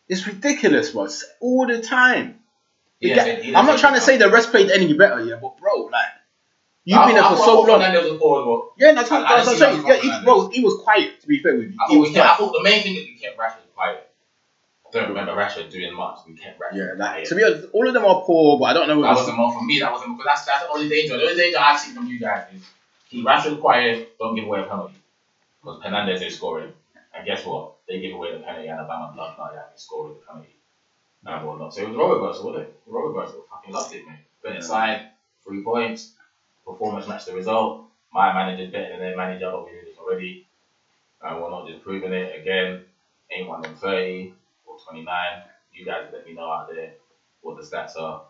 It's 0.07 0.25
ridiculous, 0.25 0.91
bro. 0.91 1.03
It's 1.05 1.25
all 1.41 1.67
the 1.67 1.81
time. 1.81 2.39
The 3.01 3.09
guy- 3.09 3.15
didn't 3.23 3.39
say- 3.39 3.45
he 3.47 3.55
I'm 3.55 3.65
didn't 3.65 3.79
trying 3.79 3.95
to 3.95 4.01
say 4.01 4.17
the 4.17 4.29
rest 4.29 4.51
played 4.51 4.69
any 4.71 4.93
better, 4.93 5.21
yeah, 5.21 5.35
but 5.41 5.57
bro, 5.57 5.89
like 5.91 6.03
you've 6.89 7.05
been 7.05 7.15
there 7.15 7.23
for 7.23 7.37
so 7.37 7.61
long. 7.61 7.79
Fernandes 7.81 8.09
was 8.09 8.17
poor 8.19 8.41
as 8.41 8.45
well. 8.45 8.73
Yeah, 8.77 8.91
that's 8.93 9.09
what, 9.11 9.21
I- 9.21 9.33
I 9.33 9.35
that's 9.35 9.47
what 9.47 9.61
I'm 9.61 9.83
saying. 9.83 9.83
Yeah, 9.87 10.17
he, 10.19 10.25
bro, 10.25 10.49
he 10.49 10.61
was 10.63 10.73
quiet. 10.73 11.19
To 11.21 11.27
be 11.27 11.37
fair 11.39 11.55
with 11.55 11.69
you, 11.69 11.77
I 11.79 11.85
he 11.87 11.95
thought, 11.95 12.01
was 12.01 12.17
I 12.17 12.35
thought 12.35 12.51
the 12.53 12.63
main 12.63 12.81
thing 12.81 12.95
is 12.95 13.03
we 13.05 13.15
kept 13.15 13.37
Rashford 13.37 13.69
quiet. 13.75 14.09
I 14.87 14.89
don't 14.91 15.09
remember 15.09 15.33
Rashford 15.33 15.69
doing 15.69 15.93
much. 15.93 16.19
We 16.27 16.33
kept 16.33 16.59
Rashford. 16.59 16.73
Yeah, 16.77 16.93
like, 16.97 17.25
to 17.25 17.35
be 17.35 17.43
honest, 17.43 17.65
all 17.73 17.87
of 17.87 17.93
them 17.93 18.05
are 18.05 18.23
poor, 18.25 18.57
but 18.57 18.65
I 18.65 18.73
don't 18.73 18.87
know. 18.87 19.01
That 19.01 19.15
wasn't 19.15 19.37
more 19.37 19.53
for 19.53 19.63
me. 19.63 19.79
That 19.79 19.91
wasn't 19.91 20.17
because 20.17 20.25
that's 20.25 20.45
that's 20.45 20.63
the 20.63 20.69
only 20.69 20.89
danger. 20.89 21.17
The 21.17 21.23
only 21.23 21.37
danger 21.37 21.59
I 21.59 21.75
see 21.77 21.93
from 21.93 22.07
you 22.07 22.19
guys 22.19 22.45
is 22.53 22.63
keep 23.09 23.25
Rashford 23.25 23.59
quiet. 23.59 24.09
Don't 24.19 24.35
give 24.35 24.45
away 24.45 24.61
a 24.61 24.63
penalty 24.63 24.95
because 25.61 25.81
Hernandez 25.83 26.21
is 26.23 26.35
scoring, 26.35 26.73
and 27.13 27.25
guess 27.25 27.45
what? 27.45 27.73
They 27.87 27.99
give 28.01 28.13
away 28.15 28.31
the 28.33 28.39
penalty. 28.43 28.67
Alabama 28.69 29.13
love 29.15 29.37
not 29.37 29.51
yeah, 29.53 29.61
scoring 29.75 30.15
the 30.15 30.25
penalty. 30.25 30.55
And 31.25 31.45
whatnot. 31.45 31.73
So 31.73 31.81
it 31.81 31.87
was 31.87 31.95
a 31.95 31.99
role 31.99 32.15
reversal, 32.15 32.45
wasn't 32.45 32.63
it? 32.67 32.85
The 32.85 32.91
role 32.91 33.09
reversal. 33.09 33.45
Fucking 33.51 33.73
loved 33.73 33.93
it, 33.93 34.05
mate. 34.07 34.19
Better 34.41 34.55
inside, 34.55 35.01
three 35.43 35.63
points. 35.63 36.13
Performance 36.69 37.07
matched 37.07 37.25
the 37.25 37.33
result. 37.33 37.87
My 38.13 38.31
manager's 38.31 38.71
better 38.71 38.89
than 38.89 38.99
their 38.99 39.17
manager, 39.17 39.49
but 39.51 39.65
we 39.65 39.71
knew 39.71 39.85
this 39.85 39.97
already. 39.97 40.45
And 41.21 41.41
we're 41.41 41.49
not 41.49 41.67
just 41.67 41.81
proving 41.83 42.13
it 42.13 42.39
again. 42.39 42.85
Ain't 43.31 43.47
one 43.47 43.61
than 43.61 43.75
30 43.75 44.33
or 44.67 44.77
29. 44.77 45.41
You 45.73 45.85
guys 45.85 46.07
let 46.13 46.25
me 46.25 46.33
know 46.33 46.51
out 46.51 46.69
there 46.69 46.93
what 47.41 47.57
the 47.57 47.63
stats 47.63 47.97
are. 47.97 48.21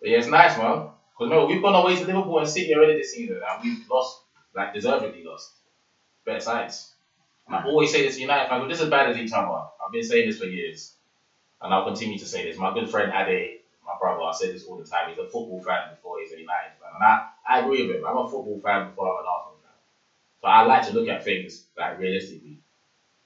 But 0.00 0.08
yeah, 0.08 0.18
it's 0.18 0.28
nice, 0.28 0.56
man. 0.56 0.88
Because 1.12 1.30
remember, 1.30 1.46
we've 1.46 1.62
gone 1.62 1.74
away 1.74 1.94
to 1.96 2.06
Liverpool 2.06 2.38
and 2.38 2.48
City 2.48 2.74
already 2.74 2.96
this 2.96 3.12
season, 3.12 3.36
and 3.46 3.62
we've 3.62 3.88
lost, 3.90 4.22
like, 4.54 4.72
deservedly 4.72 5.22
lost. 5.22 5.52
Better 6.24 6.40
sides. 6.40 6.94
And 7.46 7.56
I 7.56 7.64
always 7.64 7.92
say 7.92 8.02
this 8.02 8.14
to 8.16 8.20
United 8.22 8.48
fans, 8.48 8.62
we're 8.62 8.68
just 8.68 8.82
as 8.82 8.88
bad 8.90 9.10
as 9.10 9.16
each 9.18 9.32
other. 9.32 9.48
I've 9.84 9.92
been 9.92 10.02
saying 10.02 10.26
this 10.26 10.38
for 10.38 10.46
years. 10.46 10.94
And 11.60 11.72
I'll 11.72 11.84
continue 11.84 12.18
to 12.18 12.26
say 12.26 12.44
this. 12.44 12.56
My 12.56 12.72
good 12.72 12.88
friend 12.90 13.12
Ade, 13.14 13.60
my 13.84 13.92
brother, 14.00 14.22
I 14.22 14.32
say 14.32 14.52
this 14.52 14.64
all 14.64 14.76
the 14.78 14.84
time, 14.84 15.08
he's 15.08 15.18
a 15.18 15.24
football 15.24 15.62
fan 15.62 15.90
before 15.90 16.18
he's 16.20 16.32
a 16.32 16.40
United 16.40 16.72
fan. 16.80 16.90
And 16.94 17.04
I, 17.04 17.26
I 17.48 17.60
agree 17.60 17.86
with 17.86 17.96
him. 17.96 18.06
I'm 18.06 18.16
a 18.16 18.24
football 18.24 18.60
fan 18.64 18.88
before 18.88 19.06
I'm 19.08 19.24
an 19.24 19.26
Arsenal 19.28 19.58
fan. 19.62 19.72
So 20.40 20.48
I 20.48 20.62
like 20.62 20.86
to 20.88 20.94
look 20.94 21.08
at 21.08 21.24
things, 21.24 21.66
like, 21.76 21.98
realistically. 21.98 22.58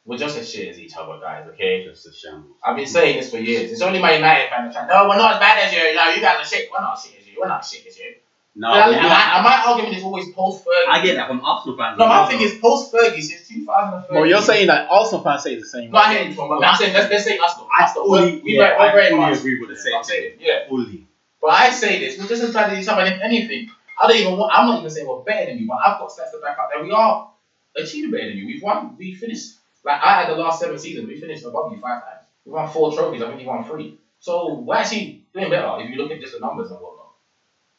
We're 0.04 0.18
just 0.18 0.38
as 0.38 0.48
shit 0.48 0.68
as 0.68 0.78
each 0.78 0.94
other, 0.96 1.18
guys, 1.20 1.48
okay? 1.48 1.84
Just 1.84 2.06
a 2.06 2.12
shambles. 2.12 2.56
I've 2.64 2.76
been 2.76 2.86
saying 2.86 3.16
this 3.16 3.30
for 3.30 3.38
years. 3.38 3.72
It's 3.72 3.82
only 3.82 3.98
my 3.98 4.14
United 4.14 4.50
fans 4.50 4.72
that 4.72 4.88
no, 4.88 5.08
we're 5.08 5.16
not 5.16 5.34
as 5.34 5.40
bad 5.40 5.58
as 5.66 5.72
you. 5.72 5.80
No, 5.96 6.08
you 6.14 6.20
guys 6.20 6.40
are 6.40 6.44
shit. 6.44 6.70
We're 6.70 6.80
not 6.80 7.00
shit 7.00 7.18
as 7.20 7.26
you. 7.26 7.34
We're 7.40 7.48
not 7.48 7.64
shit 7.66 7.84
as 7.86 7.98
you. 7.98 8.14
No, 8.54 8.72
and, 8.72 8.92
we're 8.92 8.98
and. 8.98 9.06
I, 9.06 9.36
and 9.36 9.44
my 9.44 9.62
argument 9.66 9.96
is 9.96 10.04
always 10.04 10.32
post 10.32 10.64
Fergie. 10.64 10.88
I 10.88 11.04
get 11.04 11.16
that 11.16 11.26
from 11.28 11.44
Arsenal 11.44 11.76
fans. 11.76 11.98
No, 11.98 12.06
my 12.06 12.20
well, 12.20 12.28
thing 12.28 12.40
is 12.40 12.56
post 12.58 12.92
Fergie 12.92 13.20
since 13.20 13.48
2013. 13.48 14.16
Well, 14.16 14.26
you're 14.26 14.40
saying 14.40 14.68
that 14.68 14.88
Arsenal 14.88 15.24
fans 15.24 15.42
say 15.42 15.56
the 15.58 15.66
same. 15.66 15.90
No, 15.90 15.98
I 15.98 16.14
hear 16.14 16.28
you 16.28 16.34
from, 16.34 16.48
but 16.48 16.64
I'm 16.64 16.76
saying 16.76 16.94
let's, 16.94 17.10
let's 17.10 17.24
say 17.24 17.36
us 17.36 17.54
though. 17.54 17.68
I 17.68 17.84
Us 17.84 17.92
though. 17.92 18.04
fully, 18.04 18.36
We're, 18.36 18.42
we 18.44 18.56
yeah, 18.56 18.78
we're 18.78 18.92
very 18.92 19.06
I 19.08 19.10
fully 19.10 19.38
agree 19.38 19.60
with 19.60 19.70
the 19.70 19.76
same 19.76 19.94
I'm 19.94 20.40
yeah. 20.40 20.68
fully. 20.68 21.06
But 21.42 21.50
I 21.50 21.70
say 21.70 21.98
this, 21.98 22.18
we're 22.18 22.28
just 22.28 22.44
as 22.44 22.54
bad 22.54 22.72
as 22.72 22.82
each 22.82 22.88
other. 22.88 23.02
And 23.02 23.14
if 23.14 23.20
anything, 23.20 23.70
I 24.00 24.08
don't 24.08 24.16
even. 24.16 24.36
Want, 24.36 24.52
I'm 24.54 24.66
not 24.66 24.78
even 24.78 24.90
saying 24.90 25.08
we're 25.08 25.22
better 25.22 25.46
than 25.46 25.58
you, 25.58 25.66
but 25.66 25.78
I've 25.84 25.98
got 25.98 26.10
stats 26.10 26.30
to 26.32 26.40
back 26.42 26.58
up 26.58 26.70
that 26.74 26.82
we 26.82 26.90
are 26.92 27.30
achieving 27.76 28.10
better 28.10 28.28
than 28.28 28.36
you. 28.36 28.46
We've 28.46 28.62
won. 28.62 28.96
We 28.96 29.14
finished. 29.14 29.54
Like 29.84 30.00
I 30.02 30.22
had 30.22 30.30
the 30.30 30.36
last 30.36 30.60
seven 30.60 30.78
seasons, 30.78 31.06
we 31.06 31.20
finished 31.20 31.44
above 31.44 31.72
you 31.72 31.80
five 31.80 32.02
times. 32.02 32.26
We 32.44 32.52
won 32.52 32.68
four 32.68 32.92
trophies. 32.92 33.22
I 33.22 33.28
think 33.28 33.40
you 33.42 33.46
won 33.46 33.64
three. 33.64 33.98
So 34.18 34.54
we're 34.54 34.76
actually 34.76 35.24
doing 35.32 35.50
better 35.50 35.80
if 35.80 35.90
you 35.90 35.96
look 35.96 36.10
at 36.10 36.20
just 36.20 36.34
the 36.34 36.40
numbers 36.40 36.70
and 36.70 36.80
whatnot. 36.80 37.12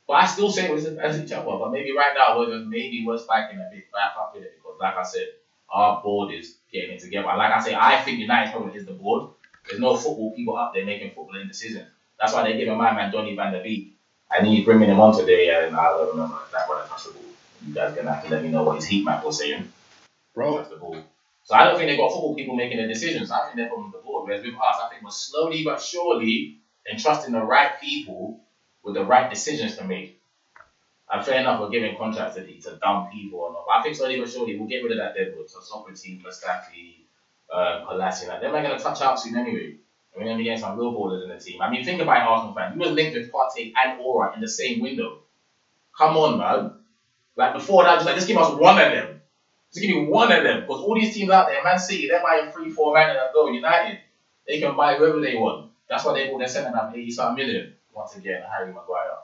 But 0.08 0.14
I 0.14 0.26
still 0.26 0.50
say 0.50 0.70
we're 0.70 1.00
as 1.02 1.20
each 1.20 1.32
other. 1.34 1.46
But 1.46 1.72
maybe 1.72 1.92
right 1.96 2.14
now 2.18 2.40
we're 2.40 2.58
just 2.58 2.68
maybe 2.68 3.04
we're 3.06 3.18
spiking 3.18 3.60
a 3.60 3.70
bit 3.72 3.92
back 3.92 4.14
up 4.18 4.34
with 4.34 4.44
it 4.44 4.54
because, 4.56 4.80
like 4.80 4.96
I 4.96 5.04
said, 5.04 5.28
our 5.70 6.02
board 6.02 6.34
is 6.34 6.58
getting 6.72 6.92
it 6.92 7.02
together. 7.02 7.28
Like 7.28 7.52
I 7.52 7.62
say, 7.62 7.76
I 7.76 8.02
think 8.02 8.20
United's 8.20 8.52
problem 8.52 8.76
is 8.76 8.86
the 8.86 8.94
board. 8.94 9.32
There's 9.68 9.82
no 9.82 9.98
football 9.98 10.34
people 10.34 10.56
up 10.56 10.74
there 10.74 10.86
making 10.86 11.12
footballing 11.12 11.48
decisions. 11.50 11.90
That's 12.20 12.34
why 12.34 12.44
they 12.44 12.58
give 12.58 12.76
my 12.76 12.94
man 12.94 13.12
Johnny 13.12 13.36
Van 13.36 13.52
Der 13.52 13.62
Beek. 13.62 13.97
And 14.36 14.48
he's 14.48 14.66
bringing 14.66 14.90
him 14.90 15.00
on 15.00 15.18
today, 15.18 15.50
and 15.50 15.76
I 15.76 15.86
don't 15.90 16.10
remember 16.10 16.38
that 16.52 16.68
when 16.68 16.80
I 16.80 16.88
touched 16.88 17.06
the 17.06 17.14
ball. 17.14 17.24
You 17.66 17.74
guys 17.74 17.96
gonna 17.96 18.14
have 18.14 18.24
to 18.26 18.30
let 18.30 18.44
me 18.44 18.50
know 18.50 18.64
what 18.64 18.76
his 18.76 18.86
heat 18.86 19.06
map 19.06 19.24
was 19.24 19.40
saying. 19.40 19.72
Bro, 20.36 20.58
Touch 20.58 20.70
the 20.70 20.76
ball. 20.78 20.98
So 21.44 21.56
I 21.56 21.64
don't 21.64 21.78
think 21.78 21.90
they've 21.90 21.98
got 21.98 22.12
football 22.12 22.36
people 22.36 22.56
making 22.56 22.78
the 22.78 22.88
decisions. 22.88 23.32
I 23.32 23.46
think 23.46 23.56
they're 23.56 23.70
from 23.70 23.92
the 23.94 24.00
board. 24.00 24.28
Whereas 24.28 24.44
with 24.44 24.56
us, 24.56 24.78
I 24.84 24.90
think 24.90 25.04
we're 25.04 25.12
slowly 25.12 25.64
but 25.64 25.82
surely 25.82 26.58
entrusting 26.92 27.34
the 27.34 27.42
right 27.42 27.80
people 27.80 28.42
with 28.84 28.96
the 28.96 29.06
right 29.06 29.30
decisions 29.30 29.78
to 29.78 29.86
make. 29.86 30.20
And 31.10 31.26
fair 31.26 31.40
enough, 31.40 31.62
we're 31.62 31.70
giving 31.70 31.96
contracts 31.96 32.36
to, 32.36 32.44
to 32.44 32.78
dumb 32.82 33.10
people 33.14 33.40
or 33.40 33.54
not. 33.54 33.64
But 33.66 33.78
I 33.78 33.84
think 33.84 33.96
slowly 33.96 34.20
but 34.20 34.30
surely 34.30 34.58
we'll 34.60 34.68
get 34.68 34.84
rid 34.84 34.92
of 34.92 34.98
that 34.98 35.16
deadwood. 35.16 35.50
So 35.50 35.60
Sokratis, 35.60 36.22
Mustafi, 36.22 36.96
um, 37.54 37.88
Kolasinac, 37.88 38.42
they're 38.42 38.52
not 38.52 38.64
going 38.64 38.78
to 38.78 38.84
touch 38.84 39.02
out 39.02 39.18
soon 39.18 39.38
anyway. 39.38 39.76
We're 40.18 40.26
going 40.26 40.36
to 40.36 40.40
be 40.40 40.46
getting 40.46 40.58
some 40.60 40.76
real 40.76 40.94
ballers 40.94 41.22
in 41.24 41.30
the 41.30 41.38
team. 41.38 41.62
I 41.62 41.70
mean, 41.70 41.84
think 41.84 42.02
about 42.02 42.18
it, 42.18 42.24
Arsenal 42.24 42.54
fans. 42.54 42.74
You 42.74 42.80
were 42.80 42.88
linked 42.88 43.14
with 43.14 43.30
Partey 43.32 43.72
and 43.76 43.94
Aouar 44.00 44.34
in 44.34 44.42
the 44.42 44.48
same 44.50 44.80
window. 44.80 45.16
Come 45.98 46.18
on, 46.18 46.38
man. 46.38 46.72
Like 47.36 47.54
before 47.54 47.84
that, 47.84 47.96
just 47.96 48.06
like 48.06 48.16
just 48.16 48.28
give 48.28 48.38
us 48.38 48.50
one 48.50 48.80
of 48.80 48.92
them. 48.92 49.18
Just 49.74 49.86
give 49.86 49.96
me 49.96 50.02
one 50.02 50.32
of 50.32 50.44
them. 50.44 50.60
Because 50.62 50.80
all 50.82 50.96
these 50.96 51.14
teams 51.14 51.32
out 51.32 51.48
there, 51.48 51.62
Man 51.64 51.78
City, 51.80 52.08
they're 52.08 52.22
buying 52.22 52.48
three, 52.48 52.70
four 52.70 52.94
man 52.94 53.10
and 53.10 53.20
go. 53.34 53.48
United, 53.48 54.00
they 54.48 54.58
can 54.58 54.76
buy 54.76 54.96
whoever 54.96 55.22
they 55.22 55.36
want. 55.36 55.66
That's 55.90 56.04
why 56.06 56.14
they 56.14 56.26
bought 56.26 56.40
their 56.40 56.48
centre 56.48 56.72
back 56.72 56.90
80 56.94 57.12
something 57.12 57.36
million. 57.36 57.70
Once 57.94 58.16
again, 58.16 58.42
Harry 58.56 58.72
Maguire. 58.72 59.18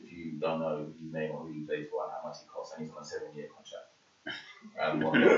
If 0.00 0.10
you 0.12 0.32
don't 0.38 0.58
know 0.60 0.86
his 1.00 1.12
name 1.12 1.30
or 1.32 1.40
who 1.40 1.48
he 1.48 1.60
plays 1.60 1.86
for 1.88 2.02
and 2.02 2.12
how 2.12 2.20
much 2.22 2.38
he 2.40 2.46
costs, 2.46 2.72
and 2.72 2.80
he's 2.82 2.90
on 2.90 3.00
a 3.00 3.04
seven 3.04 3.32
year 3.34 3.46
contract. 3.46 3.84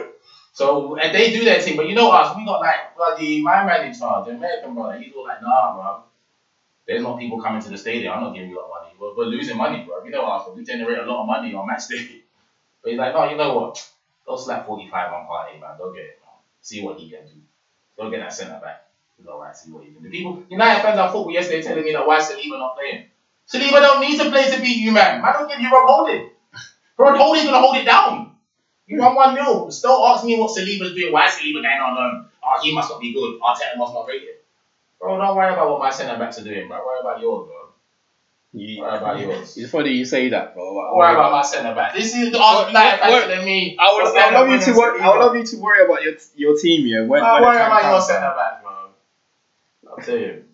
So 0.56 0.96
and 0.96 1.14
they 1.14 1.32
do 1.32 1.44
their 1.44 1.60
thing, 1.60 1.76
but 1.76 1.86
you 1.86 1.94
know 1.94 2.10
us, 2.10 2.34
we 2.34 2.46
got 2.46 2.60
like 2.60 2.96
bloody 2.96 3.42
my 3.42 3.62
man 3.62 3.84
in 3.84 3.92
charge, 3.92 4.24
the 4.24 4.30
American 4.30 4.72
brother, 4.74 4.96
he's 4.96 5.12
all 5.12 5.24
like, 5.24 5.42
nah, 5.42 5.74
bro. 5.74 6.02
There's 6.86 7.02
not 7.02 7.18
people 7.18 7.42
coming 7.42 7.60
to 7.60 7.68
the 7.68 7.76
stadium. 7.76 8.14
I'm 8.14 8.22
not 8.22 8.32
giving 8.32 8.48
you 8.48 8.58
a 8.58 8.62
lot 8.62 8.68
of 8.68 8.84
money. 8.84 8.94
We're, 8.98 9.14
we're 9.14 9.30
losing 9.30 9.58
money, 9.58 9.84
bro. 9.86 10.02
You 10.02 10.10
know 10.12 10.24
us, 10.24 10.48
we 10.56 10.64
generate 10.64 10.96
a 10.96 11.02
lot 11.04 11.20
of 11.20 11.26
money 11.26 11.52
on 11.52 11.66
match 11.66 11.88
day. 11.88 12.22
But 12.82 12.90
he's 12.90 12.98
like, 12.98 13.12
no, 13.12 13.28
you 13.28 13.36
know 13.36 13.54
what? 13.54 13.90
Go 14.24 14.36
slap 14.36 14.64
45 14.64 15.12
on 15.12 15.26
Partey, 15.26 15.60
man. 15.60 15.76
Go 15.76 15.92
get 15.92 16.04
it, 16.04 16.20
man. 16.22 16.40
See 16.62 16.82
what 16.82 16.98
he 16.98 17.10
can 17.10 17.26
do. 17.26 17.34
Go 17.98 18.10
get 18.10 18.20
that 18.20 18.32
centre 18.32 18.58
back. 18.62 18.86
He's 19.18 19.26
alright, 19.26 19.54
see 19.54 19.72
what 19.72 19.84
he 19.84 19.92
can 19.92 20.04
do. 20.04 20.08
People, 20.08 20.42
United 20.48 20.80
fans 20.80 20.98
at 20.98 21.12
football 21.12 21.32
yesterday 21.32 21.60
telling 21.60 21.84
me 21.84 21.92
that 21.92 22.06
why 22.06 22.18
Saliba 22.18 22.58
not 22.58 22.76
playing. 22.76 23.08
Saliba 23.46 23.80
don't 23.80 24.00
need 24.00 24.18
to 24.18 24.30
play 24.30 24.50
to 24.50 24.60
beat 24.62 24.78
you, 24.78 24.92
man. 24.92 25.20
Man, 25.20 25.34
don't 25.34 25.50
give 25.50 25.60
you 25.60 25.70
Rob 25.70 25.86
Holding. 25.86 26.30
Rob 26.96 27.16
Holding's 27.18 27.44
gonna 27.44 27.60
hold 27.60 27.76
it 27.76 27.84
down. 27.84 28.25
You 28.86 29.00
won 29.00 29.14
1 29.14 29.34
0. 29.34 29.68
Still 29.70 30.06
ask 30.06 30.24
me 30.24 30.38
what 30.38 30.50
Saliba's 30.56 30.94
doing. 30.94 31.12
Why 31.12 31.26
is 31.26 31.32
Saliba 31.32 31.62
going 31.62 31.66
on 31.66 31.94
loan? 31.96 32.26
Oh, 32.42 32.60
he 32.62 32.72
must 32.74 32.90
not 32.90 33.00
be 33.00 33.12
good. 33.12 33.40
Arteta 33.40 33.76
must 33.76 33.92
not 33.92 34.06
rate 34.06 34.22
it. 34.22 34.44
Bro, 35.00 35.18
don't 35.18 35.36
worry 35.36 35.52
about 35.52 35.70
what 35.70 35.80
my 35.80 35.90
centre 35.90 36.18
backs 36.18 36.38
are 36.38 36.44
doing, 36.44 36.68
bro. 36.68 36.78
Worry 36.84 37.00
about 37.00 37.20
yours, 37.20 37.48
bro. 37.48 37.68
you, 38.52 38.80
Worry 38.80 38.96
about 38.96 39.18
yours. 39.20 39.56
it's 39.56 39.70
funny 39.70 39.90
you 39.90 40.04
say 40.04 40.28
that, 40.30 40.54
bro. 40.54 40.64
Don't 40.72 40.96
worry 40.96 41.12
about 41.14 41.32
my 41.32 41.42
centre 41.42 41.74
back. 41.74 41.94
This 41.94 42.14
is 42.14 42.30
the 42.32 42.38
Arsenal 42.38 42.68
United 42.68 42.98
fans 43.00 43.12
what- 43.36 43.44
me. 43.44 43.76
I 43.78 43.92
would, 43.92 44.16
I 44.16 44.30
love 44.30 44.48
you 44.48 44.60
to 44.72 44.78
worry. 44.78 45.00
I 45.00 45.08
would 45.10 45.18
love 45.18 45.36
you 45.36 45.44
to 45.44 45.56
worry 45.58 45.84
about 45.84 46.02
your 46.02 46.14
your 46.36 46.56
team, 46.58 46.86
yeah. 46.86 47.00
When, 47.00 47.22
when 47.22 47.42
worry 47.42 47.56
about 47.56 47.84
your 47.90 48.00
centre 48.00 48.34
back, 48.36 48.62
bro. 48.62 48.72
I'll 49.90 50.04
tell 50.04 50.16
you. 50.16 50.44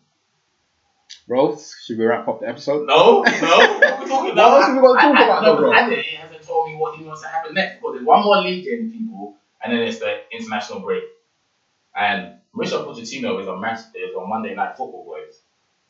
Bro, 1.28 1.56
should 1.84 1.98
we 1.98 2.04
wrap 2.04 2.26
up 2.26 2.40
the 2.40 2.48
episode? 2.48 2.86
No, 2.86 3.22
no. 3.22 3.22
What 3.22 3.82
are 3.84 4.00
we 4.02 4.08
talking 4.08 4.32
about? 4.32 4.52
What 4.52 4.62
else 4.62 4.64
are 4.64 4.74
we 4.74 4.80
gonna 4.80 5.00
talk 5.00 5.16
I- 5.16 5.22
I- 5.22 5.24
about, 5.24 5.42
no, 5.42 5.54
though, 5.54 5.60
bro? 5.60 5.72
Ade 5.72 5.76
hasn't 5.78 6.12
told 6.52 6.68
me 6.68 6.74
what 6.76 6.96
he 6.96 7.04
wants 7.04 7.22
to 7.22 7.28
happen 7.28 7.54
next. 7.54 7.74
Because 7.76 7.94
there's 7.94 8.04
one 8.06 8.22
more 8.22 8.36
league 8.36 8.64
game, 8.64 8.90
people, 8.90 9.34
and 9.62 9.72
then 9.72 9.80
it's 9.82 9.98
the 9.98 10.12
international 10.30 10.80
break. 10.80 11.04
And 11.94 12.38
Mauricio 12.54 12.84
Pochettino 12.86 13.40
is 13.40 13.48
on 13.48 13.60
match 13.60 13.80
is 13.94 14.14
on 14.14 14.28
Monday 14.28 14.54
Night 14.54 14.76
Football, 14.76 15.04
boys. 15.04 15.40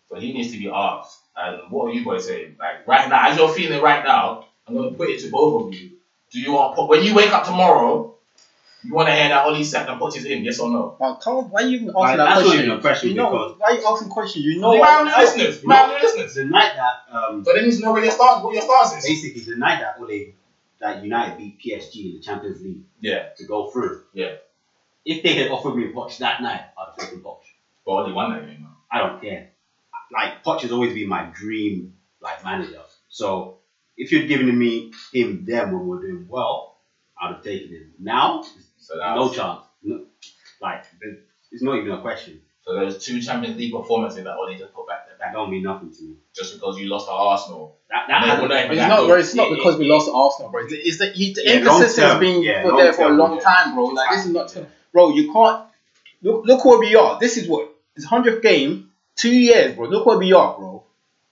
So 0.08 0.16
he 0.16 0.32
needs 0.32 0.52
to 0.52 0.58
be 0.58 0.70
asked. 0.72 1.20
And 1.36 1.70
what 1.70 1.86
are 1.90 1.92
you 1.92 2.04
boys 2.04 2.26
saying? 2.26 2.56
Like 2.58 2.86
right 2.86 3.08
now, 3.08 3.28
as 3.28 3.36
you're 3.36 3.48
feeling 3.48 3.82
right 3.82 4.04
now, 4.04 4.44
I'm 4.66 4.74
gonna 4.74 4.92
put 4.96 5.08
it 5.10 5.20
to 5.22 5.30
both 5.30 5.62
of 5.68 5.74
you. 5.74 5.90
Do 6.30 6.40
you 6.40 6.52
want 6.52 6.88
when 6.88 7.02
you 7.02 7.14
wake 7.14 7.32
up 7.32 7.44
tomorrow? 7.44 8.08
You 8.84 8.94
want 8.94 9.08
to 9.08 9.14
hear 9.14 9.28
that 9.28 9.46
Ole 9.46 9.62
sacked 9.64 9.88
and 9.90 10.00
Poch 10.00 10.16
in? 10.24 10.44
Yes 10.44 10.58
or 10.60 10.70
no? 10.70 10.96
Come 10.98 11.36
on, 11.36 11.44
why 11.50 11.62
are 11.62 11.66
you 11.66 11.76
even 11.76 11.88
Why, 11.94 12.14
asking 12.14 12.18
that 12.18 12.24
that's 12.24 12.36
not 12.36 12.42
question? 12.44 12.64
even 12.64 12.76
a 12.76 12.80
question 12.80 13.08
you 13.10 13.14
know, 13.16 13.30
why 13.58 13.68
are 13.68 13.74
you 13.74 13.86
asking 13.88 14.08
questions? 14.08 14.44
You 14.44 14.60
know 14.60 14.72
You 14.74 14.80
what? 14.80 14.88
might 15.04 15.10
have 15.12 15.18
new 15.18 15.24
listeners. 15.24 15.62
You 15.62 15.68
might 15.68 15.76
have 15.76 15.88
new 15.90 16.02
listeners. 16.02 16.34
The 16.34 16.44
night 16.44 16.72
that 16.74 17.14
um, 17.14 17.44
So 17.44 17.52
they 17.52 17.62
need 17.62 17.74
to 17.74 17.80
know 17.80 17.92
where 17.92 18.02
your 18.02 18.10
stance, 18.12 18.42
what 18.42 18.52
your 18.54 18.62
stance 18.62 19.04
is. 19.04 19.04
basically 19.22 19.52
the 19.52 19.58
night 19.58 19.78
that 19.80 19.94
Ole, 20.00 20.32
that 20.82 21.02
United 21.02 21.38
beat 21.38 21.58
PSG 21.64 22.06
in 22.08 22.12
the 22.14 22.20
Champions 22.20 22.60
League 22.60 22.82
Yeah, 23.00 23.22
to 23.36 23.44
go 23.46 23.70
through. 23.70 24.00
Yeah. 24.12 24.34
If 25.04 25.22
they 25.22 25.34
had 25.34 25.48
offered 25.50 25.74
me 25.76 25.92
Poch 25.92 26.18
that 26.18 26.42
night, 26.42 26.60
I'd 26.78 26.86
have 26.88 26.96
taken 26.96 27.22
Poch. 27.22 27.38
but 27.86 27.92
Ole 27.92 28.12
won 28.12 28.30
that 28.32 28.46
game. 28.46 28.66
I 28.92 28.98
don't 28.98 29.20
care. 29.20 29.48
Like 30.12 30.42
Poch 30.44 30.60
has 30.62 30.72
always 30.72 30.92
been 30.92 31.08
my 31.08 31.30
dream 31.32 31.94
like 32.20 32.44
manager. 32.44 32.80
So 33.08 33.58
if 33.96 34.12
you'd 34.12 34.28
given 34.28 34.56
me 34.58 34.92
him 35.12 35.44
then 35.46 35.72
when 35.72 35.86
we 35.86 35.96
are 35.96 36.00
doing 36.00 36.26
well, 36.28 36.78
I'd 37.20 37.34
have 37.34 37.42
taken 37.44 37.68
him. 37.68 37.92
Now, 37.98 38.42
So 38.76 38.96
no 38.96 39.32
chance. 39.32 39.64
No, 39.82 40.04
like 40.60 40.84
it's 41.52 41.62
not 41.62 41.76
even 41.76 41.92
a 41.92 42.00
question. 42.00 42.40
So 42.62 42.74
there's 42.74 43.04
two 43.04 43.20
Champions 43.20 43.56
League 43.56 43.72
performances 43.72 44.24
that 44.24 44.36
Ole 44.36 44.56
just 44.56 44.74
put 44.74 44.86
back 44.86 45.01
That 45.22 45.32
don't 45.32 45.50
mean 45.50 45.62
nothing 45.62 45.92
to 45.94 46.02
me. 46.02 46.14
just 46.34 46.54
because 46.54 46.78
you 46.78 46.88
lost 46.88 47.06
to 47.06 47.12
Arsenal. 47.12 47.76
That, 47.90 48.06
that 48.08 48.20
they 48.22 48.28
hasn't- 48.28 48.42
wouldn't 48.50 48.70
It's 48.72 48.80
that 48.80 48.88
not, 48.88 49.00
good. 49.00 49.06
bro. 49.08 49.16
It's 49.18 49.34
not 49.34 49.50
because 49.50 49.78
we 49.78 49.86
lost 49.86 50.06
to 50.06 50.12
Arsenal, 50.12 50.50
bro. 50.50 50.64
It's, 50.64 50.72
it's 50.72 50.98
the, 50.98 51.06
he, 51.10 51.32
the 51.32 51.42
Yeah, 51.44 51.52
emphasis 51.52 51.96
has 51.98 52.18
been 52.18 52.42
Yeah, 52.42 52.62
for 52.62 52.76
there 52.76 52.92
for 52.92 53.04
a 53.04 53.10
long 53.14 53.36
yeah. 53.36 53.40
time, 53.42 53.74
bro. 53.74 53.84
Like 53.86 54.10
this 54.10 54.26
is 54.26 54.32
not, 54.32 54.56
bro. 54.92 55.10
You 55.14 55.32
can't 55.32 55.66
look. 56.22 56.44
Look 56.44 56.64
where 56.64 56.78
we 56.80 56.96
are. 56.96 57.18
This 57.20 57.36
is 57.36 57.48
what 57.48 57.68
it's 57.96 58.04
hundredth 58.04 58.42
game, 58.42 58.90
two 59.16 59.30
years, 59.34 59.76
bro. 59.76 59.86
Look 59.88 60.06
where 60.06 60.18
we 60.18 60.32
are, 60.32 60.56
bro. 60.58 60.82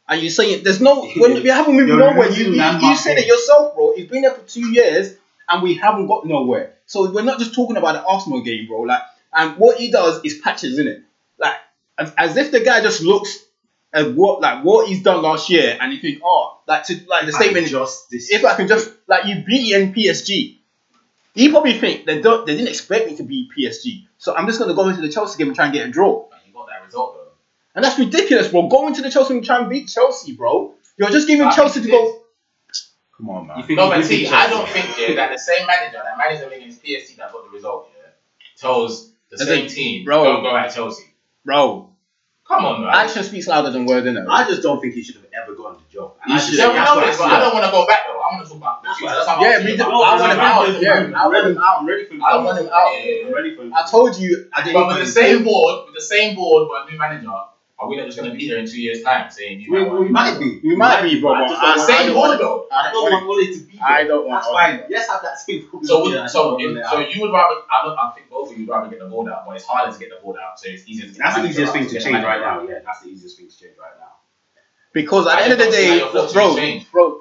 And 0.08 0.20
you're 0.22 0.30
saying 0.30 0.62
there's 0.64 0.80
no 0.80 1.06
when 1.16 1.34
we 1.42 1.48
haven't 1.48 1.74
moved 1.74 1.88
You're 1.88 1.98
nowhere. 1.98 2.28
You, 2.28 2.30
losing 2.30 2.52
you, 2.52 2.58
that 2.58 2.82
you 2.82 2.96
said 2.96 3.18
it 3.18 3.26
yourself, 3.26 3.74
bro. 3.74 3.94
You've 3.96 4.08
been 4.10 4.22
there 4.22 4.34
for 4.34 4.42
two 4.46 4.68
years 4.70 5.14
and 5.48 5.62
we 5.62 5.74
haven't 5.74 6.06
got 6.06 6.26
nowhere. 6.26 6.74
So 6.86 7.10
we're 7.10 7.22
not 7.24 7.38
just 7.38 7.54
talking 7.54 7.76
about 7.76 7.92
the 7.94 8.04
Arsenal 8.04 8.42
game, 8.42 8.66
bro. 8.68 8.82
Like, 8.82 9.02
and 9.32 9.56
what 9.56 9.78
he 9.78 9.90
does 9.90 10.20
is 10.24 10.38
patches 10.38 10.78
in 10.78 10.86
it. 10.88 11.02
Like 11.38 11.54
as, 11.98 12.12
as 12.18 12.36
if 12.36 12.50
the 12.50 12.60
guy 12.60 12.80
just 12.82 13.02
looks 13.02 13.38
at 13.92 14.14
what 14.14 14.40
like 14.40 14.64
what 14.64 14.88
he's 14.88 15.02
done 15.02 15.22
last 15.22 15.50
year, 15.50 15.76
and 15.80 15.92
you 15.92 16.00
think, 16.00 16.20
oh, 16.24 16.60
like 16.66 16.84
to 16.84 16.94
like 17.08 17.26
the 17.26 17.32
statement. 17.32 17.66
just 17.68 18.10
this. 18.10 18.30
If 18.30 18.44
I 18.44 18.54
can 18.56 18.68
just 18.68 18.90
like 19.08 19.26
you 19.26 19.42
beat 19.46 19.74
in 19.74 19.92
PSG, 19.92 20.58
you 21.34 21.50
probably 21.50 21.78
think 21.78 22.06
they 22.06 22.20
don't 22.20 22.46
they 22.46 22.54
didn't 22.56 22.68
expect 22.68 23.08
me 23.08 23.16
to 23.16 23.22
beat 23.22 23.50
PSG, 23.56 24.06
so 24.18 24.34
I'm 24.34 24.46
just 24.46 24.58
gonna 24.58 24.74
go 24.74 24.88
into 24.88 25.00
the 25.00 25.08
Chelsea 25.10 25.38
game 25.38 25.48
and 25.48 25.56
try 25.56 25.66
and 25.66 25.74
get 25.74 25.86
a 25.88 25.90
draw. 25.90 26.28
But 26.30 26.40
you 26.46 26.52
got 26.52 26.66
that 26.68 26.84
result 26.84 27.14
though. 27.14 27.32
And 27.74 27.84
that's 27.84 27.98
ridiculous, 27.98 28.48
bro. 28.48 28.68
Going 28.68 28.94
to 28.94 29.02
the 29.02 29.10
Chelsea 29.10 29.34
and 29.34 29.44
try 29.44 29.58
and 29.58 29.68
beat 29.70 29.88
Chelsea, 29.88 30.34
bro. 30.34 30.74
You're 30.96 31.10
just 31.10 31.26
giving 31.28 31.46
I 31.46 31.54
Chelsea 31.54 31.80
to 31.80 31.88
think 31.88 31.92
go. 31.92 32.16
Come 33.16 33.28
on, 33.30 33.42
You 33.42 33.48
man. 33.48 33.66
think 33.66 33.76
No, 33.76 33.88
but 33.90 34.04
see, 34.04 34.26
I 34.26 34.48
don't 34.48 34.68
think 34.68 34.86
yeah, 34.98 35.14
that 35.16 35.30
the 35.32 35.38
same 35.38 35.66
manager 35.66 35.98
that 36.02 36.16
managed 36.16 36.42
them 36.42 36.52
against 36.52 36.82
PSG 36.82 37.16
that 37.18 37.30
got 37.32 37.44
the 37.44 37.50
result, 37.50 37.88
yeah, 37.94 38.10
tells 38.56 39.10
the 39.30 39.34
As 39.40 39.46
same 39.46 39.64
in, 39.64 39.70
team, 39.70 40.04
bro. 40.04 40.24
don't 40.24 40.42
go 40.42 40.56
at 40.56 40.72
Chelsea. 40.74 41.04
Bro, 41.44 41.89
Come 42.50 42.64
on, 42.66 42.80
man. 42.82 42.90
action 42.92 43.22
speaks 43.22 43.46
louder 43.46 43.70
than 43.70 43.86
words, 43.86 44.04
innit? 44.08 44.26
I 44.28 44.42
just 44.48 44.60
don't 44.60 44.80
think 44.80 44.94
he 44.94 45.02
should 45.04 45.14
have 45.22 45.26
ever 45.32 45.54
gone 45.54 45.76
to 45.78 45.84
job. 45.88 46.14
You 46.26 46.34
I 46.34 46.38
should- 46.38 46.56
just 46.56 46.58
yeah, 46.58 46.72
that's 46.74 46.90
what 46.96 47.04
I 47.04 47.12
see. 47.12 47.22
I 47.22 47.38
don't 47.38 47.54
want 47.54 47.64
to 47.64 47.70
go 47.70 47.86
back 47.86 48.00
though. 48.08 48.18
I 48.18 48.34
want 48.34 48.42
to 48.42 48.48
talk 48.50 48.58
about 48.58 48.82
the 48.82 48.88
future. 48.98 49.14
That's 49.14 49.26
what 49.28 49.36
I'm 49.38 49.42
Yeah, 49.42 49.48
asking 49.50 49.64
we 49.66 49.70
you 49.70 49.76
do- 49.78 49.86
about. 49.86 50.02
I 50.02 50.20
want 50.20 50.32
him 50.32 50.40
out. 50.40 50.66
I'm 50.66 50.82
Yeah, 50.82 50.90
ready 50.90 51.14
I 51.14 51.26
want 51.30 51.46
him 51.46 51.58
out. 51.62 51.78
I'm 51.78 51.86
ready 51.86 52.04
for 52.06 52.14
him. 52.14 52.22
I 52.24 52.36
want 52.42 52.58
him 52.58 52.66
out. 52.66 52.90
I'm 52.90 53.32
ready 53.34 53.54
for 53.54 53.62
him. 53.62 53.72
I 53.74 53.82
told 53.88 54.18
you. 54.18 54.50
I 54.52 54.62
didn't. 54.64 54.74
But 54.82 54.88
with 54.88 54.98
the 55.06 55.12
same 55.12 55.44
board, 55.44 55.86
with 55.86 55.94
the 55.94 56.00
same 56.02 56.34
board, 56.34 56.66
but 56.68 56.88
a 56.88 56.90
new 56.90 56.98
manager, 56.98 57.30
are 57.80 57.88
we 57.88 57.96
not 57.96 58.04
just 58.06 58.18
going 58.18 58.30
to 58.30 58.36
be 58.36 58.44
here 58.44 58.58
in 58.58 58.66
two 58.66 58.80
years' 58.80 59.02
time 59.02 59.30
saying 59.30 59.60
you 59.60 59.72
We, 59.72 59.80
might 59.84 59.98
we 60.00 60.08
might 60.08 60.38
be. 60.38 60.60
We 60.62 60.76
might 60.76 61.02
be, 61.02 61.20
but 61.20 61.48
just 61.48 61.62
I- 61.62 61.76
don't 61.76 61.76
The 61.78 61.82
I 61.82 61.86
same 61.86 62.06
don't 62.08 62.14
board 62.14 62.28
want- 62.28 62.40
though. 62.40 62.66
I 62.70 62.92
don't 62.92 63.12
want 63.12 63.24
Ole 63.24 63.36
to 63.36 63.58
be 63.64 63.76
there. 63.78 63.86
I 63.86 64.04
don't 64.04 64.26
want 64.28 64.42
That's 64.42 64.52
fine. 64.52 64.84
Let's 64.90 65.08
have 65.10 65.22
that 65.22 65.38
same 65.38 65.62
problem. 65.66 65.86
So, 65.88 66.08
Yeah, 66.08 66.26
so, 66.26 66.42
don't 66.42 66.52
want 66.52 66.62
in, 66.76 66.84
Ole 66.84 66.90
so 66.90 66.98
you 67.00 67.20
would 67.22 67.32
rather? 67.32 67.56
I, 67.72 67.86
don't, 67.86 67.98
I 67.98 68.10
think 68.14 68.28
both 68.28 68.50
of 68.52 68.58
you 68.58 68.66
would 68.66 68.72
rather 68.72 68.90
get 68.90 68.98
the 68.98 69.06
board 69.06 69.28
out, 69.32 69.46
but 69.46 69.56
it's 69.56 69.64
harder 69.64 69.92
to 69.92 69.98
get 69.98 70.10
the 70.10 70.22
board 70.22 70.36
out. 70.36 70.60
So 70.60 70.68
it's 70.68 70.86
easier. 70.86 71.06
To 71.06 71.12
get 71.12 71.18
That's 71.18 71.36
the 71.36 71.48
easiest 71.48 71.72
thing 71.72 71.88
to 71.88 72.00
change 72.00 72.22
right 72.24 72.40
now. 72.40 72.62
Yeah, 72.68 72.80
that's 72.84 73.00
the 73.00 73.08
easiest 73.08 73.38
thing 73.38 73.48
to 73.48 73.56
change 73.58 73.74
right 73.80 73.96
now. 73.98 74.12
Because 74.92 75.26
at 75.26 75.34
I 75.34 75.36
the 75.36 75.42
end 75.44 75.52
of 75.52 75.58
the 75.58 75.64
just 75.64 75.72
don't 75.72 75.80
see 75.80 75.86
day, 75.86 75.98
how 75.98 76.04
your 76.04 76.12
thoughts 76.12 76.90
bro, 76.92 77.18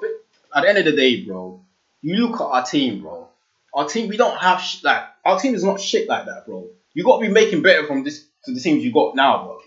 at 0.56 0.62
the 0.62 0.68
end 0.68 0.78
of 0.78 0.84
the 0.84 0.92
day, 0.92 1.24
bro, 1.24 1.60
you 2.02 2.16
look 2.26 2.40
at 2.40 2.44
our 2.44 2.64
team, 2.66 3.00
bro. 3.02 3.28
Our 3.72 3.86
team, 3.88 4.08
we 4.08 4.16
don't 4.16 4.36
have 4.38 4.60
sh- 4.60 4.82
like 4.82 5.04
our 5.24 5.38
team 5.38 5.54
is 5.54 5.62
not 5.64 5.80
shit 5.80 6.08
like 6.08 6.26
that, 6.26 6.44
bro. 6.46 6.68
You 6.92 7.04
got 7.04 7.20
to 7.20 7.26
be 7.26 7.32
making 7.32 7.62
better 7.62 7.86
from 7.86 8.02
this 8.02 8.26
to 8.44 8.52
the 8.52 8.60
teams 8.60 8.82
you 8.84 8.92
got 8.92 9.14
now, 9.14 9.44
bro. 9.44 9.58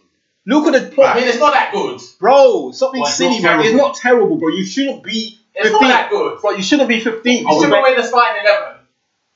Look 0.45 0.67
at 0.67 0.73
the 0.95 1.01
I 1.03 1.15
mean, 1.15 1.27
it's 1.27 1.39
not 1.39 1.53
that 1.53 1.71
good. 1.71 2.01
bro. 2.19 2.71
Something 2.71 3.01
Well, 3.01 3.08
it's 3.10 3.17
silly, 3.17 3.39
not 3.39 3.56
bro. 3.58 3.65
It's 3.65 3.75
not 3.75 3.95
terrible, 3.95 4.36
bro. 4.38 4.49
You 4.49 4.65
shouldn't 4.65 5.03
be 5.03 5.39
It's 5.56 5.69
15. 5.69 5.82
not 5.82 5.88
that 5.88 6.10
good. 6.10 6.41
Bro, 6.41 6.51
you 6.51 6.63
shouldn't 6.63 6.89
be 6.89 6.99
15. 6.99 7.38
You 7.39 7.43
bro. 7.47 7.58
strip 7.60 7.71
away 7.73 7.95
the 7.95 8.03
starting 8.03 8.41
eleven, 8.45 8.79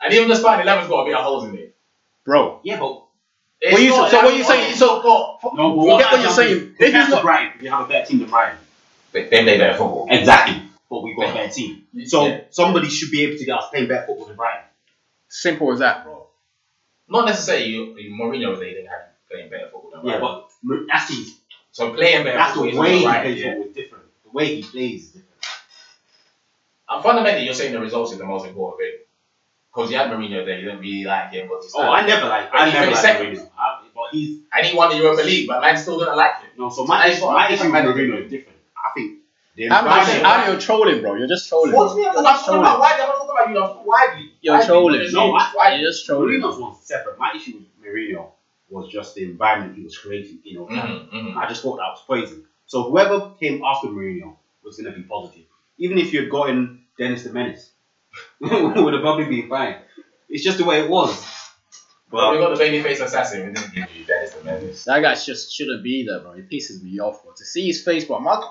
and 0.01 0.13
even 0.13 0.27
the 0.27 0.35
starting 0.35 0.65
eleven's 0.67 0.89
got 0.89 1.01
a 1.03 1.05
bit 1.05 1.15
of 1.15 1.23
holes 1.23 1.45
in 1.45 1.55
it. 1.55 1.75
bro. 2.25 2.59
Yeah, 2.63 2.79
but 2.79 3.03
It's 3.59 3.73
What 3.73 3.81
you- 3.81 3.89
not 3.89 4.11
so 4.11 4.17
that 4.17 4.23
what 4.25 4.33
you 4.33 4.39
good. 4.43 4.47
saying- 4.47 4.75
so- 4.75 4.85
not 5.01 5.03
got- 5.03 5.55
no. 5.55 5.75
But 5.75 5.91
forget 5.93 6.11
what 6.11 6.21
you're 6.21 6.29
saying. 6.31 6.75
If 6.77 6.81
If 6.89 6.93
he's 6.93 7.09
not, 7.09 7.23
Brighton, 7.23 7.53
we 7.61 7.67
have 7.69 7.85
a 7.85 7.87
better 7.87 8.05
team 8.05 8.19
than 8.19 8.29
Brighton. 8.29 8.57
They, 9.13 9.23
they 9.23 9.43
play 9.43 9.57
better 9.57 9.77
football. 9.77 10.07
Exactly. 10.11 10.61
But 10.89 11.01
we 11.03 11.15
got 11.15 11.29
a 11.31 11.33
better 11.33 11.49
team. 11.53 11.87
So 12.05 12.27
Yeah. 12.27 12.41
somebody 12.51 12.87
should 12.89 13.09
be 13.11 13.23
able 13.23 13.37
to 13.37 13.45
get 13.45 13.57
us 13.57 13.69
playing 13.71 13.87
better 13.87 14.05
football 14.05 14.25
than 14.27 14.35
Brighton. 14.35 14.63
simple 15.29 15.71
as 15.73 15.79
that, 15.79 16.03
bro. 16.03 16.27
Not 17.09 17.25
necessarily 17.25 17.65
you, 17.67 17.97
you 17.97 18.11
Mourinho 18.13 18.49
was 18.51 18.59
there, 18.59 18.67
he 18.67 18.73
didn't 18.75 18.89
have 18.89 19.01
playing 19.31 19.49
better 19.49 19.69
football 19.71 19.91
than 19.95 20.05
Yeah, 20.05 20.19
but 20.19 20.46
that's 20.87 21.09
his. 21.09 21.35
so 21.71 21.93
playing 21.93 22.23
better 22.23 22.37
That's 22.37 22.53
the 22.55 22.61
way 22.61 22.71
he 22.99 23.05
right. 23.05 23.21
plays 23.23 23.39
Yeah. 23.41 23.49
football 23.53 23.67
is 23.69 23.75
different. 23.75 24.03
The 24.23 24.29
way 24.31 24.55
he 24.55 24.63
plays 24.63 25.01
is 25.03 25.07
different. 25.11 25.27
And 26.89 27.03
fundamentally, 27.03 27.45
you're 27.45 27.53
saying 27.53 27.73
the 27.73 27.79
results 27.81 28.13
is 28.13 28.17
the 28.17 28.25
most 28.25 28.45
important 28.45 28.79
thing. 28.81 28.93
Because 29.73 29.91
you 29.91 29.97
had 29.97 30.09
Mourinho 30.09 30.45
there, 30.45 30.57
you 30.57 30.65
didn't 30.65 30.79
really 30.79 31.03
like 31.03 31.31
him, 31.31 31.49
but 31.49 31.61
Oh, 31.75 31.83
I 31.91 32.05
never 32.07 32.27
like. 32.27 32.51
But 32.51 32.61
I 32.61 32.65
never 32.71 32.85
finished 32.95 33.03
like. 33.03 33.17
Mourinho. 33.19 33.49
I- 33.57 33.81
But 33.93 34.03
he's 34.11 34.39
and 34.55 34.65
he 34.65 34.75
won 34.77 34.89
the 34.91 34.97
Europa 34.97 35.21
League, 35.23 35.47
but 35.47 35.59
man 35.61 35.75
still 35.77 35.99
didn't 35.99 36.15
like 36.15 36.39
him. 36.41 36.49
no. 36.57 36.69
So 36.69 36.85
my 36.85 37.07
That's 37.07 37.17
issue, 37.17 37.25
my 37.31 37.49
issue 37.49 37.71
with. 37.71 37.83
Mourinho 37.85 38.23
is 38.25 38.31
different. 38.31 38.57
I 38.77 38.89
think. 38.95 39.17
I'm, 39.59 39.63
environment- 39.63 40.07
just, 40.07 40.25
I'm 40.25 40.51
your 40.51 40.59
trolling, 40.61 41.01
bro. 41.01 41.15
You're 41.15 41.27
just 41.27 41.49
trolling. 41.49 41.73
What's 41.73 41.95
me? 41.95 42.07
I'm 42.07 42.13
not 42.13 42.23
just 42.25 42.45
talking 42.45 42.61
about 42.61 42.77
trolling. 42.77 42.79
widely, 42.79 43.01
I'm 43.01 43.07
not 43.09 43.17
talking 43.17 43.31
about 43.31 43.49
you, 43.49 43.57
I'm 43.57 43.67
talking 43.69 43.87
widely. 43.87 44.31
You're 44.41 44.63
trolling. 44.63 45.11
No, 45.13 45.35
I- 45.35 45.51
widely. 45.55 45.79
You're 45.81 45.89
just 45.89 46.05
trolling. 46.05 46.39
Mourinho's 46.39 46.59
one's 46.59 46.79
separate. 46.83 47.17
My 47.17 47.31
issue 47.35 47.53
with 47.57 47.65
Mourinho 47.83 48.31
was 48.69 48.91
just 48.91 49.15
the 49.15 49.23
environment 49.23 49.75
he 49.75 49.83
was 49.83 49.97
creating 49.97 50.39
in 50.45 50.57
Old 50.57 50.69
Trafford. 50.69 51.09
Mhm, 51.09 51.11
mhm. 51.11 51.37
I 51.37 51.47
just 51.47 51.61
thought 51.61 51.77
that 51.77 51.89
was 51.89 52.03
crazy. 52.05 52.43
So 52.65 52.89
whoever 52.89 53.33
came 53.39 53.63
after 53.63 53.87
Mourinho 53.87 54.35
was 54.63 54.77
going 54.77 54.91
to 54.93 54.97
be 54.99 55.03
positive. 55.05 55.45
Even 55.77 55.97
if 55.97 56.11
you 56.13 56.21
had 56.21 56.29
gotten 56.29 56.83
Dennis 56.97 57.23
the 57.23 57.31
Menace, 57.31 57.71
would 58.41 58.93
have 58.93 59.01
probably 59.01 59.25
been 59.25 59.47
fine. 59.49 59.77
It's 60.29 60.43
just 60.43 60.57
the 60.57 60.65
way 60.65 60.81
it 60.81 60.89
was. 60.89 61.25
But 62.09 62.31
we 62.31 62.37
got 62.39 62.57
the 62.57 62.63
babyface 62.63 63.03
assassin, 63.03 63.47
we 63.47 63.53
didn't 63.53 63.73
give 63.73 63.95
you 63.95 64.05
Dennis 64.05 64.31
the 64.31 64.43
Menace. 64.43 64.83
That 64.85 65.01
guy 65.01 65.15
just 65.15 65.53
shouldn't 65.53 65.83
be 65.83 66.05
there, 66.05 66.19
bro. 66.21 66.33
He 66.33 66.41
pisses 66.41 66.81
me 66.81 66.99
off, 66.99 67.21
bro. 67.23 67.33
To 67.35 67.45
see 67.45 67.67
his 67.67 67.83
face, 67.83 68.05
bro. 68.05 68.19
My, 68.19 68.41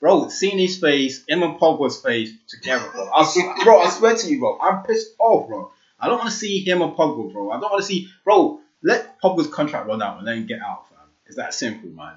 bro, 0.00 0.28
seeing 0.28 0.58
his 0.58 0.78
face, 0.78 1.24
him 1.26 1.42
and 1.42 1.58
Pogba's 1.58 2.00
face 2.00 2.30
together, 2.48 2.88
bro. 2.94 3.08
I, 3.08 3.22
s- 3.22 3.38
bro, 3.64 3.80
I 3.80 3.88
swear 3.88 4.14
to 4.16 4.28
you, 4.30 4.38
bro. 4.38 4.58
I'm 4.60 4.82
pissed 4.84 5.14
off, 5.18 5.48
bro. 5.48 5.70
I 5.98 6.08
don't 6.08 6.18
want 6.18 6.30
to 6.30 6.36
see 6.36 6.62
him 6.62 6.82
and 6.82 6.94
Pogba, 6.94 7.32
bro. 7.32 7.50
I 7.50 7.58
don't 7.60 7.70
want 7.70 7.80
to 7.82 7.86
see, 7.86 8.08
bro. 8.22 8.60
Let 8.82 9.20
Pogba's 9.20 9.48
contract 9.48 9.86
run 9.88 10.02
out 10.02 10.18
and 10.18 10.26
then 10.26 10.46
get 10.46 10.60
out, 10.60 10.88
fam. 10.88 10.98
It's 11.26 11.36
that 11.36 11.54
simple, 11.54 11.90
man. 11.90 12.14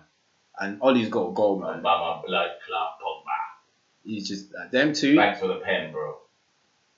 And 0.59 0.81
Ollie's 0.81 1.09
got 1.09 1.29
a 1.29 1.33
goal, 1.33 1.59
By 1.59 1.73
man. 1.73 1.81
my 1.81 2.21
blood 2.25 2.49
clot 2.67 2.97
Pogba. 3.01 3.29
He's 4.03 4.27
just 4.27 4.53
uh, 4.53 4.67
them 4.69 4.93
two. 4.93 5.15
Thanks 5.15 5.39
for 5.39 5.47
the 5.47 5.55
pen, 5.55 5.91
bro. 5.91 6.17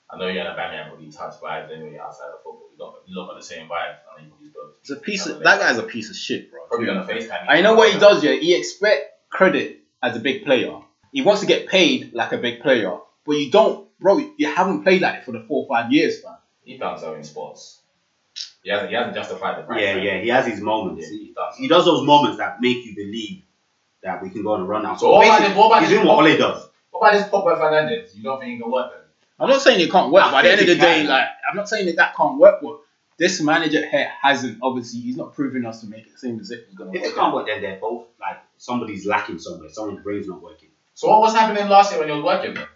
I 0.10 0.18
know 0.18 0.28
you're 0.28 0.42
in 0.42 0.48
a 0.48 0.56
Batman, 0.56 0.92
but 0.92 1.02
you 1.02 1.12
touch 1.12 1.36
vibes 1.40 1.72
anyway 1.72 1.98
outside 1.98 2.26
of 2.28 2.44
football. 2.44 2.68
We 2.72 2.78
got 2.78 2.96
you 3.06 3.16
look 3.16 3.30
at 3.30 3.38
the 3.40 3.46
same 3.46 3.68
vibes. 3.68 3.98
I 4.18 4.24
you 4.24 4.52
both. 4.54 4.74
It's 4.82 4.90
a 4.90 4.98
piece 4.98 5.26
of 5.26 5.40
that 5.40 5.60
guy's 5.60 5.78
a 5.78 5.84
piece 5.84 6.10
of 6.10 6.16
shit, 6.16 6.52
bro. 6.52 6.62
Probably 6.68 6.86
gonna 6.86 7.06
FaceTime. 7.06 7.46
I 7.48 7.62
know 7.62 7.76
what 7.76 7.94
he 7.94 8.00
does, 8.00 8.24
yeah. 8.24 8.34
He 8.34 8.56
expect 8.56 9.30
credit 9.30 9.80
as 10.04 10.18
a 10.18 10.20
big 10.20 10.44
player. 10.44 10.80
He 11.14 11.22
wants 11.22 11.42
to 11.42 11.48
get 11.48 11.68
paid 11.68 12.14
like 12.14 12.32
a 12.32 12.38
big 12.38 12.62
player, 12.62 12.98
but 13.26 13.34
you 13.34 13.52
don't, 13.52 13.88
bro. 14.00 14.18
You 14.38 14.48
haven't 14.48 14.84
played 14.84 15.02
like 15.02 15.20
it 15.20 15.26
for 15.26 15.32
the 15.32 15.42
four 15.42 15.66
or 15.66 15.68
five 15.68 15.92
years, 15.92 16.24
man. 16.24 16.36
He 16.64 16.78
done 16.78 17.00
so 17.00 17.14
in 17.16 17.24
sports. 17.24 17.81
He 18.64 18.70
hasn't, 18.70 18.90
he 18.90 18.96
hasn't 18.96 19.16
justified 19.16 19.58
the 19.60 19.64
price. 19.64 19.82
yeah, 19.82 19.94
tag. 19.94 20.04
yeah, 20.04 20.22
he 20.22 20.30
has 20.30 20.46
his 20.48 20.62
moments. 20.62 21.08
Yeah, 21.12 21.18
he's 21.18 21.34
done 21.36 21.52
so. 21.54 21.58
He 21.62 21.68
does 21.68 21.86
those 21.86 22.06
moments 22.06 22.38
that 22.38 22.62
make 22.62 22.86
you 22.86 22.96
believe 22.96 23.44
that 24.04 24.22
we 24.22 24.30
can 24.30 24.44
go 24.44 24.54
on 24.54 24.62
a 24.62 24.66
run 24.66 24.84
now. 24.84 24.96
So 24.96 25.12
what 25.12 25.26
about 25.28 25.40
this- 25.48 25.58
what 25.58 25.68
about 25.68 25.80
he's 25.82 25.90
this- 25.90 25.98
doing 26.00 26.08
what 26.08 26.26
Ole 26.26 26.38
does. 26.38 26.68
What 26.92 27.00
about 27.10 27.14
this 27.20 27.28
Pogba 27.30 27.58
Fernandes? 27.60 28.16
You 28.16 28.24
don't 28.24 28.40
think 28.40 28.54
he 28.54 28.60
can 28.60 28.72
work 28.72 28.92
then? 28.92 29.02
I'm 29.40 29.50
not 29.50 29.62
saying 29.62 29.80
it 29.80 29.92
can't 29.92 30.12
work, 30.12 30.24
I 30.24 30.32
but 30.32 30.38
at 30.38 30.42
the 30.44 30.52
end 30.52 30.62
of 30.62 30.68
the 30.68 30.74
think 30.74 30.82
day, 30.82 30.98
can. 31.02 31.08
like 31.08 31.28
I'm 31.50 31.56
not 31.56 31.68
saying 31.70 31.86
that 31.88 31.96
that 31.96 32.16
can't 32.16 32.38
work. 32.38 32.60
But 32.62 32.78
this 33.18 33.42
manager 33.42 33.84
here 33.88 34.12
hasn't 34.22 34.60
obviously 34.62 35.00
he's 35.02 35.18
not 35.18 35.34
proving 35.34 35.66
us 35.66 35.82
to 35.82 35.88
make 35.88 36.06
it 36.06 36.20
seem 36.20 36.40
as 36.40 36.52
if 36.52 36.68
he's 36.68 36.78
gonna 36.78 36.92
If 36.94 37.02
work. 37.02 37.12
it 37.12 37.16
can't 37.16 37.34
work, 37.34 37.48
then 37.48 37.62
they're 37.64 37.80
both 37.80 38.06
like 38.20 38.38
somebody's 38.58 39.06
lacking 39.08 39.40
somewhere. 39.40 39.70
Someone's 39.70 40.04
brain's 40.04 40.28
not 40.28 40.42
working. 40.44 40.70
So 40.94 41.08
what 41.10 41.22
was 41.22 41.34
happening 41.34 41.68
last 41.70 41.92
year 41.92 42.00
when 42.02 42.10
he 42.10 42.16
was 42.16 42.24
working? 42.24 42.54
Then? 42.54 42.68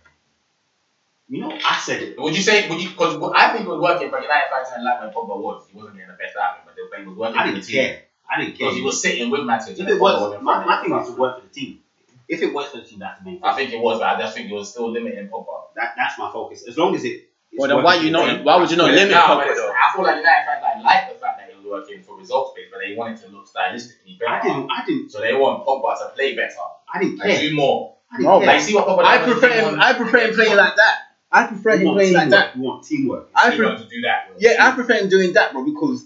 You 1.27 1.41
know, 1.41 1.51
I 1.65 1.77
said 1.79 2.01
it. 2.03 2.19
Would 2.19 2.35
you 2.35 2.41
say? 2.41 2.69
Would 2.69 2.79
you? 2.81 2.89
Because 2.89 3.17
I 3.35 3.49
think 3.51 3.65
it 3.65 3.69
was 3.69 3.79
working, 3.81 4.11
but 4.11 4.21
United 4.21 4.49
fans 4.51 4.69
didn't 4.69 4.85
like 4.85 4.99
when 5.01 5.09
Pogba 5.09 5.39
was. 5.41 5.65
He 5.71 5.75
wasn't 5.75 5.95
getting 5.95 6.11
the 6.11 6.17
best 6.17 6.35
out 6.37 6.51
of 6.51 6.55
him, 6.57 6.63
but 6.65 6.75
the 6.75 6.95
thing 6.95 7.07
was 7.07 7.17
working. 7.17 7.37
I 7.37 7.45
didn't 7.45 7.61
the 7.61 7.65
team. 7.65 7.81
care. 7.81 8.01
I 8.29 8.41
didn't 8.41 8.57
care. 8.57 8.67
Because 8.69 8.75
he 8.77 8.81
was 8.83 9.01
sitting 9.01 9.29
with 9.31 9.41
Matic. 9.41 9.79
If 9.79 9.87
it 9.87 9.99
works, 9.99 10.41
my, 10.43 10.63
my 10.65 10.83
thing 10.83 10.93
is 10.95 11.07
to 11.09 11.15
work 11.15 11.41
for 11.41 11.47
the 11.47 11.53
team. 11.53 11.79
If 12.27 12.41
it 12.41 12.53
works 12.53 12.71
for 12.71 12.77
the 12.77 12.83
team, 12.85 12.99
that's 12.99 13.19
the 13.19 13.25
main 13.25 13.39
thing. 13.39 13.49
I 13.49 13.55
think 13.55 13.73
it 13.73 13.81
was, 13.81 13.99
but 13.99 14.07
I 14.07 14.19
just 14.21 14.35
think 14.35 14.51
it 14.51 14.53
was 14.53 14.69
still 14.69 14.89
limiting 14.91 15.27
Pogba. 15.27 15.73
That, 15.75 15.93
that's 15.97 16.17
my 16.19 16.31
focus. 16.31 16.67
As 16.67 16.77
long 16.77 16.93
as 16.95 17.03
it. 17.03 17.29
Well, 17.57 17.69
then 17.69 17.83
why 17.83 17.95
you 17.95 18.03
the 18.05 18.09
not? 18.11 18.25
team. 18.35 18.43
Why 18.43 18.57
would 18.57 18.69
you 18.69 18.77
not 18.77 18.91
limit 18.91 19.11
Nah, 19.11 19.27
Pogba 19.41 19.55
though? 19.55 19.71
I 19.73 19.93
feel 19.95 20.03
like 20.03 20.17
United 20.17 20.45
fans 20.45 20.61
like, 20.61 20.83
like 20.83 21.13
the 21.13 21.19
fact 21.19 21.39
that 21.39 21.49
he 21.49 21.55
was 21.55 21.65
working 21.65 22.03
for 22.03 22.17
results 22.17 22.51
based, 22.55 22.69
but 22.71 22.81
they 22.85 22.95
wanted 22.95 23.17
to 23.21 23.29
look 23.29 23.47
stylistically 23.49 24.19
better. 24.19 24.31
I 24.31 24.41
didn't. 24.43 24.69
I 24.69 24.85
didn't. 24.85 25.09
So 25.09 25.21
they 25.21 25.33
want 25.33 25.65
Pogba 25.65 25.97
to 25.99 26.13
play 26.15 26.35
better 26.35 26.53
I 26.93 26.99
didn't 27.01 27.21
and 27.21 27.39
do 27.39 27.55
more. 27.55 27.95
I 28.11 28.17
didn't 28.17 28.29
No, 28.29 28.39
care. 28.39 28.47
Like, 28.47 28.61
see 28.61 28.75
what 28.75 28.87
Pogba 28.87 29.03
I 29.03 29.17
does 29.17 29.27
when 29.27 29.39
prefer 29.39 29.69
him. 29.71 29.79
I 29.81 29.93
prefer 29.93 30.17
him 30.19 30.33
playing 30.35 30.57
like 30.57 30.75
that. 30.75 30.97
I 31.35 31.47
prefer 31.47 31.71
him 31.77 31.83
want 31.85 31.97
playing 31.97 32.13
like 32.13 32.29
that. 32.29 32.55
We 32.55 32.61
want 32.61 32.85
teamwork. 32.85 33.29
I 33.35 33.49
prefer 33.49 33.57
pre- 33.57 33.65
wanted 33.65 33.83
to 33.83 33.89
do 33.89 34.01
that. 34.01 34.29
with 34.33 34.41
Yeah, 34.41 34.65
I 34.65 34.71
prefer 34.71 34.93
him 34.93 35.09
doing 35.09 35.33
that, 35.33 35.51
bro, 35.51 35.65
because 35.65 36.05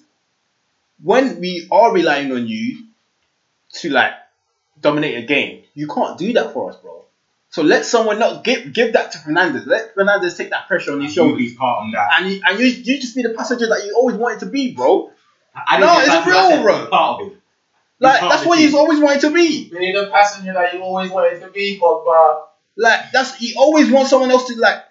when 1.01 1.39
we 1.39 1.67
are 1.71 1.93
relying 1.93 2.31
on 2.31 2.47
you 2.47 2.85
to 3.73 3.89
like 3.89 4.13
dominate 4.81 5.23
a 5.23 5.27
game, 5.27 5.63
you 5.73 5.87
can't 5.87 6.17
do 6.17 6.33
that 6.33 6.53
for 6.53 6.71
us, 6.71 6.77
bro. 6.77 7.05
So 7.51 7.63
let 7.63 7.85
someone 7.85 8.21
else 8.21 8.41
give 8.43 8.73
give 8.73 8.93
that 8.93 9.11
to 9.11 9.17
Fernandes. 9.19 9.65
Let 9.65 9.95
Fernandes 9.95 10.37
take 10.37 10.49
that 10.51 10.67
pressure 10.67 10.93
on 10.93 11.01
his 11.01 11.15
You'll 11.15 11.29
shoulders, 11.29 11.51
be 11.51 11.55
part 11.55 11.85
of 11.85 11.91
that. 11.93 12.07
and 12.19 12.31
you, 12.31 12.41
and 12.45 12.59
you 12.59 12.65
you 12.65 12.99
just 12.99 13.15
be 13.15 13.23
the 13.23 13.33
passenger 13.33 13.67
that 13.67 13.85
you 13.85 13.93
always 13.95 14.15
wanted 14.15 14.39
to 14.41 14.45
be, 14.47 14.73
bro. 14.73 15.11
I 15.55 15.79
No, 15.79 15.99
it's 15.99 16.07
that, 16.07 16.25
real, 16.27 16.61
bro. 16.63 16.87
Part 16.87 17.21
of 17.21 17.27
it. 17.27 17.33
Like 17.99 18.21
that's 18.21 18.45
what 18.45 18.57
he's 18.59 18.73
always 18.75 18.99
wanted 18.99 19.21
to 19.21 19.31
be. 19.31 19.69
You 19.71 19.79
need 19.79 19.95
a 19.95 20.09
passenger 20.09 20.53
that 20.53 20.73
you 20.73 20.81
always 20.81 21.11
wanted 21.11 21.39
to 21.41 21.49
be, 21.49 21.77
but 21.79 22.49
Like 22.77 23.11
that's 23.11 23.35
he 23.35 23.55
always 23.55 23.91
wants 23.91 24.09
someone 24.11 24.31
else 24.31 24.47
to 24.47 24.55
like 24.59 24.83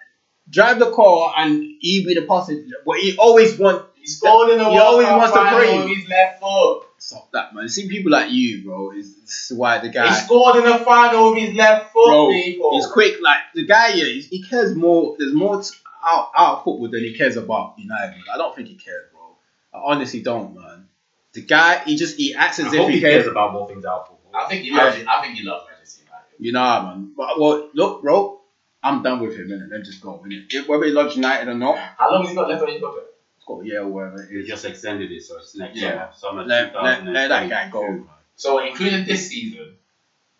drive 0.49 0.79
the 0.79 0.91
car 0.91 1.33
and 1.37 1.63
he 1.79 2.05
be 2.05 2.13
the 2.15 2.23
passenger, 2.23 2.75
but 2.85 2.97
he 2.97 3.15
always 3.17 3.57
want 3.57 3.85
He 3.95 4.07
scored 4.07 4.49
in 4.51 4.57
the 4.59 4.69
He 4.69 4.77
always 4.79 5.07
wants 5.07 5.31
to 5.33 5.37
final 5.39 5.59
breathe. 5.59 5.85
with 5.89 5.97
his 5.97 6.09
left 6.09 6.39
foot. 6.39 6.83
stop 6.97 7.31
that, 7.33 7.53
man. 7.53 7.67
See 7.69 7.87
people 7.87 8.11
like 8.11 8.31
you, 8.31 8.63
bro. 8.63 8.91
Is 8.91 9.15
this 9.21 9.51
is 9.51 9.57
why 9.57 9.77
the 9.79 9.89
guy. 9.89 10.07
He 10.09 10.13
scored 10.21 10.55
in 10.57 10.63
the 10.65 10.77
final 10.79 11.33
with 11.33 11.43
his 11.43 11.55
left 11.55 11.91
foot, 11.93 12.07
Bro, 12.07 12.29
people. 12.31 12.71
He's 12.73 12.87
quick, 12.87 13.15
like 13.21 13.39
the 13.53 13.65
guy. 13.65 13.89
Yeah, 13.89 14.05
he, 14.05 14.21
he 14.21 14.41
cares 14.43 14.73
more. 14.75 15.15
There's 15.19 15.33
more 15.33 15.61
t- 15.61 15.69
out 16.03 16.29
out 16.37 16.57
of 16.57 16.63
football 16.63 16.89
than 16.89 17.03
he 17.03 17.13
cares 17.13 17.35
about 17.35 17.73
United. 17.77 18.21
I 18.33 18.37
don't 18.37 18.55
think 18.55 18.67
he 18.69 18.75
cares, 18.75 19.05
bro. 19.11 19.35
I 19.73 19.91
honestly 19.93 20.21
don't, 20.21 20.55
man. 20.55 20.85
The 21.33 21.41
guy, 21.41 21.83
he 21.85 21.95
just 21.95 22.17
he 22.17 22.33
acts 22.33 22.59
I 22.59 22.63
as 22.67 22.73
hope 22.73 22.83
if 22.83 22.89
he 22.89 22.95
he 22.95 23.01
cares 23.01 23.23
cares. 23.23 23.27
about 23.27 23.51
more 23.53 23.67
things 23.67 23.85
out 23.85 24.07
for. 24.07 24.17
I 24.33 24.47
think 24.47 24.63
he 24.63 24.71
loves 24.71 24.95
it. 24.97 25.05
I 25.07 25.21
think 25.21 25.35
he 25.35 25.43
loves 25.43 25.65
Manchester 25.69 26.03
United. 26.05 26.35
You 26.39 26.51
know, 26.53 26.81
man. 26.83 27.09
But 27.17 27.39
well, 27.39 27.67
look, 27.73 28.01
bro, 28.01 28.38
I'm 28.81 29.03
done 29.03 29.19
with 29.19 29.35
him. 29.35 29.47
Innit? 29.49 29.69
Let 29.69 29.79
him 29.79 29.83
just 29.85 30.01
go. 30.01 30.23
Innit? 30.25 30.45
If- 30.49 30.67
Whether 30.67 30.85
he 30.85 30.91
loves 30.91 31.15
United 31.15 31.47
or 31.49 31.55
not, 31.55 31.77
How 31.97 32.11
long 32.11 32.21
has 32.21 32.29
he 32.31 32.35
got 32.35 32.49
left 32.49 32.61
on 32.61 32.69
his 32.69 32.81
contract? 32.81 33.07
it's 33.37 33.45
got 33.45 33.59
a 33.61 33.65
year 33.65 33.81
or 33.81 33.87
whatever 33.87 34.21
it 34.23 34.29
He 34.29 34.43
just 34.47 34.65
extended 34.65 35.11
it, 35.11 35.21
so 35.21 35.37
it's 35.37 35.55
next 35.55 35.77
Yeah. 35.77 36.11
summer. 36.11 36.43
Summer 36.43 36.45
Let- 36.45 36.73
let- 36.75 37.05
let 37.05 37.27
that 37.29 37.49
guy 37.49 37.65
2022. 37.69 38.03
go. 38.03 38.09
So 38.35 38.59
including 38.59 39.05
this 39.05 39.27
season, 39.29 39.75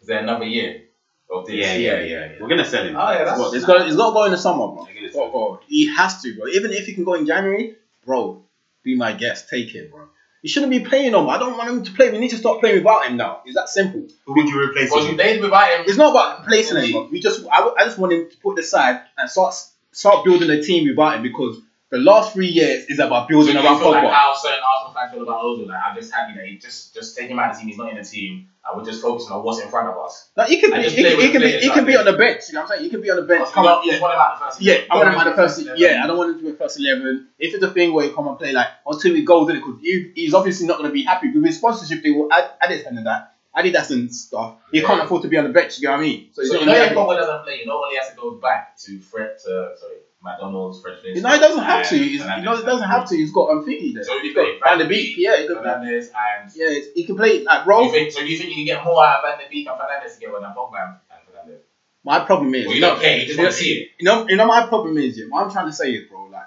is 0.01 0.07
there 0.07 0.19
another 0.19 0.45
year 0.45 0.83
of 1.29 1.45
this? 1.45 1.55
Yeah, 1.55 1.73
yeah, 1.75 1.99
yeah, 1.99 2.05
yeah. 2.31 2.37
We're 2.39 2.47
gonna 2.47 2.63
sell 2.63 2.83
him. 2.85 2.95
Oh, 2.95 3.11
yeah, 3.11 3.17
that's- 3.19 3.37
Well, 3.39 3.53
it's 3.53 3.65
got 3.65 3.85
it's 3.87 3.95
got 3.97 4.07
to 4.09 4.13
go 4.13 4.23
in 4.25 4.31
the 4.31 4.37
summer, 4.37 4.67
bro. 4.67 4.85
They're 4.85 4.93
gonna 4.93 5.05
It's 5.07 5.15
got 5.15 5.25
to 5.25 5.31
go. 5.31 5.59
He 5.67 5.85
has 5.87 6.21
to, 6.21 6.33
bro. 6.35 6.47
Even 6.47 6.71
if 6.71 6.85
he 6.85 6.93
can 6.93 7.03
go 7.03 7.15
in 7.15 7.25
January, 7.25 7.75
bro, 8.05 8.41
be 8.83 8.95
my 8.95 9.11
guest. 9.11 9.49
Take 9.49 9.75
it, 9.75 9.91
bro. 9.91 10.07
He 10.41 10.47
shouldn't 10.47 10.71
be 10.71 10.79
playing 10.79 11.13
him. 11.13 11.27
I 11.27 11.37
don't 11.37 11.57
want 11.57 11.69
him 11.69 11.83
to 11.83 11.91
play. 11.91 12.11
We 12.11 12.17
need 12.17 12.29
to 12.29 12.37
start 12.37 12.61
playing 12.61 12.77
without 12.77 13.05
him 13.05 13.17
now. 13.17 13.41
It's 13.45 13.55
that 13.55 13.69
simple. 13.69 14.07
Who 14.25 14.35
would 14.35 14.47
you 14.47 14.61
replace 14.63 14.89
Because 14.89 15.05
him 15.05 15.11
you 15.11 15.17
played 15.17 15.41
without 15.41 15.79
him. 15.79 15.85
It's 15.87 15.97
not 15.97 16.11
about 16.11 16.39
replacing 16.41 16.81
him. 16.83 17.09
We 17.11 17.19
just, 17.19 17.45
I, 17.51 17.69
I 17.77 17.83
just 17.83 17.97
want 17.97 18.13
him 18.13 18.29
to 18.29 18.37
put 18.37 18.55
this 18.55 18.67
aside 18.67 19.01
and 19.17 19.29
start 19.29 19.53
start 19.91 20.23
building 20.23 20.49
a 20.49 20.61
team 20.61 20.87
without 20.87 21.15
him 21.17 21.23
because 21.23 21.61
the 21.91 21.97
last 21.97 22.33
three 22.33 22.47
years 22.47 22.85
is 22.85 22.99
about 22.99 23.23
So 23.23 23.27
building 23.29 23.55
you 23.55 23.61
around 23.61 23.79
feel 23.79 23.91
like 23.91 24.03
how 24.13 24.33
certain 24.35 24.59
Arsenal 24.63 24.93
fans 24.93 25.11
feel 25.11 25.23
about 25.23 25.41
Ozil. 25.43 25.67
Like, 25.67 25.81
I'm 25.85 25.95
just 25.95 26.13
happy 26.13 26.33
that 26.35 26.45
he 26.45 26.57
just 26.57 26.93
just 26.93 27.17
take 27.17 27.29
him 27.29 27.39
out 27.39 27.49
of 27.51 27.55
the 27.55 27.59
team. 27.61 27.69
He's 27.69 27.77
not 27.77 27.89
in 27.89 27.97
the 27.97 28.03
team, 28.03 28.47
and 28.65 28.77
we're 28.77 28.85
just 28.85 29.01
focusing 29.01 29.31
on 29.31 29.43
what's 29.43 29.59
in 29.59 29.69
front 29.69 29.87
of 29.87 29.97
us. 29.97 30.29
Like, 30.35 30.49
he 30.49 30.61
can, 30.61 30.71
be, 30.71 30.83
he, 30.89 31.03
can- 31.03 31.19
he 31.19 31.31
can 31.31 31.41
be, 31.41 31.51
he 31.57 31.69
can 31.69 31.85
be 31.85 31.95
on 31.97 32.05
the 32.05 32.13
bench. 32.13 32.43
You 32.49 32.53
know 32.55 32.61
what 32.61 32.71
I'm 32.71 32.77
saying? 32.77 32.83
He 32.83 32.89
can 32.91 33.01
be 33.01 33.09
on 33.09 33.15
the 33.17 33.23
bench. 33.23 33.39
Because 33.39 33.53
Come 33.53 33.65
on, 33.65 33.87
yeah. 33.87 33.99
want 33.99 34.13
him 34.13 34.19
out 34.19 34.39
the 34.39 34.45
first 34.45 34.61
Yeah. 34.61 34.73
I 34.89 34.95
want 34.95 35.07
him 35.07 35.13
Don't 35.15 35.27
at 35.27 35.35
the 35.35 35.41
first. 35.41 35.69
Yeah, 35.77 36.03
I 36.03 36.07
don't 36.07 36.17
want 36.17 36.29
him 36.31 36.37
to 36.45 36.51
be 36.51 36.57
first 36.57 36.79
eleven. 36.79 37.27
If 37.39 37.53
it's 37.55 37.63
a 37.63 37.71
thing 37.71 37.93
where 37.93 38.05
he 38.07 38.13
come 38.13 38.27
and 38.27 38.37
play 38.37 38.51
like 38.53 38.67
until 38.85 39.13
he 39.15 39.23
goes 39.23 39.49
in 39.49 39.55
it, 39.55 39.59
because 39.59 39.79
he, 39.81 40.11
he's 40.15 40.33
obviously 40.33 40.67
not 40.67 40.77
going 40.77 40.89
to 40.89 40.93
be 40.93 41.03
happy 41.03 41.31
with 41.31 41.43
his 41.43 41.57
sponsorship. 41.57 42.03
They 42.03 42.11
will 42.11 42.31
add, 42.31 42.51
add 42.61 42.71
it 42.71 42.85
and 42.85 43.03
that. 43.05 43.33
Adidas 43.57 43.89
and 43.89 44.13
stuff. 44.13 44.57
He 44.71 44.79
Yeah. 44.79 44.87
can't 44.87 45.01
afford 45.01 45.23
to 45.23 45.27
be 45.27 45.37
on 45.37 45.45
the 45.45 45.49
bench. 45.49 45.79
You 45.79 45.87
know 45.87 45.93
what 45.93 46.01
I 46.01 46.03
mean? 46.03 46.29
So 46.33 46.43
So 46.43 46.59
you 46.59 46.65
know 46.67 46.75
if 46.75 46.89
to. 46.89 46.95
Pogba 46.95 47.17
doesn't 47.17 47.43
play, 47.43 47.57
you 47.59 47.65
know 47.65 47.83
he 47.89 47.97
has 47.97 48.09
to 48.11 48.15
go 48.15 48.31
back 48.35 48.77
to 48.85 48.99
Fred 48.99 49.37
to 49.43 49.73
sorry 49.79 49.95
McDonald's, 50.21 50.81
French 50.81 50.99
You 51.03 51.21
know, 51.21 51.29
he 51.29 51.39
doesn't 51.39 51.63
have 51.63 51.87
to. 51.89 51.97
He's, 51.97 52.21
you 52.21 52.27
know, 52.27 52.57
he 52.57 52.63
doesn't 52.63 52.87
have 52.87 53.07
to. 53.09 53.15
He's 53.15 53.31
got 53.31 53.49
um, 53.51 53.65
there. 53.65 54.03
So 54.03 54.19
He's 54.19 54.35
got 54.35 54.43
play 54.43 54.59
Van 54.63 54.77
de 54.79 54.87
Beek. 54.87 55.15
Yeah, 55.17 55.37
he 55.37 55.47
could, 55.47 55.57
Fernandes 55.57 56.09
and 56.13 56.51
yeah, 56.53 56.79
he 56.93 57.03
can 57.05 57.15
play 57.15 57.43
like 57.43 57.59
you 57.59 57.65
bro. 57.65 57.89
think, 57.89 58.11
so 58.11 58.19
you 58.21 58.37
think 58.37 58.49
you 58.49 58.55
can 58.57 58.65
get 58.65 58.83
more 58.83 59.03
out 59.03 59.23
of 59.23 59.29
Van 59.29 59.45
de 59.45 59.49
Beek 59.49 59.67
and 59.67 59.79
Fernandes 59.79 60.15
together 60.15 60.39
than 60.41 60.51
Pogba 60.51 60.83
and 60.83 60.95
and 61.11 61.51
Fernandes? 61.51 61.61
My 62.03 62.19
problem 62.25 62.53
is, 62.53 62.65
Well, 62.65 62.75
you 62.75 62.81
don't 62.81 62.99
care. 62.99 63.17
You 63.17 63.27
just 63.27 63.39
want 63.39 63.51
to 63.51 63.57
see 63.57 63.73
it. 63.73 63.89
You 63.99 64.05
know, 64.05 64.27
you 64.27 64.35
know, 64.35 64.47
my 64.47 64.67
problem 64.67 64.97
is, 64.97 65.17
yeah, 65.17 65.25
what 65.29 65.45
I'm 65.45 65.51
trying 65.51 65.67
to 65.67 65.73
say 65.73 65.91
is, 65.91 66.09
bro, 66.09 66.25
like, 66.25 66.43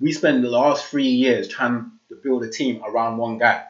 we 0.00 0.12
spend 0.12 0.44
the 0.44 0.50
last 0.50 0.86
three 0.86 1.08
years 1.08 1.48
trying 1.48 1.92
to 2.10 2.16
build 2.16 2.44
a 2.44 2.50
team 2.50 2.82
around 2.84 3.16
one 3.16 3.38
guy. 3.38 3.64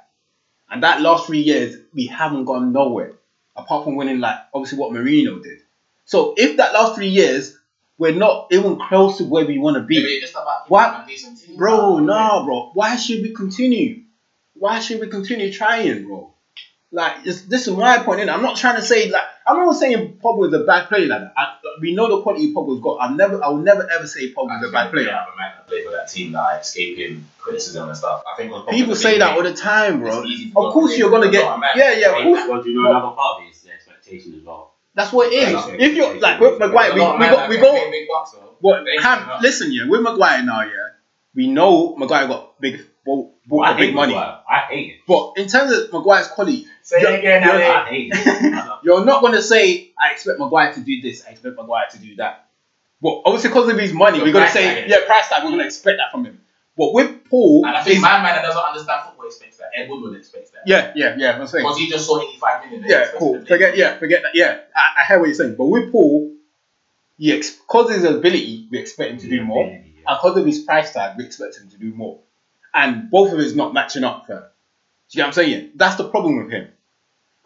And 0.71 0.83
that 0.83 1.01
last 1.01 1.27
three 1.27 1.41
years, 1.41 1.77
we 1.93 2.07
haven't 2.07 2.47
gone 2.47 2.73
nowhere. 2.73 3.13
Apart 3.57 3.85
from 3.85 3.95
winning, 3.95 4.19
like, 4.19 4.39
obviously 4.53 4.79
what 4.79 4.93
Mourinho 4.93 5.43
did. 5.43 5.61
So 6.07 6.35
if 6.37 6.57
that 6.57 6.73
last 6.73 6.97
three 6.97 7.09
years, 7.09 7.57
we're 7.99 8.15
not 8.15 8.49
even 8.51 8.79
close 8.89 9.19
to 9.19 9.25
where 9.25 9.47
we 9.47 9.59
want 9.59 9.77
to 9.77 9.83
be. 9.83 9.97
Maybe 9.99 10.09
it's 10.15 10.33
just 10.33 10.35
about 10.35 10.69
What? 10.69 10.91
keeping 10.91 11.05
a 11.05 11.07
decent 11.09 11.39
team. 11.41 11.57
Bro, 11.57 11.97
man. 11.99 12.07
nah, 12.07 12.45
bro. 12.45 12.71
Why 12.75 12.97
should 12.97 13.23
we 13.23 13.33
continue? 13.33 14.03
Why 14.55 14.81
should 14.81 15.01
we 15.01 15.09
continue 15.09 15.53
trying, 15.53 16.07
bro? 16.07 16.33
Like, 16.91 17.27
it's, 17.27 17.43
this 17.43 17.67
is 17.67 17.75
my 17.77 17.99
point. 17.99 18.21
innit? 18.21 18.33
I'm 18.33 18.43
not 18.43 18.57
trying 18.57 18.77
to 18.77 18.83
say 18.83 19.11
like 19.11 19.23
I'm 19.47 19.57
not 19.57 19.73
saying 19.73 20.19
Pogba 20.23 20.47
is 20.49 20.55
a 20.55 20.65
bad 20.65 20.89
player. 20.89 21.07
Like. 21.09 21.23
I, 21.37 21.57
we 21.81 21.93
know 21.93 22.09
the 22.09 22.23
quality 22.23 22.55
Pogba's 22.55 22.81
got. 22.81 22.99
I 23.01 23.13
never, 23.15 23.43
I 23.43 23.49
will 23.49 23.59
never 23.59 23.89
ever 23.91 24.07
say 24.07 24.33
Pogba's 24.33 24.69
a 24.69 24.71
bad 24.71 24.93
player. 24.93 25.11
have 25.11 25.27
a 25.33 25.37
man 25.37 25.53
that 25.57 25.67
played 25.67 25.85
for 25.85 25.91
that 25.91 26.09
team 26.09 26.33
that 26.33 26.39
are 26.39 26.61
escaping 26.61 27.25
criticism 27.39 27.89
and 27.89 27.99
stuff. 27.99 28.23
I 28.33 28.37
think 28.37 28.53
People 28.71 28.95
say 28.95 29.19
that 29.19 29.27
name, 29.31 29.37
all 29.37 29.43
the 29.43 29.55
time, 29.55 29.99
bro. 30.01 30.21
It's 30.21 30.29
easy 30.29 30.51
to 30.53 30.59
Of 30.59 30.73
course, 30.73 30.97
you're 30.97 31.11
gonna 31.11 31.31
get 31.33 31.45
not 31.45 31.57
a 31.57 31.61
man. 31.61 31.71
yeah, 31.75 31.93
yeah. 31.95 32.17
Of 32.17 32.23
course, 32.23 32.49
well, 32.49 32.63
do 32.63 32.71
you 32.71 32.81
know 32.83 32.91
another 32.91 33.15
part 33.17 33.41
of 33.41 33.47
it 33.47 33.51
is 33.51 33.63
the 33.63 33.73
expectation 33.73 34.35
as 34.39 34.43
well. 34.45 34.74
That's 34.95 35.13
what 35.13 35.33
it 35.33 35.37
is. 35.37 35.65
If 35.81 35.95
you're 35.97 36.19
like 36.21 36.41
with 36.41 36.59
Maguire, 36.59 36.93
we, 36.95 37.01
There's 37.01 37.33
a 37.33 37.35
lot 37.35 37.49
we 37.49 37.57
go, 37.57 37.57
we 37.57 37.57
go. 37.59 37.73
pay 37.75 37.91
big 37.91 38.09
bucks, 38.09 38.33
though. 38.33 38.55
What? 38.61 38.85
Ham, 39.03 39.41
listen, 39.43 39.73
yeah, 39.73 39.87
with 39.89 40.03
Maguire 40.03 40.43
now, 40.43 40.63
yeah, 40.63 40.71
we 41.35 41.49
know 41.49 41.97
Maguire 41.97 42.29
got 42.29 42.61
big, 42.61 42.81
bought, 43.05 43.33
bought 43.47 43.77
big 43.77 43.95
money. 43.95 44.15
Maguire. 44.15 44.39
I 44.49 44.59
hate 44.71 44.91
it. 44.91 44.97
But 45.07 45.33
in 45.37 45.49
terms 45.49 45.73
of 45.73 45.93
Maguire's 45.93 46.29
quality, 46.29 46.67
Say 46.83 47.01
You're- 47.01 47.15
it 47.15 47.19
again, 47.21 47.43
you're- 47.43 47.65
I 47.65 47.85
hate 47.89 48.13
it. 48.15 48.65
You're 48.85 49.05
not 49.05 49.23
gonna 49.23 49.41
say 49.43 49.91
I 49.99 50.13
expect 50.13 50.39
Maguire 50.39 50.73
to 50.75 50.81
do 50.81 51.01
this, 51.01 51.25
I 51.27 51.31
expect 51.31 51.57
Maguire 51.57 51.87
to 51.93 51.99
do 51.99 52.17
that. 52.17 52.47
Well, 53.01 53.23
obviously 53.25 53.51
because 53.51 53.69
of 53.71 53.79
his 53.79 53.93
money, 53.93 54.19
The 54.19 54.25
we're 54.27 54.33
gonna 54.33 54.49
say 54.51 54.83
tag. 54.83 54.91
yeah, 54.91 55.05
price 55.07 55.29
tag. 55.29 55.43
We're 55.45 55.51
gonna 55.51 55.65
expect 55.65 55.99
that 55.99 56.11
from 56.13 56.25
him. 56.27 56.41
But 56.77 56.93
with 56.93 57.25
Paul, 57.31 57.65
And 57.67 57.77
I 57.77 57.83
think 57.85 57.97
is- 57.97 58.03
my 58.03 58.21
man 58.21 58.35
that 58.35 58.43
doesn't 58.43 58.61
understand 58.61 59.03
football 59.07 59.27
expects 59.27 59.59
that. 59.59 59.71
Ed 59.77 59.89
Woodward 59.89 60.17
expects 60.19 60.51
that. 60.51 60.63
yeah, 60.67 60.93
yeah, 60.97 61.15
yeah. 61.17 61.39
I'm 61.39 61.47
saying 61.47 61.65
Because 61.65 61.79
he 61.79 61.89
just 61.89 62.07
saw 62.07 62.21
85 62.21 62.65
million. 62.71 62.85
yeah, 62.89 63.07
cool. 63.17 63.45
Forget 63.45 63.77
yeah, 63.77 63.97
forget 63.99 64.23
that. 64.23 64.33
Yeah, 64.35 64.59
I, 64.75 65.03
I 65.03 65.05
hear 65.07 65.19
what 65.21 65.27
you're 65.27 65.35
saying. 65.35 65.55
But 65.57 65.67
with 65.67 65.93
Paul, 65.93 66.33
yeah, 67.17 67.37
because 67.37 67.91
of 67.91 67.95
his 67.97 68.05
ability, 68.05 68.67
we 68.71 68.79
expect 68.79 69.13
him 69.13 69.19
to 69.19 69.29
do 69.29 69.45
more, 69.45 69.65
and 69.67 69.85
because 70.05 70.37
of 70.37 70.45
his 70.45 70.61
price 70.61 70.93
tag, 70.93 71.17
we 71.17 71.25
expect 71.25 71.59
him 71.59 71.69
to 71.71 71.77
do 71.79 71.95
more. 71.95 72.19
And 72.75 73.09
both 73.09 73.33
of 73.33 73.39
us 73.39 73.55
not 73.55 73.73
matching 73.73 74.03
up. 74.03 74.27
Do 74.27 74.35
you 74.35 74.41
get 75.15 75.23
what 75.23 75.27
I'm 75.29 75.33
saying? 75.33 75.71
That's 75.77 75.95
the 75.97 76.09
problem 76.09 76.43
with 76.43 76.51
him. 76.51 76.69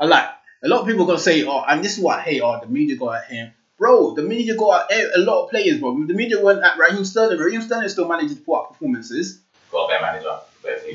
I 0.01 0.07
like 0.07 0.25
a 0.65 0.69
lot 0.69 0.81
of 0.81 0.87
people 0.87 1.03
are 1.05 1.07
gonna 1.07 1.19
say, 1.19 1.45
oh, 1.45 1.63
and 1.69 1.85
this 1.85 1.99
is 1.99 2.03
what 2.03 2.19
I 2.19 2.23
hate. 2.23 2.41
Oh, 2.41 2.59
the 2.61 2.67
media 2.67 2.97
go 2.97 3.13
at 3.13 3.27
him, 3.27 3.53
bro. 3.79 4.15
The 4.15 4.23
media 4.23 4.57
got 4.57 4.91
at 4.91 4.99
a 5.01 5.19
a 5.19 5.21
lot 5.21 5.45
of 5.45 5.51
players, 5.51 5.79
bro. 5.79 6.05
The 6.07 6.15
media 6.15 6.43
went 6.43 6.63
at 6.63 6.77
Raheem 6.79 7.05
Sterling. 7.05 7.39
Raheem 7.39 7.63
Sterling 7.63 7.89
still 7.89 8.09
manages 8.09 8.37
to 8.37 8.43
put 8.43 8.55
up 8.55 8.69
performances. 8.73 9.41
Got 9.71 9.85
a 9.85 9.89
better 9.89 10.03
manager. 10.03 10.39
Better. 10.63 10.89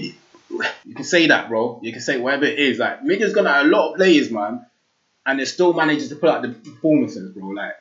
You 0.86 0.96
can 0.96 1.04
say 1.04 1.28
that, 1.28 1.50
bro. 1.50 1.80
You 1.82 1.92
can 1.92 2.02
say 2.02 2.20
whatever 2.20 2.46
it 2.46 2.60
is. 2.60 2.78
Like 2.78 3.04
media's 3.04 3.34
gonna 3.34 3.62
a 3.64 3.64
lot 3.64 3.92
of 3.92 3.96
players, 3.98 4.30
man, 4.30 4.66
and 5.26 5.40
it 5.42 5.48
still 5.48 5.74
manages 5.74 6.10
to 6.10 6.16
put 6.16 6.30
out 6.30 6.42
the 6.44 6.50
performances, 6.50 7.32
bro. 7.32 7.48
Like, 7.50 7.74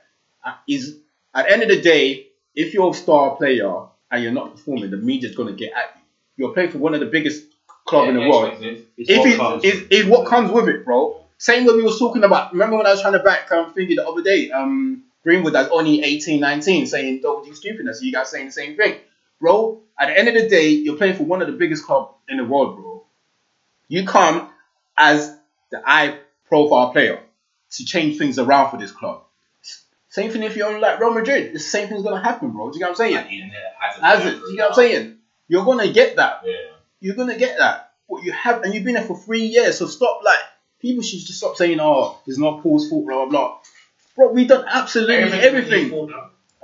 uh, 0.45 0.55
is 0.69 0.97
at 1.35 1.47
the 1.47 1.53
end 1.53 1.63
of 1.63 1.69
the 1.69 1.81
day, 1.81 2.29
if 2.55 2.73
you're 2.75 2.91
a 2.91 2.95
star 2.95 3.37
player 3.37 3.71
and 4.11 4.23
you're 4.23 4.33
not 4.33 4.53
performing, 4.53 4.91
the 4.91 4.97
media's 4.97 5.35
gonna 5.35 5.53
get 5.53 5.73
at 5.73 5.97
you. 5.97 6.03
You're 6.45 6.55
playing 6.55 6.71
for 6.71 6.79
one 6.79 6.95
of 6.95 7.01
the 7.01 7.07
biggest 7.07 7.45
club 7.85 8.09
in 8.09 8.15
the 8.15 8.21
Yeah, 8.23 8.31
world. 8.31 8.49
expensive. 8.53 8.87
If 8.97 9.09
it 9.09 9.65
is 9.65 9.83
is 9.91 10.07
what 10.07 10.27
comes 10.27 10.51
with 10.51 10.69
it, 10.69 10.85
bro. 10.85 11.22
Same 11.43 11.66
way 11.66 11.74
we 11.74 11.82
was 11.82 11.99
talking 11.99 12.22
about. 12.22 12.53
Remember 12.53 12.76
when 12.76 12.86
I 12.86 12.93
was 12.93 13.01
trying 13.03 13.14
to 13.14 13.18
back 13.18 13.51
um 13.51 13.74
thingy 13.74 13.97
the 13.97 14.07
other 14.07 14.22
day, 14.22 14.53
um 14.53 15.03
Greenwood 15.24 15.53
that's 15.53 15.70
only 15.72 16.01
18, 16.01 16.38
19, 16.38 16.86
saying 16.86 17.20
don't 17.20 17.45
do 17.45 17.53
stupidness. 17.53 18.01
You 18.01 18.12
guys 18.12 18.30
saying 18.30 18.47
the 18.47 18.53
same 18.53 18.76
thing, 18.76 19.01
bro. 19.40 19.80
At 19.99 20.07
the 20.07 20.16
end 20.16 20.28
of 20.28 20.34
the 20.34 20.49
day, 20.49 20.68
you're 20.68 20.97
playing 20.97 21.16
for 21.16 21.24
one 21.24 21.43
of 21.43 21.49
the 21.49 21.55
biggest 21.55 21.84
club 21.84 22.14
in 22.28 22.36
the 22.36 22.45
world, 22.45 22.76
bro. 22.76 23.03
You 23.88 24.07
come 24.07 24.51
as 24.97 25.36
the 25.72 25.82
high 25.84 26.18
profile 26.47 26.93
player 26.93 27.18
to 27.72 27.84
change 27.84 28.18
things 28.18 28.38
around 28.38 28.70
for 28.70 28.76
this 28.76 28.93
club. 28.93 29.24
Same 30.11 30.30
thing 30.30 30.45
if 30.45 30.57
you're 30.57 30.78
like 30.78 31.01
Real 31.01 31.12
Madrid. 31.12 31.53
The 31.53 31.59
same 31.59 31.88
thing's 31.88 32.05
gonna 32.05 32.22
happen, 32.22 32.53
bro. 32.53 32.70
Do 32.70 32.78
you 32.78 32.84
get 32.84 32.84
what 32.84 32.90
I'm 32.90 32.97
saying? 32.99 33.16
Like, 33.16 33.32
Eden 33.32 33.51
has 33.80 33.99
a 33.99 34.05
As 34.07 34.26
it, 34.26 34.38
do 34.38 34.51
you 34.51 34.57
get 34.59 34.62
what 34.62 34.68
I'm 34.68 34.74
saying? 34.76 35.16
You're 35.49 35.64
gonna 35.64 35.93
get 35.93 36.14
that 36.16 36.43
Yeah. 36.47 36.55
you're 37.01 37.16
gonna 37.16 37.36
get 37.36 37.59
that. 37.59 37.95
But 38.09 38.22
you 38.22 38.30
have, 38.30 38.62
and 38.62 38.72
you've 38.72 38.84
been 38.84 38.95
there 38.95 39.03
for 39.03 39.18
three 39.18 39.47
years. 39.47 39.78
So 39.78 39.86
stop, 39.86 40.20
like, 40.24 40.38
people 40.83 41.03
should 41.03 41.20
just 41.20 41.39
stop 41.39 41.57
saying, 41.57 41.78
"Oh, 41.80 42.18
it's 42.26 42.39
not 42.39 42.62
Paul's 42.62 42.89
fault," 42.91 43.07
blah 43.07 43.24
blah 43.24 43.26
blah. 43.26 43.59
Bro, 44.16 44.33
we've 44.33 44.49
done 44.49 44.66
absolutely 44.68 45.14
Everything's 45.14 45.45
everything. 45.45 46.12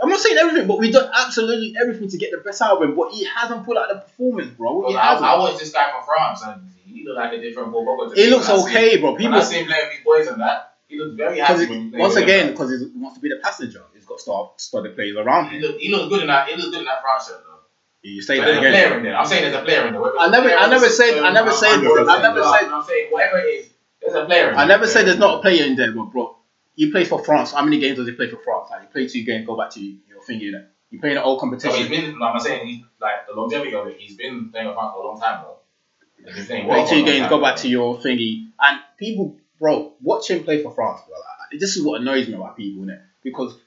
I'm 0.01 0.09
not 0.09 0.21
saying 0.21 0.37
everything, 0.37 0.69
but 0.69 0.79
we've 0.79 0.93
done 0.93 1.11
absolutely 1.13 1.75
everything 1.81 2.09
to 2.11 2.19
get 2.19 2.31
the 2.31 2.39
best 2.39 2.61
out 2.63 2.77
of 2.77 2.83
him. 2.83 2.95
But 2.95 3.13
he 3.13 3.25
hasn't 3.25 3.65
put 3.65 3.77
out 3.77 3.89
the 3.89 3.97
performance, 4.01 4.53
bro. 4.53 4.89
He 4.89 4.95
I, 4.97 5.13
hasn't. 5.13 5.27
I 5.27 5.39
watched 5.39 5.59
this 5.59 5.73
guy 5.73 5.91
from 5.91 6.05
France 6.05 6.43
and 6.45 6.71
he 6.87 7.05
looked 7.05 7.17
like 7.19 7.33
a 7.33 7.41
different 7.41 7.73
to 7.73 8.13
He 8.15 8.29
looks 8.29 8.49
I 8.49 8.63
okay, 8.63 8.99
bro. 8.99 9.15
When 9.15 9.35
I 9.35 9.41
see 9.41 9.61
him 9.61 9.67
playing 9.67 9.89
with 9.89 10.05
boys 10.05 10.27
and 10.29 10.41
that, 10.41 10.77
he 10.89 10.99
looks 10.99 11.17
very 11.17 11.39
happy 11.39 11.67
when 11.67 11.93
once 11.99 12.17
again, 12.17 12.53
because 12.53 12.71
he 12.71 12.87
wants 12.97 13.17
to 13.17 13.23
be 13.23 13.29
the 13.29 13.41
passenger. 13.43 13.83
He's 13.95 14.05
got 14.05 14.21
star 14.21 14.51
studded 14.57 14.95
players 14.95 15.17
around 15.17 15.51
him. 15.51 15.63
he 15.79 15.91
looked 15.91 16.11
good 16.11 16.21
in 16.23 16.29
that. 16.29 16.49
He 16.49 16.57
looked 16.57 16.71
good 16.73 16.81
in 16.81 16.87
that 16.87 17.03
France 17.03 17.29
shirt 17.29 17.43
though. 17.45 17.55
You 18.03 18.23
say 18.23 18.39
But 18.39 18.47
that 18.47 18.59
again. 18.59 18.73
player 18.73 18.97
in 18.99 19.03
there. 19.03 19.17
I'm 19.17 19.27
saying 19.27 19.43
there's 19.43 19.57
a 19.57 19.65
player 19.65 19.87
in 19.89 19.95
there. 19.95 20.19
I 20.19 20.29
never- 20.29 20.49
I 20.49 20.69
never 20.71 20.89
said- 20.89 21.19
I 21.19 21.33
never 21.33 21.51
said- 21.51 21.81
I 21.81 22.23
never 22.23 22.43
said- 22.43 22.69
I'm 22.71 22.85
saying 22.85 23.09
whatever 23.11 23.39
it 23.39 23.43
is, 23.43 23.67
there's 24.13 24.23
a 24.25 24.27
player 24.27 24.51
in 24.51 24.57
I 24.57 24.67
never 24.67 24.87
said 24.87 25.07
there's 25.07 25.19
not 25.19 25.39
a 25.39 25.43
player 25.43 25.65
in 25.65 25.77
there, 25.77 25.93
but 25.93 26.05
bro, 26.05 26.37
he 26.75 26.91
plays 26.91 27.09
for 27.09 27.23
France. 27.25 27.53
How 27.53 27.63
many 27.65 27.79
games 27.79 27.97
does 27.99 28.07
he 28.07 28.13
play 28.15 28.29
for 28.31 28.37
France? 28.39 28.69
Like, 28.71 28.83
you 28.83 28.89
play 28.89 29.07
two 29.09 29.25
games, 29.25 29.47
go 29.47 29.57
back 29.57 29.71
to 29.71 29.81
your 29.81 30.23
thing, 30.25 30.41
you 30.41 30.53
know. 30.53 30.65
You 30.91 31.01
play 31.01 31.11
in 31.11 31.17
an 31.19 31.23
old 31.23 31.39
So 31.39 31.41
competition. 31.41 31.77
he's 31.87 31.89
been. 31.89 32.23
I'm 32.23 32.41
saying 32.41 32.67
he's 32.67 32.85
like 33.01 33.27
the 33.29 33.35
longevity 33.35 33.75
of 33.75 33.87
it. 33.89 33.97
He's 33.99 34.17
been 34.17 34.51
playing 34.51 34.69
for 34.69 34.75
France 34.75 34.93
for 34.95 35.03
a 35.03 35.07
long 35.07 35.21
time, 35.21 35.43
bro. 35.43 36.35
He's 36.35 36.47
playing 36.47 36.67
play 36.67 36.87
two 36.87 37.05
games, 37.05 37.29
go 37.29 37.41
back 37.41 37.57
to 37.57 37.69
your 37.69 37.99
thingy. 37.99 38.47
And 38.61 38.81
people, 38.97 39.37
bro, 39.59 39.93
watch 40.01 40.31
him 40.31 40.45
play 40.45 40.63
for 40.63 40.73
France, 40.73 41.03
bro. 41.07 41.15
Like, 41.17 41.61
this 41.61 41.77
is 41.77 41.83
what 41.83 42.01
annoys 42.01 42.27
me 42.29 42.35
about 42.35 42.57
people, 42.57 42.85
innit? 42.85 43.03
Because 43.23 43.59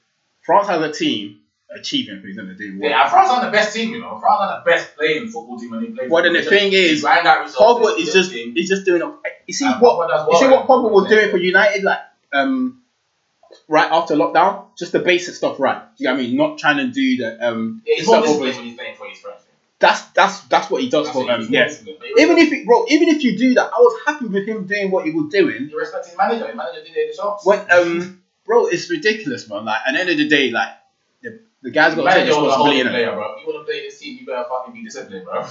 France 0.44 0.66
has 0.68 0.82
a 0.82 0.92
team 0.92 1.41
achieving 1.74 2.22
things 2.22 2.38
in 2.38 2.48
the 2.48 2.54
day. 2.54 2.70
Yeah, 2.74 3.02
and 3.02 3.10
France 3.10 3.30
aren't 3.30 3.44
the 3.44 3.50
best 3.50 3.74
team, 3.74 3.90
you 3.90 4.00
know. 4.00 4.18
France 4.18 4.38
aren't 4.40 4.64
the 4.64 4.70
best 4.70 4.96
playing 4.96 5.28
football 5.28 5.58
team 5.58 5.70
when 5.70 5.80
they 5.80 5.90
play. 5.90 6.08
Well, 6.08 6.22
then 6.22 6.32
the 6.32 6.42
thing 6.42 6.72
is, 6.72 7.02
grind 7.02 7.26
out 7.26 7.44
results, 7.44 7.60
Pogba 7.60 7.98
is 7.98 8.12
just 8.12 8.32
he's 8.32 8.68
just 8.68 8.84
doing. 8.84 9.02
A, 9.02 9.12
you 9.46 9.54
see 9.54 9.66
And 9.66 9.80
what 9.80 10.08
you 10.30 10.38
see 10.38 10.48
what 10.48 10.66
Pogba 10.66 10.90
was 10.90 11.08
doing 11.08 11.30
for 11.30 11.36
United, 11.38 11.82
like 11.82 12.00
um, 12.32 12.82
right 13.68 13.90
after 13.90 14.14
lockdown, 14.14 14.66
just 14.76 14.92
the 14.92 15.00
basic 15.00 15.34
stuff, 15.34 15.58
right? 15.58 15.82
Do 15.96 16.04
you 16.04 16.10
know 16.10 16.14
what 16.14 16.20
I 16.20 16.22
mean? 16.24 16.36
Not 16.36 16.58
trying 16.58 16.78
to 16.78 16.88
do 16.88 17.16
the 17.16 17.48
um. 17.48 17.82
Yeah, 17.86 17.94
he's 17.96 18.06
the 18.06 18.12
more 18.12 18.22
disciplined 18.22 18.56
when 18.56 18.64
he's 18.66 18.76
playing 18.76 18.96
for 18.96 19.08
his 19.08 19.18
friends. 19.18 19.42
that's 19.78 20.02
that's 20.12 20.40
that's 20.42 20.70
what 20.70 20.80
he 20.82 20.88
does 20.88 21.06
That's 21.06 21.18
for 21.18 21.24
yeah. 21.50 21.68
doing. 21.68 21.98
Even 22.18 22.38
if 22.38 22.52
it, 22.52 22.66
bro, 22.66 22.86
even 22.88 23.08
if 23.08 23.22
you 23.24 23.36
do 23.36 23.54
that, 23.54 23.66
I 23.66 23.78
was 23.78 24.00
happy 24.06 24.26
with 24.26 24.46
him 24.46 24.66
doing 24.66 24.90
what 24.90 25.04
he 25.04 25.10
was 25.10 25.30
doing. 25.32 25.68
you 25.68 25.78
respect 25.78 26.06
his 26.06 26.16
manager, 26.16 26.46
his 26.46 26.56
manager 26.56 26.84
did 26.84 27.10
the 27.10 27.14
shots. 27.14 27.44
When 27.44 27.60
um, 27.70 28.22
bro, 28.44 28.66
it's 28.66 28.90
ridiculous, 28.90 29.48
man. 29.48 29.64
Like 29.64 29.80
at 29.86 29.92
the 29.94 30.00
end 30.00 30.10
of 30.10 30.18
the 30.18 30.28
day, 30.28 30.50
like 30.50 30.68
the, 31.62 31.70
guy's 31.70 31.94
got 31.94 32.04
to 32.04 32.10
take 32.10 32.26
responsibility. 32.26 32.88
player, 32.88 33.12
bro. 33.12 33.34
If 33.36 33.46
you 33.46 33.52
want 33.52 33.66
to 33.66 33.72
play 33.72 33.80
this 33.82 33.98
team, 34.00 34.18
you 34.18 34.26
better 34.26 34.44
fucking 34.48 34.74
be 34.74 34.82
disciplined, 34.84 35.24
bro. 35.24 35.46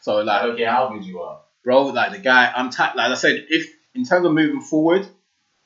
So 0.00 0.18
I 0.18 0.22
like, 0.22 0.42
don't 0.42 0.56
care 0.56 0.70
how 0.70 0.88
good 0.88 1.04
you 1.04 1.20
are. 1.20 1.40
bro, 1.64 1.86
like 1.86 2.12
the 2.12 2.18
guy, 2.18 2.52
I'm 2.54 2.70
ta- 2.70 2.92
like 2.96 3.10
I 3.10 3.14
said, 3.14 3.46
if 3.48 3.68
in 3.94 4.04
terms 4.04 4.24
of 4.24 4.32
moving 4.32 4.60
forward, 4.60 5.06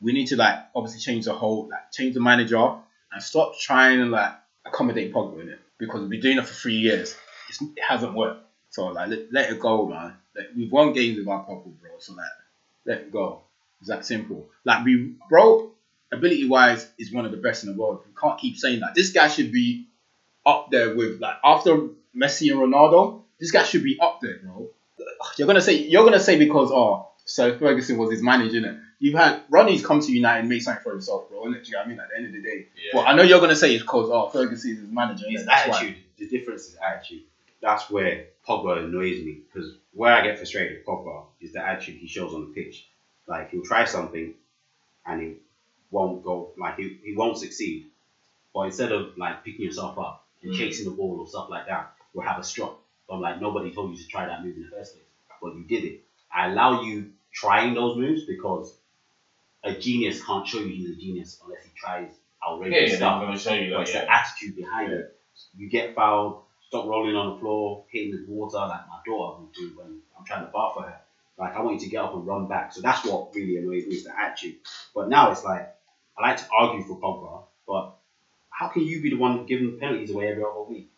we 0.01 0.13
need 0.13 0.29
to 0.29 0.37
like 0.37 0.59
obviously 0.75 1.01
change 1.01 1.27
the 1.27 1.35
whole, 1.35 1.69
like 1.69 1.93
change 1.93 2.15
the 2.15 2.21
manager 2.21 2.75
and 3.13 3.23
stop 3.23 3.59
trying 3.59 3.99
to 3.99 4.07
like 4.07 4.33
accommodate 4.65 5.13
Pogba 5.13 5.43
in 5.43 5.51
it 5.51 5.59
because 5.79 6.01
we've 6.01 6.11
been 6.11 6.21
doing 6.21 6.39
it 6.39 6.47
for 6.47 6.55
three 6.55 6.77
years. 6.77 7.17
It's, 7.49 7.61
it 7.61 7.83
hasn't 7.87 8.15
worked. 8.15 8.47
So 8.71 8.87
like, 8.87 9.09
let, 9.09 9.33
let 9.33 9.51
it 9.51 9.61
go, 9.61 9.87
man. 9.87 10.15
Like, 10.35 10.47
we've 10.57 10.73
won 10.73 10.93
games 10.93 11.19
without 11.19 11.49
Pogba, 11.49 11.79
bro. 11.81 11.91
So 11.99 12.15
like, 12.15 12.27
let 12.87 12.99
it 12.99 13.13
go. 13.13 13.43
It's 13.81 13.89
that 13.89 14.07
simple. 14.07 14.49
Like 14.65 14.85
we, 14.85 15.17
bro, 15.29 15.73
ability 16.13 16.49
wise, 16.49 16.89
is 16.99 17.13
one 17.13 17.25
of 17.25 17.31
the 17.31 17.37
best 17.37 17.65
in 17.65 17.71
the 17.73 17.81
world. 17.81 18.03
You 18.07 18.15
can't 18.21 18.39
keep 18.39 18.57
saying 18.57 18.81
that. 18.81 18.95
This 18.95 19.11
guy 19.13 19.29
should 19.29 19.53
be 19.53 19.87
up 20.45 20.71
there 20.71 20.95
with 20.95 21.21
like 21.21 21.37
after 21.45 21.89
Messi 22.17 22.51
and 22.51 22.61
Ronaldo. 22.61 23.23
This 23.39 23.51
guy 23.51 23.63
should 23.63 23.85
be 23.85 23.99
up 24.01 24.21
there, 24.21 24.39
bro. 24.43 24.69
You're 25.37 25.47
gonna 25.47 25.61
say 25.61 25.75
you're 25.79 26.05
gonna 26.05 26.21
say 26.21 26.39
because 26.39 26.71
oh, 26.73 27.09
Sir 27.25 27.57
Ferguson 27.59 27.97
was 27.99 28.11
his 28.11 28.23
manager, 28.23 28.59
innit? 28.61 28.81
You've 28.99 29.15
had 29.15 29.43
Ronnie's 29.49 29.85
come 29.85 30.01
to 30.01 30.13
United 30.13 30.41
and 30.41 30.49
made 30.49 30.61
something 30.61 30.83
for 30.83 30.93
himself, 30.93 31.29
bro. 31.31 31.45
Innit? 31.45 31.65
Do 31.65 31.71
you 31.71 31.73
know 31.73 31.79
what 31.79 31.87
I 31.87 31.89
mean? 31.89 32.01
At 32.01 32.09
the 32.11 32.17
end 32.17 32.27
of 32.27 32.33
the 32.33 32.43
day, 32.43 32.67
Yeah. 32.77 32.99
well, 32.99 33.05
I 33.07 33.15
know 33.15 33.23
you're 33.23 33.41
gonna 33.41 33.57
say 33.57 33.73
it's 33.75 33.83
because 33.83 34.11
oh, 34.11 34.29
Ferguson's 34.29 34.81
his 34.81 34.89
manager. 34.91 35.25
His 35.29 35.47
That's 35.47 35.69
why. 35.69 35.77
attitude, 35.77 35.97
the 36.19 36.29
difference 36.29 36.67
is 36.69 36.77
attitude. 36.77 37.23
That's 37.63 37.89
where 37.91 38.27
Pogba 38.47 38.85
annoys 38.85 39.23
me 39.25 39.39
because 39.53 39.75
where 39.93 40.13
I 40.13 40.23
get 40.23 40.37
frustrated 40.39 40.79
with 40.79 40.87
Pogba 40.87 41.25
is 41.41 41.53
the 41.53 41.67
attitude 41.67 41.97
he 41.97 42.07
shows 42.07 42.35
on 42.35 42.41
the 42.43 42.47
pitch. 42.53 42.87
Like 43.27 43.51
he'll 43.51 43.63
try 43.63 43.85
something 43.85 44.35
and 45.07 45.21
he 45.23 45.35
won't 45.91 46.23
go, 46.23 46.53
like 46.57 46.77
he, 46.77 46.99
he 47.03 47.15
won't 47.15 47.39
succeed. 47.39 47.87
But 48.55 48.63
instead 48.63 48.93
of 48.93 49.17
like 49.17 49.45
picking 49.45 49.65
yourself 49.67 49.99
up 49.99 50.25
and 50.43 50.53
Mm. 50.53 50.57
chasing 50.57 50.85
the 50.87 50.93
ball 50.93 51.21
or 51.21 51.27
stuff 51.27 51.49
like 51.51 51.67
that, 51.67 51.93
we'll 52.15 52.27
have 52.27 52.39
a 52.39 52.45
strop. 52.45 52.81
I'm 53.11 53.21
like, 53.21 53.41
nobody 53.41 53.73
told 53.73 53.91
you 53.91 53.97
to 53.99 54.07
try 54.09 54.27
that 54.27 54.43
move 54.45 54.57
in 54.57 54.63
the 54.63 54.69
first 54.69 54.95
place, 54.95 55.05
but 55.43 55.55
you 55.55 55.65
did 55.65 55.85
it. 55.85 56.01
I 56.33 56.49
allow 56.49 56.83
you 56.83 57.11
trying 57.33 57.75
those 57.75 57.97
moves 57.97 58.25
because 58.25 58.77
a 59.65 59.73
genius 59.79 60.23
can't 60.25 60.47
show 60.47 60.59
you 60.59 60.69
he's 60.69 60.91
a 60.91 60.95
genius 60.95 61.39
unless 61.45 61.65
he 61.65 61.71
tries 61.77 62.09
Yeah, 62.43 62.49
outrageous 62.49 62.91
yeah, 62.93 62.97
stuff. 62.97 63.21
Gonna 63.21 63.39
show 63.39 63.53
you 63.55 63.71
But 63.71 63.79
that. 63.79 63.83
it's 63.83 63.93
Yeah. 63.95 64.01
the 64.05 64.13
attitude 64.13 64.57
behind 64.57 64.93
it. 64.93 65.17
You 65.57 65.69
get 65.69 65.95
fouled, 65.95 66.43
stop 66.69 66.87
rolling 66.87 67.15
on 67.17 67.35
the 67.35 67.41
floor, 67.41 67.85
hitting 67.91 68.13
the 68.13 68.25
water 68.27 68.59
like 68.59 68.87
my 68.89 69.01
daughter 69.05 69.41
would 69.41 69.53
do 69.53 69.73
when 69.77 70.01
I'm 70.17 70.25
trying 70.25 70.47
to 70.47 70.53
bath 70.53 70.75
for 70.75 70.83
her. 70.83 71.01
Like 71.39 71.55
I 71.57 71.61
want 71.61 71.75
you 71.75 71.81
to 71.81 71.89
get 71.91 72.03
up 72.03 72.15
and 72.15 72.27
run 72.27 72.47
back. 72.47 72.73
So 72.73 72.81
that's 72.81 73.05
what 73.05 73.35
really 73.35 73.57
annoys 73.57 73.87
me 73.87 73.97
is 73.97 74.05
the 74.05 74.19
attitude. 74.19 74.57
But 74.95 75.09
now 75.09 75.31
it's 75.31 75.45
like 75.45 75.71
I 76.19 76.23
like 76.29 76.37
to 76.39 76.45
argue 76.57 76.85
for 76.85 76.97
Pogba, 76.99 77.45
but 77.67 77.97
how 78.51 78.69
can 78.69 78.83
you 78.83 79.01
be 79.03 79.11
the 79.11 79.17
one 79.17 79.47
giving 79.47 79.79
penalties 79.79 80.11
away 80.11 80.29
every 80.29 80.43
other 80.43 80.63
week? 80.69 80.91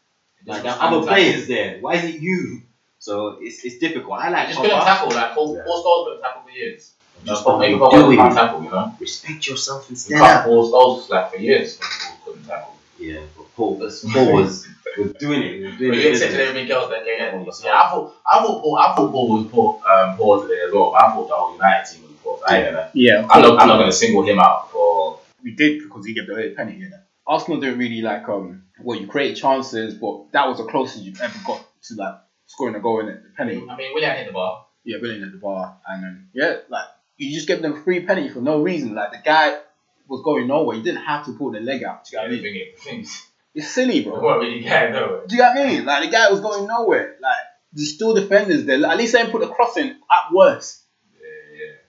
Like 0.45 0.63
there 0.65 0.73
are 0.73 0.83
other 0.93 1.07
players 1.07 1.47
there. 1.47 1.79
Why 1.81 1.95
is 1.95 2.05
it 2.15 2.21
you? 2.21 2.63
So 2.99 3.39
it's, 3.41 3.65
it's 3.65 3.79
difficult. 3.79 4.15
I 4.19 4.27
I 4.27 4.31
like 4.31 4.49
just 4.49 4.61
couldn't 4.61 4.81
tackle. 4.81 5.11
Like 5.15 5.33
Paul, 5.35 5.57
Yeah. 5.57 5.63
Paul 5.65 5.85
Scholes 5.85 6.05
couldn't 6.07 6.23
tackle 6.23 6.43
for 6.43 6.51
years. 6.51 6.93
Just 7.25 7.45
Just 7.45 7.59
maybe 7.59 7.75
you 7.75 7.79
Paul 7.79 7.91
doing. 7.93 8.17
can't 8.17 8.35
tackle. 8.35 8.65
You 8.65 8.71
know, 8.71 8.97
Respect 8.99 9.47
yourself 9.47 9.87
you 9.89 9.93
instead. 9.95 10.19
can't 10.19 10.45
Paul 10.45 10.73
Scholes 10.73 11.09
like 11.09 11.31
for 11.33 11.37
years. 11.39 11.77
Paul 11.77 12.17
couldn't 12.25 12.45
tackle. 12.47 12.75
Yeah, 12.99 13.21
but 13.37 13.55
Paul, 13.55 13.79
Paul 14.13 14.33
was, 14.35 14.67
was 14.99 15.13
doing 15.15 15.43
it. 15.43 15.55
He 15.59 15.65
was 15.65 15.77
doing 15.79 15.91
But 15.91 15.99
it. 15.99 16.05
you 16.05 16.11
accepted 16.11 16.41
everything 16.41 16.71
else 16.73 16.91
that 16.91 17.05
came 17.05 17.21
in. 17.21 17.45
Yeah, 17.65 17.81
I 17.81 17.91
thought, 17.91 18.15
I 18.31 18.39
thought 18.43 18.63
Paul, 18.63 18.77
I 18.79 18.95
thought 18.97 19.11
Paul 19.13 19.29
was 19.39 19.47
poor, 19.53 19.81
um, 19.89 20.17
poor 20.17 20.43
today 20.47 20.63
as 20.67 20.73
well. 20.73 20.91
But 20.93 21.03
I 21.05 21.13
thought 21.15 21.29
the 21.29 21.35
whole 21.35 21.53
United 21.55 21.87
team 21.93 22.03
was 22.03 22.12
poor. 22.12 22.12
I 22.49 22.57
ain't 22.59 22.67
gonna, 22.75 22.91
Yeah, 22.95 23.27
I'm 23.31 23.43
not, 23.43 23.61
I'm 23.61 23.69
not 23.69 23.79
gonna 23.79 23.93
single 23.93 24.23
him 24.23 24.39
out 24.39 24.71
for. 24.71 25.19
we 25.43 25.55
did 25.55 25.83
because 25.83 26.07
he 26.07 26.15
gave 26.15 26.27
the 26.27 26.35
early 26.35 26.51
penalty. 26.51 26.79
You 26.79 26.91
know? 26.91 26.99
Arsenal 27.27 27.61
didn't 27.61 27.79
really 27.79 28.03
like 28.03 28.29
um. 28.29 28.65
Well, 28.81 28.99
you 29.01 29.07
create 29.07 29.37
chances, 29.37 29.95
but 29.95 30.33
that 30.33 30.49
was 30.49 30.59
the 30.59 30.65
closest 30.65 31.05
you've 31.05 31.21
ever 31.21 31.39
got 31.47 31.65
to 31.85 31.95
like 31.95 32.15
scoring 32.47 32.75
a 32.75 32.81
goal 32.81 33.01
in 33.01 33.09
it. 33.09 33.23
The 33.23 33.29
penalty. 33.37 33.69
I 33.69 33.77
mean, 33.77 33.95
Willian 33.95 34.17
hit 34.17 34.27
the 34.27 34.33
bar. 34.33 34.67
yeah, 34.85 34.99
Willian 35.01 35.23
at 35.25 35.33
the 35.33 35.39
bar, 35.39 35.77
and 35.87 36.03
then 36.03 36.29
yeah, 36.33 36.57
like 36.69 36.87
you 37.17 37.33
just 37.35 37.47
give 37.47 37.63
them 37.63 37.83
free 37.85 38.01
penny 38.05 38.29
for 38.29 38.41
no 38.41 38.61
reason. 38.63 38.95
Like 38.95 39.13
the 39.13 39.19
guy 39.25 39.59
was 40.09 40.23
going 40.23 40.49
nowhere. 40.49 40.77
You 40.77 40.83
didn't 40.83 41.05
have 41.05 41.25
to 41.27 41.33
pull 41.35 41.53
the 41.53 41.61
leg 41.61 41.85
out. 41.85 42.05
Do 42.05 42.17
you 42.17 42.23
Yeah, 42.23 42.29
know 42.29 42.37
the 42.37 42.43
what 42.43 42.49
I 42.49 42.51
mean? 42.51 42.55
thing 42.55 42.73
is, 42.75 42.79
the 42.85 42.91
thing 42.91 43.01
is, 43.03 43.23
It's 43.55 43.69
silly, 43.69 44.03
bro. 44.05 44.21
weren't 44.21 44.41
really 44.41 44.61
getting 44.61 44.93
nowhere. 44.95 45.27
Do 45.29 45.37
you 45.37 45.43
know 45.43 45.49
what 45.49 45.59
I 45.59 45.67
mean? 45.69 45.85
Like 45.85 46.05
the 46.05 46.11
guy 46.11 46.31
was 46.31 46.41
going 46.41 46.67
nowhere. 46.67 47.17
Like 47.23 47.37
there's 47.73 47.95
still 47.95 48.15
defenders 48.15 48.65
there. 48.65 48.79
Like, 48.79 48.93
at 48.93 48.99
least 48.99 49.13
they 49.13 49.21
didn't 49.21 49.33
put 49.33 49.43
the 49.43 49.49
crossing 49.49 49.91
at 49.91 50.33
worst. 50.33 50.82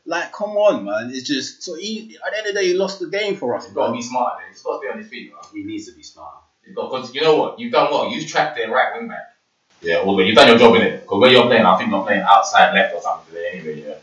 Yeah, 0.06 0.16
yeah. 0.16 0.22
Like 0.22 0.34
come 0.34 0.52
on, 0.52 0.86
man. 0.86 1.12
It's 1.14 1.28
just 1.28 1.64
so 1.64 1.76
he 1.76 2.18
at 2.26 2.32
the 2.32 2.38
end 2.38 2.48
of 2.48 2.54
the 2.54 2.60
day 2.62 2.68
he 2.68 2.74
lost 2.74 3.00
the 3.00 3.08
game 3.08 3.36
for 3.36 3.56
us, 3.56 3.66
He's 3.66 3.74
got 3.74 3.88
to 3.88 3.94
be 3.94 4.02
smart. 4.02 4.40
He's 4.50 4.62
got 4.62 4.80
to 4.80 4.82
be 4.82 4.92
on 4.92 4.98
his 4.98 5.08
feet, 5.08 5.32
bro. 5.32 5.42
He 5.54 5.64
needs 5.64 5.88
to 5.90 5.96
be 5.96 6.04
smart. 6.04 6.36
You've 6.66 6.76
got 6.76 6.92
because 6.92 7.14
you 7.14 7.22
know 7.22 7.36
what? 7.38 7.60
You've 7.60 7.72
done 7.72 7.92
well. 7.92 8.10
You've 8.10 8.28
tracked 8.28 8.56
their 8.58 8.70
right 8.70 8.98
wing 8.98 9.10
back. 9.10 9.36
Yeah, 9.82 10.04
well, 10.06 10.16
but 10.16 10.26
you've 10.26 10.36
done 10.36 10.48
your 10.48 10.58
job 10.58 10.76
in 10.76 10.82
it. 10.82 11.02
Because 11.02 11.20
where 11.20 11.32
you're 11.32 11.46
playing, 11.46 11.66
I 11.66 11.78
think 11.78 11.92
you're 11.92 12.04
playing 12.04 12.22
outside 12.22 12.74
left 12.74 12.96
or 12.96 13.02
something 13.02 13.34
today 13.34 13.50
anyway. 13.54 13.84
Yeah. 13.86 13.96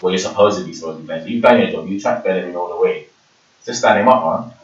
Well, 0.00 0.12
you're 0.12 0.18
supposedly 0.18 0.72
supposed 0.72 0.98
to 0.98 1.02
be 1.02 1.06
playing. 1.06 1.22
So 1.22 1.28
you've 1.28 1.42
done 1.42 1.60
your 1.60 1.70
job. 1.70 1.88
You've 1.88 2.00
tracked 2.00 2.24
Bellerin 2.24 2.56
all 2.56 2.70
the 2.70 2.80
way. 2.80 3.08
Just 3.66 3.80
stand 3.80 4.00
him 4.00 4.08
up, 4.08 4.24
man. 4.24 4.54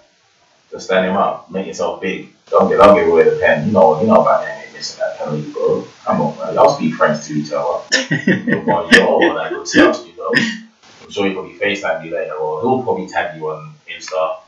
Just 0.70 0.87
stand 0.87 1.07
him 1.07 1.16
up. 1.16 1.51
Make 1.51 1.66
yourself 1.66 2.01
big. 2.01 2.30
Don't 2.47 2.70
get, 2.70 2.78
don't 2.78 2.97
give 2.97 3.09
away 3.09 3.24
the 3.24 3.37
pen. 3.37 3.66
You 3.66 3.72
know, 3.72 4.01
you 4.01 4.07
know 4.07 4.22
about 4.22 4.43
that. 4.43 4.72
Missing 4.72 5.01
that 5.01 5.18
penalty, 5.18 5.53
bro. 5.53 5.87
Come 6.05 6.20
on, 6.20 6.39
man. 6.39 6.55
Y'all 6.55 6.74
speak 6.74 6.95
French 6.95 7.24
to 7.26 7.35
each 7.35 7.53
other. 7.53 7.85
You're 8.26 8.64
you're 8.64 9.07
all 9.07 9.35
like 9.35 9.53
you 9.53 10.16
know. 10.16 10.63
I'm 11.16 11.22
sure 11.22 11.30
he'll 11.30 11.42
probably 11.42 11.58
FaceTime 11.58 12.04
you 12.04 12.10
later, 12.12 12.34
or 12.34 12.60
he'll 12.60 12.82
probably 12.82 13.06
tag 13.06 13.36
you 13.38 13.48
on 13.50 13.72
Insta. 13.88 14.38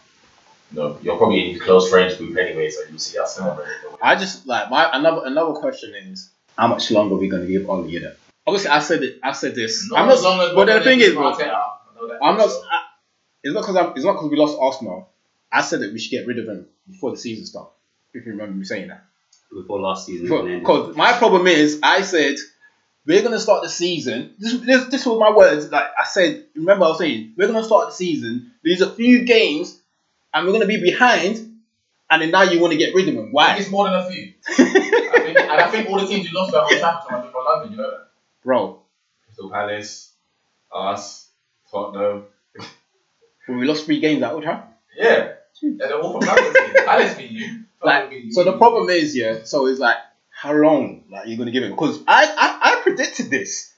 No, 0.72 0.98
you're 1.00 1.16
probably 1.16 1.44
in 1.46 1.52
his 1.54 1.62
close 1.62 1.88
friends 1.88 2.16
group 2.16 2.36
anyway, 2.36 2.68
so 2.70 2.80
you'll 2.90 2.98
see 2.98 3.18
us 3.18 3.36
celebrate. 3.36 3.68
I 4.02 4.16
just 4.16 4.46
like 4.46 4.68
my 4.68 4.90
another 4.92 5.22
another 5.26 5.52
question 5.52 5.94
is 5.94 6.30
how 6.58 6.66
much 6.66 6.90
longer 6.90 7.14
are 7.14 7.18
we 7.18 7.28
gonna 7.28 7.46
give 7.46 7.70
Ole 7.70 7.84
in 7.84 8.02
it? 8.04 8.18
Obviously, 8.46 8.70
I 8.70 8.80
said 8.80 9.02
it. 9.04 9.20
I 9.22 9.32
said 9.32 9.54
this. 9.54 9.88
Not 9.90 10.00
I'm 10.00 10.08
as 10.10 10.22
not. 10.22 10.28
long 10.28 10.48
as 10.48 10.54
but 10.54 10.64
the 10.66 10.80
thing 10.82 11.00
is, 11.00 11.14
bro, 11.14 11.32
Arteta, 11.32 11.50
I 11.52 11.76
know 11.94 12.08
that 12.08 12.18
I'm 12.22 12.36
not. 12.36 12.50
so. 12.50 12.60
I, 12.68 12.82
it's 13.44 13.54
not 13.54 13.60
because 13.60 13.76
I'm. 13.76 13.92
It's 13.94 14.04
not 14.04 14.14
because 14.14 14.30
we 14.30 14.36
lost 14.36 14.58
Arsenal. 14.60 15.08
I 15.52 15.62
said 15.62 15.80
that 15.80 15.92
we 15.92 16.00
should 16.00 16.10
get 16.10 16.26
rid 16.26 16.40
of 16.40 16.46
him 16.48 16.66
before 16.88 17.12
the 17.12 17.16
season 17.16 17.46
starts. 17.46 17.70
If 18.12 18.26
you 18.26 18.32
remember 18.32 18.56
me 18.56 18.64
saying 18.64 18.88
that. 18.88 19.04
Before 19.52 19.80
last 19.80 20.06
season. 20.06 20.58
Because 20.58 20.96
my 20.96 21.12
problem 21.12 21.46
is, 21.46 21.78
I 21.82 22.02
said 22.02 22.36
we're 23.06 23.22
gonna 23.22 23.38
start 23.38 23.62
the 23.62 23.68
season. 23.68 24.34
This, 24.38 24.58
this, 24.60 24.86
this 24.86 25.06
was 25.06 25.18
my 25.18 25.30
words. 25.30 25.70
Like 25.70 25.86
I 25.98 26.04
said, 26.04 26.46
remember 26.54 26.84
I 26.84 26.88
was 26.88 26.98
saying 26.98 27.34
we're 27.36 27.46
gonna 27.46 27.64
start 27.64 27.88
the 27.88 27.94
season. 27.94 28.52
There's 28.62 28.80
a 28.80 28.90
few 28.90 29.24
games, 29.24 29.80
and 30.34 30.46
we're 30.46 30.52
gonna 30.52 30.66
be 30.66 30.80
behind, 30.80 31.60
and 32.10 32.22
then 32.22 32.30
now 32.30 32.42
you 32.42 32.60
want 32.60 32.72
to 32.72 32.78
get 32.78 32.94
rid 32.94 33.08
of 33.08 33.14
him. 33.14 33.20
I 33.20 33.22
think 33.22 33.34
Why, 33.34 33.56
it's 33.56 33.70
more 33.70 33.84
than 33.84 33.94
a 33.94 34.10
few. 34.10 34.34
I 34.48 34.54
think, 34.54 35.38
and 35.38 35.60
I 35.60 35.70
think 35.70 35.88
all 35.88 36.00
the 36.00 36.06
teams 36.06 36.28
who 36.28 36.36
lost 36.36 36.52
to 36.52 36.62
Old 36.62 36.70
Trafford 36.70 37.12
are 37.12 37.22
from 37.30 37.44
London, 37.44 37.72
you 37.72 37.78
know 37.78 37.90
that? 37.90 38.06
bro? 38.46 38.80
Crystal 39.24 39.50
Palace, 39.50 40.12
us, 40.72 41.28
Tottenham. 41.70 42.24
When 43.46 43.58
we 43.58 43.66
lost 43.66 43.84
three 43.84 44.00
games 44.00 44.22
at 44.22 44.32
Old 44.32 44.44
Trafford. 44.44 44.70
Yeah. 44.96 45.32
And 45.62 45.78
they're 45.80 46.00
all 46.00 46.18
from 46.18 46.26
London. 46.26 46.84
Palace 46.84 47.14
beat 47.14 47.30
you. 47.30 47.64
Like, 47.82 48.12
so 48.30 48.44
the 48.44 48.56
problem 48.56 48.88
is, 48.88 49.16
yeah. 49.16 49.40
So 49.44 49.66
it's 49.66 49.78
like, 49.78 49.96
how 50.30 50.52
long, 50.52 51.04
like, 51.10 51.28
you're 51.28 51.38
gonna 51.38 51.50
give 51.50 51.62
him? 51.64 51.70
Because 51.70 52.02
I, 52.06 52.24
I, 52.24 52.55
I 52.55 52.55
predicted 52.86 53.30
this. 53.30 53.72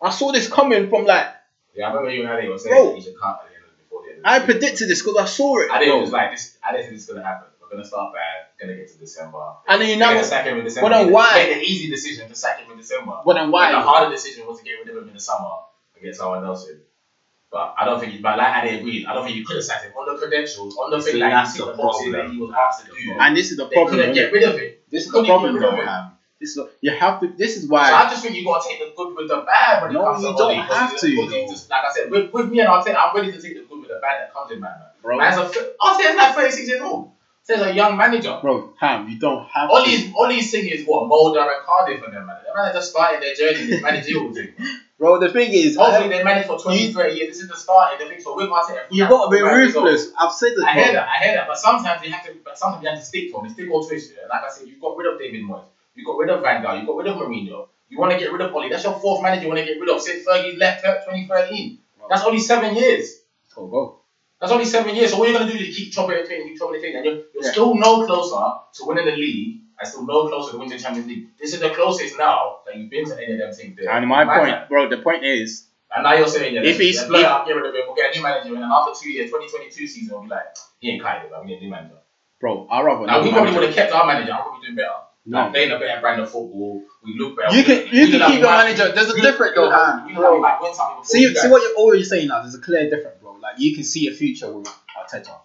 I 0.00 0.10
saw 0.10 0.32
this 0.32 0.48
coming 0.48 0.88
from 0.88 1.04
like, 1.06 1.26
Yeah, 1.74 1.86
I 1.86 1.88
remember 1.90 2.10
you 2.10 2.22
and 2.22 2.30
Ali 2.30 2.48
were 2.48 2.58
saying 2.58 2.74
Bro. 2.74 2.88
that 2.90 2.94
he 2.96 3.00
should 3.02 3.18
cut 3.18 3.40
at 3.42 3.48
the 3.50 3.54
end 3.56 3.64
of 3.64 3.78
before 3.78 4.02
the 4.02 4.08
end 4.10 4.18
of 4.18 4.22
the 4.22 4.28
I 4.28 4.38
season. 4.38 4.46
predicted 4.46 4.88
this 4.88 5.02
because 5.02 5.16
I 5.18 5.24
saw 5.26 5.58
it. 5.60 5.70
I 5.70 5.78
didn't 5.78 5.94
bro. 5.94 6.00
was 6.02 6.10
like 6.12 6.30
this. 6.32 6.58
I 6.62 6.72
didn't 6.72 6.84
think 6.86 6.94
this 6.96 7.02
is 7.04 7.08
gonna 7.14 7.24
happen. 7.26 7.48
We're 7.60 7.70
gonna 7.70 7.84
start 7.84 8.12
bad. 8.12 8.46
Gonna 8.60 8.76
get 8.76 8.88
to 8.92 8.98
December. 8.98 9.38
And 9.68 9.80
then 9.80 9.88
you 9.88 9.96
They're 9.98 10.08
know, 10.08 10.14
gonna 10.14 10.24
sack 10.24 10.46
him 10.46 10.58
in 10.58 10.64
December. 10.64 10.90
But 10.90 10.96
then 11.02 11.12
why? 11.12 11.32
Made 11.34 11.56
the 11.56 11.62
easy 11.62 11.90
decision 11.90 12.28
to 12.28 12.34
sack 12.34 12.60
him 12.60 12.70
in 12.70 12.76
December. 12.78 13.14
but 13.24 13.34
then 13.34 13.46
The 13.46 13.52
why? 13.52 13.72
harder 13.72 14.10
decision 14.14 14.46
was 14.46 14.58
to 14.58 14.64
get 14.64 14.74
rid 14.78 14.88
of 14.94 15.02
him 15.02 15.08
in 15.08 15.14
the 15.14 15.20
summer 15.20 15.66
and 15.94 16.02
get 16.04 16.14
someone 16.14 16.44
else 16.44 16.68
in. 16.68 16.78
But 17.50 17.74
I 17.78 17.84
don't 17.84 18.00
think, 18.00 18.12
he, 18.12 18.18
but 18.18 18.36
like 18.36 18.64
Ade 18.64 18.80
agreed, 18.80 19.06
I 19.06 19.14
don't 19.14 19.24
think 19.24 19.36
you 19.36 19.44
could 19.46 19.54
have 19.56 19.64
sacked 19.64 19.84
him 19.84 19.92
on 19.92 20.12
the 20.12 20.18
credentials, 20.20 20.76
on 20.76 20.90
the 20.90 21.00
thing 21.00 21.20
that 21.20 21.30
that's 21.30 21.52
he 21.54 21.58
ticked 21.60 21.66
the 21.70 21.72
the 21.76 21.82
problem. 21.82 22.12
that 22.12 22.30
he 22.30 22.36
was 22.38 22.50
asked 22.52 22.84
to 22.84 22.90
do. 22.90 23.14
And 23.20 23.36
this 23.36 23.50
is 23.52 23.56
the 23.56 23.68
They 23.68 23.74
problem. 23.76 23.94
couldn't 23.96 24.14
get 24.14 24.32
rid 24.32 24.42
of 24.42 24.58
him. 24.58 24.72
This 24.90 25.06
is 25.06 25.12
the 25.12 25.22
problem, 25.24 25.54
get 25.54 25.60
rid 25.60 25.68
of 25.68 25.74
though, 25.74 25.80
him. 25.80 25.86
man. 25.86 26.10
This 26.40 26.56
is 26.56 26.66
you 26.80 26.90
have 26.90 27.20
to. 27.20 27.28
This 27.36 27.56
is 27.56 27.68
why. 27.68 27.88
So. 27.88 27.94
I 27.94 28.10
just 28.10 28.22
think 28.22 28.36
you 28.36 28.44
gotta 28.44 28.68
take 28.68 28.78
the 28.80 28.92
good 28.96 29.14
with 29.16 29.28
the 29.28 29.44
bad 29.46 29.82
when 29.82 29.90
it 29.90 29.94
No, 29.94 30.04
comes 30.04 30.22
you 30.22 30.32
to 30.32 30.36
don't 30.36 30.66
'cause 30.66 30.76
have 30.76 30.96
to, 30.96 31.26
though. 31.30 31.46
just- 31.48 31.70
like 31.70 31.84
I 31.84 31.92
said, 31.92 32.10
with, 32.10 32.32
with 32.32 32.48
me 32.48 32.60
and 32.60 32.68
Arteta, 32.68 32.96
I'm 32.96 33.14
ready 33.14 33.30
to 33.32 33.40
take 33.40 33.54
the 33.54 33.62
good 33.68 33.78
with 33.80 33.88
the 33.88 33.98
bad 34.02 34.20
that 34.20 34.32
comes 34.34 34.50
in, 34.50 34.60
man. 34.60 34.72
bro, 35.00 35.16
Man's 35.18 35.36
a, 35.38 35.44
Arteta's 35.80 36.16
like 36.16 36.34
36 36.34 36.68
years 36.68 36.80
old. 36.82 37.10
Says 37.44 37.60
a 37.60 37.74
young 37.74 37.96
manager. 37.98 38.38
bro, 38.40 38.72
Ham, 38.80 39.06
you 39.06 39.18
don't 39.18 39.46
have 39.52 39.68
Ole's, 39.70 39.84
to. 40.04 40.12
Ole's 40.16 40.50
thing 40.50 40.66
is 40.66 40.86
what? 40.86 41.08
Molde 41.08 41.36
and 41.36 41.50
Cardiff 41.64 42.02
for 42.02 42.10
them, 42.10 42.26
man. 42.26 42.36
Them 42.42 42.54
man 42.56 42.72
just 42.74 42.90
starting 42.90 43.20
their 43.20 43.34
journey 43.34 43.66
this 43.66 43.82
managerial 43.82 44.32
thing. 44.32 44.54
Bro, 44.96 45.18
the 45.18 45.28
thing 45.28 45.52
is, 45.52 45.76
Hopefully 45.76 46.08
they 46.08 46.22
manage 46.22 46.46
for 46.46 46.56
20, 46.56 46.92
30 46.92 47.14
years. 47.16 47.28
This 47.34 47.42
is 47.42 47.48
the 47.48 47.56
starting 47.56 47.98
the 47.98 48.14
thing. 48.14 48.22
So 48.22 48.36
with 48.36 48.48
Arteta, 48.48 48.84
you 48.90 49.06
got 49.08 49.24
to 49.26 49.30
be 49.30 49.38
so- 49.40 49.52
ruthless. 49.82 50.08
I've 50.18 50.32
said 50.32 50.52
it. 50.56 50.64
I 50.64 50.72
hear 50.72 50.92
that, 50.92 51.08
I 51.08 51.24
hear 51.24 51.34
that, 51.34 51.48
but 51.48 51.58
sometimes 51.58 52.00
you 52.04 52.12
have 52.12 52.24
to, 52.24 52.32
but 52.44 52.56
sometimes 52.56 52.82
you 52.84 52.88
have 52.90 52.98
to 53.00 53.04
stick 53.04 53.30
to 53.32 53.40
him. 53.40 53.50
Stick 53.50 53.68
or 53.70 53.84
twist. 53.86 54.12
Yeah? 54.16 54.28
Like 54.28 54.44
I 54.44 54.48
said, 54.48 54.68
you 54.68 54.76
got 54.80 54.96
rid 54.96 55.12
of 55.12 55.18
David 55.18 55.42
Moyes. 55.42 55.64
You 55.94 56.04
got 56.04 56.18
rid 56.18 56.30
of 56.30 56.42
Van 56.42 56.62
Gaal. 56.62 56.80
You 56.80 56.86
got 56.86 56.96
rid 56.96 57.06
of 57.06 57.16
Mourinho. 57.16 57.68
You 57.88 57.98
want 57.98 58.12
to 58.12 58.18
get 58.18 58.32
rid 58.32 58.40
of 58.40 58.52
Ole. 58.54 58.68
That's 58.68 58.84
your 58.84 58.98
fourth 58.98 59.22
manager 59.22 59.42
you 59.42 59.48
want 59.48 59.60
to 59.60 59.64
get 59.66 59.80
rid 59.80 59.88
of 59.88 60.00
since 60.00 60.26
Fergie 60.26 60.58
left 60.58 60.82
Pep 60.82 61.04
2013. 61.04 61.78
That's 62.08 62.24
only 62.24 62.38
seven 62.40 62.74
years. 62.74 63.20
So 63.46 63.66
go. 63.66 64.00
That's 64.40 64.52
only 64.52 64.64
seven 64.64 64.94
years. 64.94 65.10
So 65.10 65.18
what 65.18 65.28
you're 65.28 65.38
gonna 65.38 65.50
do 65.50 65.56
is 65.58 65.74
keep 65.74 65.92
chopping 65.92 66.18
and 66.18 66.28
changing, 66.28 66.48
keep 66.48 66.58
chopping 66.58 66.74
and 66.74 66.82
changing, 66.82 66.96
and 66.98 67.04
you're, 67.06 67.14
you're 67.32 67.44
Yeah. 67.44 67.50
still 67.50 67.74
no 67.76 68.04
closer 68.04 68.42
to 68.74 68.84
winning 68.84 69.06
the 69.06 69.12
league, 69.12 69.60
and 69.78 69.88
still 69.88 70.04
no 70.04 70.28
closer 70.28 70.52
to 70.52 70.58
winning 70.58 70.76
the 70.76 70.82
Champions 70.82 71.06
League. 71.08 71.28
This 71.38 71.54
is 71.54 71.60
the 71.60 71.70
closest 71.70 72.18
now 72.18 72.58
that 72.66 72.76
you've 72.76 72.90
been 72.90 73.06
to 73.06 73.16
any 73.16 73.32
of 73.34 73.38
them 73.38 73.52
things. 73.52 73.76
There. 73.76 73.90
And 73.90 74.06
my 74.08 74.24
point, 74.24 74.50
man. 74.50 74.66
bro, 74.68 74.88
the 74.88 74.98
point 74.98 75.24
is, 75.24 75.68
And 75.94 76.02
now 76.02 76.14
you're 76.14 76.26
saying, 76.26 76.54
yeah, 76.54 76.62
If 76.62 76.78
he's- 76.78 76.96
if- 77.08 77.24
up, 77.24 77.46
get 77.46 77.54
rid 77.54 77.66
of 77.66 77.74
him, 77.74 77.82
we'll 77.86 77.94
get 77.94 78.12
a 78.12 78.16
new 78.16 78.22
manager, 78.22 78.48
and 78.48 78.56
then 78.56 78.70
after 78.70 79.00
two 79.00 79.10
years, 79.10 79.30
2022 79.30 79.86
season, 79.86 80.12
we'll 80.12 80.24
be 80.24 80.28
like, 80.28 80.42
he 80.80 80.90
ain't 80.90 81.02
but 81.02 81.40
we 81.44 81.46
need 81.52 81.58
a 81.58 81.60
new 81.60 81.70
manager. 81.70 81.94
bro, 82.40 82.66
I 82.68 82.82
rather 82.82 83.06
Now 83.06 83.22
we 83.22 83.30
probably 83.30 83.52
would 83.54 83.62
have 83.62 83.74
kept 83.74 83.92
our 83.92 84.04
manager. 84.04 84.32
I'm 84.32 84.42
probably 84.42 84.66
doing 84.66 84.74
better. 84.74 84.90
No. 85.26 85.38
Like, 85.38 85.52
playing 85.52 85.70
a 85.70 85.78
better 85.78 86.00
brand 86.00 86.20
of 86.20 86.30
football. 86.30 86.82
We 87.02 87.18
look 87.18 87.36
better. 87.36 87.56
You 87.56 87.64
can 87.64 87.86
you 87.94 88.08
can 88.08 88.30
keep 88.30 88.40
your 88.40 88.50
manager. 88.50 88.92
There's 88.92 89.10
a 89.10 89.14
we 89.14 89.22
though, 89.22 89.70
man. 89.70 90.06
we 90.06 90.14
look 90.14 90.22
like 90.22 90.32
we 90.32 90.40
might 90.40 90.58
win 90.60 90.74
something 90.74 90.96
before 90.96 91.04
See, 91.06 91.22
you 91.22 91.34
see 91.34 91.48
what 91.48 91.62
you're 91.62 91.76
always 91.76 92.08
saying 92.10 92.28
now. 92.28 92.42
There's 92.42 92.54
a 92.54 92.60
clear 92.60 92.90
difference, 92.90 93.16
bro. 93.20 93.32
Like 93.32 93.58
you 93.58 93.74
can 93.74 93.84
see 93.84 94.06
a 94.08 94.12
future 94.12 94.52
with 94.52 94.66
Arteta. 94.98 95.36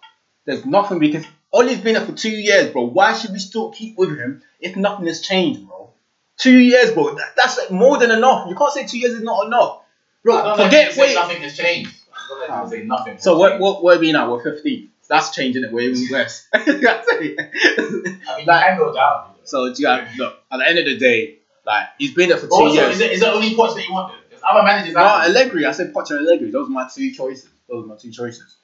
There's 0.45 0.65
nothing 0.65 0.99
we 0.99 1.11
can. 1.11 1.25
Ole's 1.53 1.79
been 1.79 1.93
there 1.93 2.05
for 2.05 2.11
two 2.11 2.29
years, 2.29 2.71
bro. 2.71 2.83
Why 2.83 3.13
should 3.13 3.31
we 3.31 3.39
still 3.39 3.71
keep 3.71 3.97
with 3.97 4.17
him 4.17 4.43
if 4.59 4.75
nothing 4.75 5.07
has 5.07 5.21
changed, 5.21 5.65
bro? 5.65 5.91
Two 6.37 6.57
years, 6.57 6.91
bro. 6.91 7.15
That, 7.15 7.33
that's 7.37 7.57
like 7.57 7.71
more 7.71 7.97
than 7.97 8.11
enough. 8.11 8.49
You 8.49 8.55
can't 8.55 8.73
say 8.73 8.85
two 8.85 8.99
years 8.99 9.13
is 9.13 9.21
not 9.23 9.45
enough, 9.47 9.81
bro. 10.23 10.43
know 10.43 10.63
Forget 10.65 10.95
wait. 10.97 11.15
Nothing 11.15 11.41
has 11.41 11.57
changed. 11.57 11.95
I 12.13 12.27
don't 12.27 12.39
know 12.39 12.43
if 12.43 12.49
you 12.49 12.55
can 12.55 12.69
say 12.69 12.85
nothing. 12.85 13.17
So 13.19 13.37
what? 13.37 13.59
What? 13.59 13.81
Where 13.81 13.95
are 13.95 13.99
we 13.99 14.11
now? 14.11 14.29
We're 14.31 14.43
15. 14.43 14.89
That's 15.07 15.31
changing 15.33 15.63
it. 15.63 15.71
We're 15.71 15.89
even 15.89 16.07
worse. 16.11 16.47
That's 16.53 16.67
it. 16.67 17.39
I 17.39 18.37
mean, 18.37 18.45
Like- 18.45 18.45
you 18.45 18.45
can 18.45 18.77
go 18.77 18.93
down. 18.93 19.25
So 19.49 19.73
do 19.73 19.81
you 19.81 19.87
have, 19.87 20.07
look. 20.17 20.39
At 20.51 20.57
the 20.57 20.67
end 20.69 20.79
of 20.79 20.85
the 20.85 20.97
day, 20.97 21.39
like 21.65 21.87
he's 21.97 22.13
been 22.13 22.29
there 22.29 22.37
for 22.37 22.47
two 22.47 22.53
Also, 22.53 22.73
years. 22.81 22.95
is 22.95 23.01
it, 23.01 23.11
is 23.13 23.21
it 23.21 23.27
only 23.27 23.55
Poch 23.55 23.75
that 23.75 23.85
you 23.87 23.93
wanted? 23.93 24.17
There's 24.29 24.41
other 24.49 24.63
managers 24.63 24.93
No, 24.95 25.01
out 25.01 25.27
there. 25.27 25.29
Allegri. 25.43 25.65
I 25.65 25.71
said 25.71 25.93
Poch 25.93 26.09
and 26.11 26.19
Allegri. 26.19 26.51
Those 26.51 26.67
are 26.67 26.71
my 26.71 26.87
two 26.93 27.11
choices. 27.11 27.49
Those 27.67 27.83
are 27.85 27.87
my 27.87 27.95
two 27.97 28.11
choices. 28.11 28.55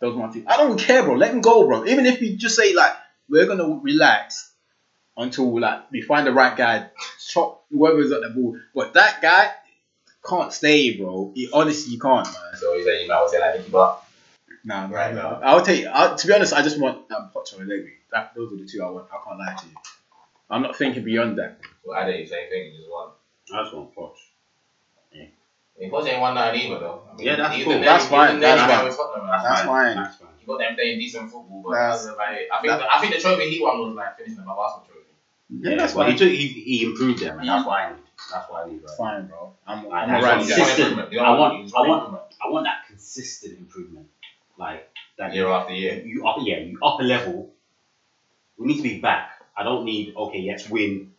Those 0.00 0.14
are 0.16 0.26
my 0.26 0.32
two. 0.32 0.44
I 0.46 0.56
don't 0.56 0.78
care, 0.78 1.02
bro. 1.04 1.14
Let 1.14 1.32
him 1.32 1.40
go, 1.40 1.66
bro. 1.66 1.86
Even 1.86 2.06
if 2.06 2.20
you 2.20 2.36
just 2.36 2.56
say 2.56 2.74
like 2.74 2.92
we're 3.28 3.46
gonna 3.46 3.80
relax 3.82 4.52
until 5.16 5.58
like 5.60 5.90
we 5.90 6.02
find 6.02 6.26
the 6.26 6.32
right 6.32 6.56
guy, 6.56 6.88
chop 7.26 7.64
whoever's 7.70 8.12
at 8.12 8.20
the 8.22 8.30
ball. 8.30 8.58
But 8.74 8.94
that 8.94 9.22
guy 9.22 9.50
can't 10.28 10.52
stay, 10.52 10.96
bro. 10.98 11.32
He, 11.34 11.48
honestly, 11.52 11.94
you 11.94 12.00
can't, 12.00 12.26
man. 12.26 12.34
So 12.60 12.74
you 12.74 12.84
say 12.84 13.02
you 13.02 13.08
might 13.08 13.14
well 13.20 13.28
say 13.28 13.40
like 13.40 13.56
Nicky 13.58 13.70
Butt. 13.70 14.02
Nah, 14.64 14.88
Right 14.90 15.14
no. 15.14 15.22
now. 15.22 15.40
I'll 15.44 15.62
take. 15.64 15.86
I'll, 15.86 16.16
to 16.16 16.26
be 16.26 16.32
honest, 16.34 16.52
I 16.52 16.62
just 16.62 16.78
want 16.80 17.10
um, 17.12 17.30
Poch 17.34 17.56
or 17.56 17.62
Allegri. 17.62 17.92
That 18.10 18.32
those 18.34 18.52
are 18.52 18.56
the 18.56 18.66
two 18.66 18.82
I 18.82 18.90
want. 18.90 19.06
I 19.12 19.16
can't 19.24 19.38
lie 19.38 19.54
to 19.60 19.66
you. 19.66 19.72
I'm 20.50 20.62
not 20.62 20.76
thinking 20.76 21.02
beyond 21.04 21.38
that. 21.38 21.58
Well, 21.84 21.98
I 21.98 22.04
did 22.04 22.24
the 22.24 22.28
same 22.28 22.48
thing. 22.48 22.72
You 22.72 22.78
just 22.78 22.90
won. 22.90 23.08
I 23.52 23.62
just 23.62 23.74
want 23.74 23.94
Poch. 23.94 24.12
I 25.14 25.80
mean, 25.80 25.90
Poch 25.90 26.06
ain't 26.06 26.20
won 26.20 26.34
nine 26.34 26.54
either 26.54 26.78
though. 26.78 27.02
I 27.12 27.16
mean, 27.16 27.26
Yeah, 27.26 27.36
that's 27.36 27.54
cool. 27.56 27.64
the 27.72 27.74
name- 27.76 27.84
That's 27.84 28.06
fine, 28.06 28.40
that's 28.40 28.62
fine. 28.62 28.84
with 28.86 28.96
Tottenham, 28.96 29.26
man. 29.26 29.42
That's 29.42 29.60
fine. 29.62 29.96
That's 29.96 30.16
fine. 30.16 30.28
You 30.40 30.46
got 30.46 30.58
them 30.58 30.74
playing 30.74 30.98
decent 30.98 31.30
football, 31.30 31.62
but 31.64 31.72
That's- 31.72 32.04
that's 32.04 32.14
about 32.14 32.32
it. 32.34 32.48
I 32.52 32.60
think 32.62 32.72
the, 32.80 32.94
I 32.94 33.00
think 33.00 33.14
the 33.14 33.20
trophy 33.20 33.50
he 33.50 33.60
won 33.62 33.78
was 33.78 33.94
like 33.94 34.16
finishing 34.16 34.44
the 34.44 34.50
Arsenal 34.50 34.86
trophy. 34.86 35.02
Yeah, 35.50 35.76
that's 35.76 35.94
well, 35.94 36.06
fine. 36.06 36.12
he 36.12 36.18
took 36.18 36.28
he, 36.30 36.46
he 36.48 36.82
improved 36.84 37.18
them, 37.20 37.38
and 37.40 37.48
that's 37.48 37.66
why 37.66 37.84
I 37.84 37.90
need. 37.92 38.02
That's 38.32 38.48
why 38.50 38.62
I 38.62 38.68
need. 38.68 38.80
Right? 38.82 38.96
Fine, 38.96 39.26
bro. 39.26 39.52
I'm, 39.66 39.78
I'm 39.78 40.08
that's 40.08 40.10
alright 40.10 40.22
what 40.22 40.38
with 40.38 40.48
he 40.48 40.54
that. 40.54 40.66
said. 40.66 40.78
improvement. 40.80 41.12
You 41.12 41.20
I 41.20 41.30
want- 41.38 41.74
I 41.76 41.80
want- 41.82 42.22
I 42.44 42.48
want 42.48 42.64
that 42.64 42.86
consistent 42.86 43.58
improvement, 43.58 44.06
like 44.58 44.88
that 45.18 45.34
year 45.34 45.46
after 45.48 45.72
year. 45.74 46.02
You 46.04 46.26
up, 46.26 46.36
yeah, 46.40 46.58
you 46.58 46.78
up 46.82 47.00
a 47.00 47.02
level. 47.02 47.50
We 48.56 48.66
need 48.68 48.76
to 48.78 48.82
be 48.82 49.00
back. 49.00 49.30
I 49.56 49.62
don't 49.62 49.84
need 49.84 50.14
okay. 50.16 50.46
Let's 50.48 50.68
win 50.68 51.12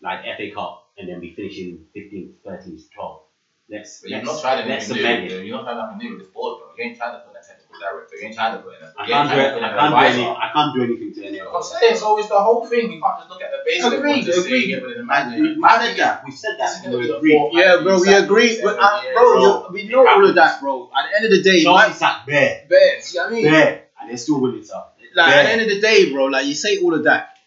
like 0.00 0.24
FA 0.36 0.50
Cup 0.54 0.90
and 0.98 1.08
then 1.08 1.20
be 1.20 1.34
finishing 1.34 1.84
15th, 1.94 2.30
13th, 2.46 2.82
12th. 2.96 3.20
Let's 3.68 4.00
But 4.00 4.10
you've 4.10 4.24
let's, 4.24 4.32
not 4.32 4.40
tried 4.42 4.66
let's 4.66 4.90
anything 4.90 4.96
cement 4.96 5.32
it. 5.32 5.46
You're 5.46 5.56
not 5.56 5.64
trying 5.64 5.78
nothing 5.78 5.98
new 5.98 6.10
with 6.10 6.18
this 6.20 6.28
board, 6.28 6.58
bro. 6.58 6.68
You 6.76 6.84
ain't 6.84 6.98
trying 6.98 7.14
to 7.14 7.20
put 7.20 7.30
in 7.30 7.40
a 7.40 7.46
technical 7.46 7.78
director. 7.78 8.16
You 8.16 8.26
ain't 8.26 8.34
trying 8.34 8.56
to 8.56 8.62
put 8.62 8.74
in 8.76 8.82
a. 8.84 8.92
I 8.98 9.06
can't 9.06 9.30
do 9.30 9.38
it. 9.38 9.44
to 9.44 9.50
put 9.52 9.58
in 9.58 9.64
I 9.64 9.72
can't 9.72 9.92
do 9.92 10.20
any. 10.20 10.28
I 10.28 10.50
can't 10.52 10.74
do 10.74 10.82
anything 10.82 11.14
to 11.14 11.26
any 11.26 11.40
of 11.40 11.54
I'm 11.54 11.62
saying 11.62 11.96
so. 11.96 12.18
It's 12.18 12.28
the 12.28 12.42
whole 12.42 12.66
thing. 12.66 12.92
You 12.92 13.00
can't 13.00 13.18
just 13.20 13.30
look 13.30 13.40
at 13.40 13.50
the 13.52 13.62
base 13.64 13.84
of 13.84 13.92
it. 13.92 13.98
Agreed, 14.00 14.28
and 14.28 14.44
agreed. 14.44 14.66
get 14.66 14.82
rid 14.82 14.90
of 14.92 14.96
the 14.98 15.40
We 15.40 15.56
manager. 15.56 16.20
we 16.26 16.32
said 16.32 16.58
that. 16.58 16.84
We 16.84 16.92
said 16.92 17.00
that. 17.00 17.20
We 17.22 17.32
agreed. 17.32 17.48
Yeah, 17.52 17.80
bro, 17.82 17.94
we 17.96 18.06
Seven 18.12 18.24
agree. 18.24 18.60
But, 18.60 18.76
seven 18.76 18.80
uh, 18.82 19.02
bro, 19.14 19.40
bro. 19.40 19.68
we 19.70 19.88
know 19.88 20.08
all 20.08 20.28
of 20.28 20.34
that, 20.34 20.60
bro. 20.60 20.90
At 20.92 21.08
the 21.08 21.16
end 21.16 21.24
of 21.26 21.30
the 21.30 21.42
day, 21.42 21.60
Sean 21.60 21.74
my 21.74 21.92
sat 21.92 22.26
bare, 22.26 22.66
best. 22.68 23.14
You 23.14 23.20
know 23.20 23.24
what 23.24 23.32
I 23.32 23.34
mean? 23.36 23.44
bare, 23.44 23.84
and 24.00 24.10
they're 24.10 24.16
still 24.16 24.40
winning 24.40 24.64
stuff. 24.64 24.88
Like 25.14 25.32
at 25.32 25.42
the 25.44 25.50
end 25.52 25.60
of 25.62 25.68
the 25.68 25.80
day, 25.80 26.12
bro, 26.12 26.26
like 26.26 26.46
you 26.46 26.54
say 26.54 26.78
all 26.78 26.94
of 26.94 27.04
that. 27.04 27.38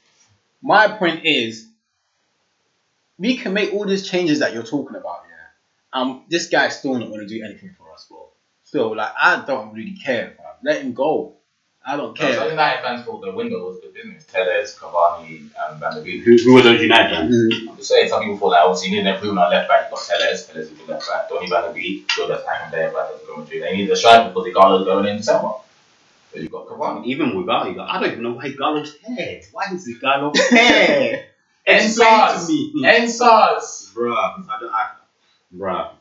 My 0.66 0.88
point 0.88 1.26
is, 1.26 1.70
we 3.20 3.38
can 3.38 3.54
make 3.54 3.72
all 3.72 3.86
these 3.86 4.10
changes 4.10 4.40
that 4.40 4.52
you're 4.52 4.64
talking 4.64 4.96
about, 4.96 5.20
yeah. 5.30 6.02
Um, 6.02 6.26
this 6.28 6.50
guy's 6.50 6.80
still 6.80 6.96
not 6.98 7.08
going 7.10 7.20
to 7.20 7.28
do 7.28 7.46
anything 7.46 7.76
for 7.78 7.94
us, 7.94 8.08
bro. 8.10 8.30
Still, 8.64 8.96
like 8.96 9.12
I 9.16 9.44
don't 9.46 9.76
really 9.76 9.94
care, 9.94 10.34
fam. 10.36 10.46
Let 10.64 10.82
him 10.82 10.94
go. 10.94 11.36
I 11.86 11.98
don't 11.98 12.18
care. 12.18 12.32
No, 12.32 12.40
so. 12.40 12.50
United 12.50 12.82
fans 12.82 13.06
thought 13.06 13.22
the 13.22 13.32
window 13.32 13.64
was 13.68 13.80
good 13.80 13.94
business. 13.94 14.26
Telles, 14.26 14.76
Cavani, 14.76 15.52
and 15.56 15.80
Van 15.80 15.94
de 15.94 16.02
Beek. 16.02 16.24
Who, 16.24 16.36
who 16.36 16.56
were 16.56 16.64
those 16.64 16.82
United 16.82 17.16
fans? 17.16 17.36
Mm, 17.36 17.70
I'm 17.70 17.78
just 17.78 17.90
saying, 17.90 18.10
some 18.10 18.22
people 18.22 18.40
thought 18.40 18.50
that 18.50 18.66
obviously 18.66 18.90
you 18.90 19.04
need 19.04 19.08
improvement 19.08 19.46
on 19.46 19.52
left 19.52 19.70
back. 19.70 19.92
You 19.92 19.96
got 19.96 20.04
Telles, 20.04 20.48
Telles 20.48 20.72
is 20.72 20.78
the 20.80 20.86
left 20.92 21.08
back. 21.08 21.30
Donny 21.30 21.48
Van 21.48 21.68
de 21.68 21.74
Beek, 21.74 22.12
good 22.16 22.30
left 22.30 22.44
back 22.48 22.62
and 22.64 22.72
player 22.74 22.92
back. 22.92 23.10
That's 23.12 23.28
going 23.28 23.46
to 23.46 23.52
do. 23.52 23.60
They 23.60 23.78
need 23.78 23.92
a 23.92 23.96
striker 23.96 24.30
because 24.30 24.48
Ighalo's 24.48 24.86
going 24.86 25.06
in 25.06 25.18
December. 25.18 25.52
So 26.36 26.42
you 26.42 26.50
got 26.50 26.68
Cavani. 26.68 27.06
Even 27.06 27.38
without 27.38 27.72
you, 27.72 27.80
I 27.80 28.00
don't 28.00 28.12
even 28.12 28.24
know 28.24 28.34
why 28.34 28.50
Gallo's 28.50 28.94
here. 28.96 29.42
Why 29.54 29.66
is 29.72 29.86
this 29.86 29.98
Gallo 30.00 30.34
here? 30.50 31.28
Ensars. 31.68 32.50
me. 32.50 32.74
Ensars. 32.84 33.94
Bruh, 33.94 34.14
I 34.14 34.58
don't, 34.60 34.70
I, 34.70 34.90
bruh. 35.56 35.92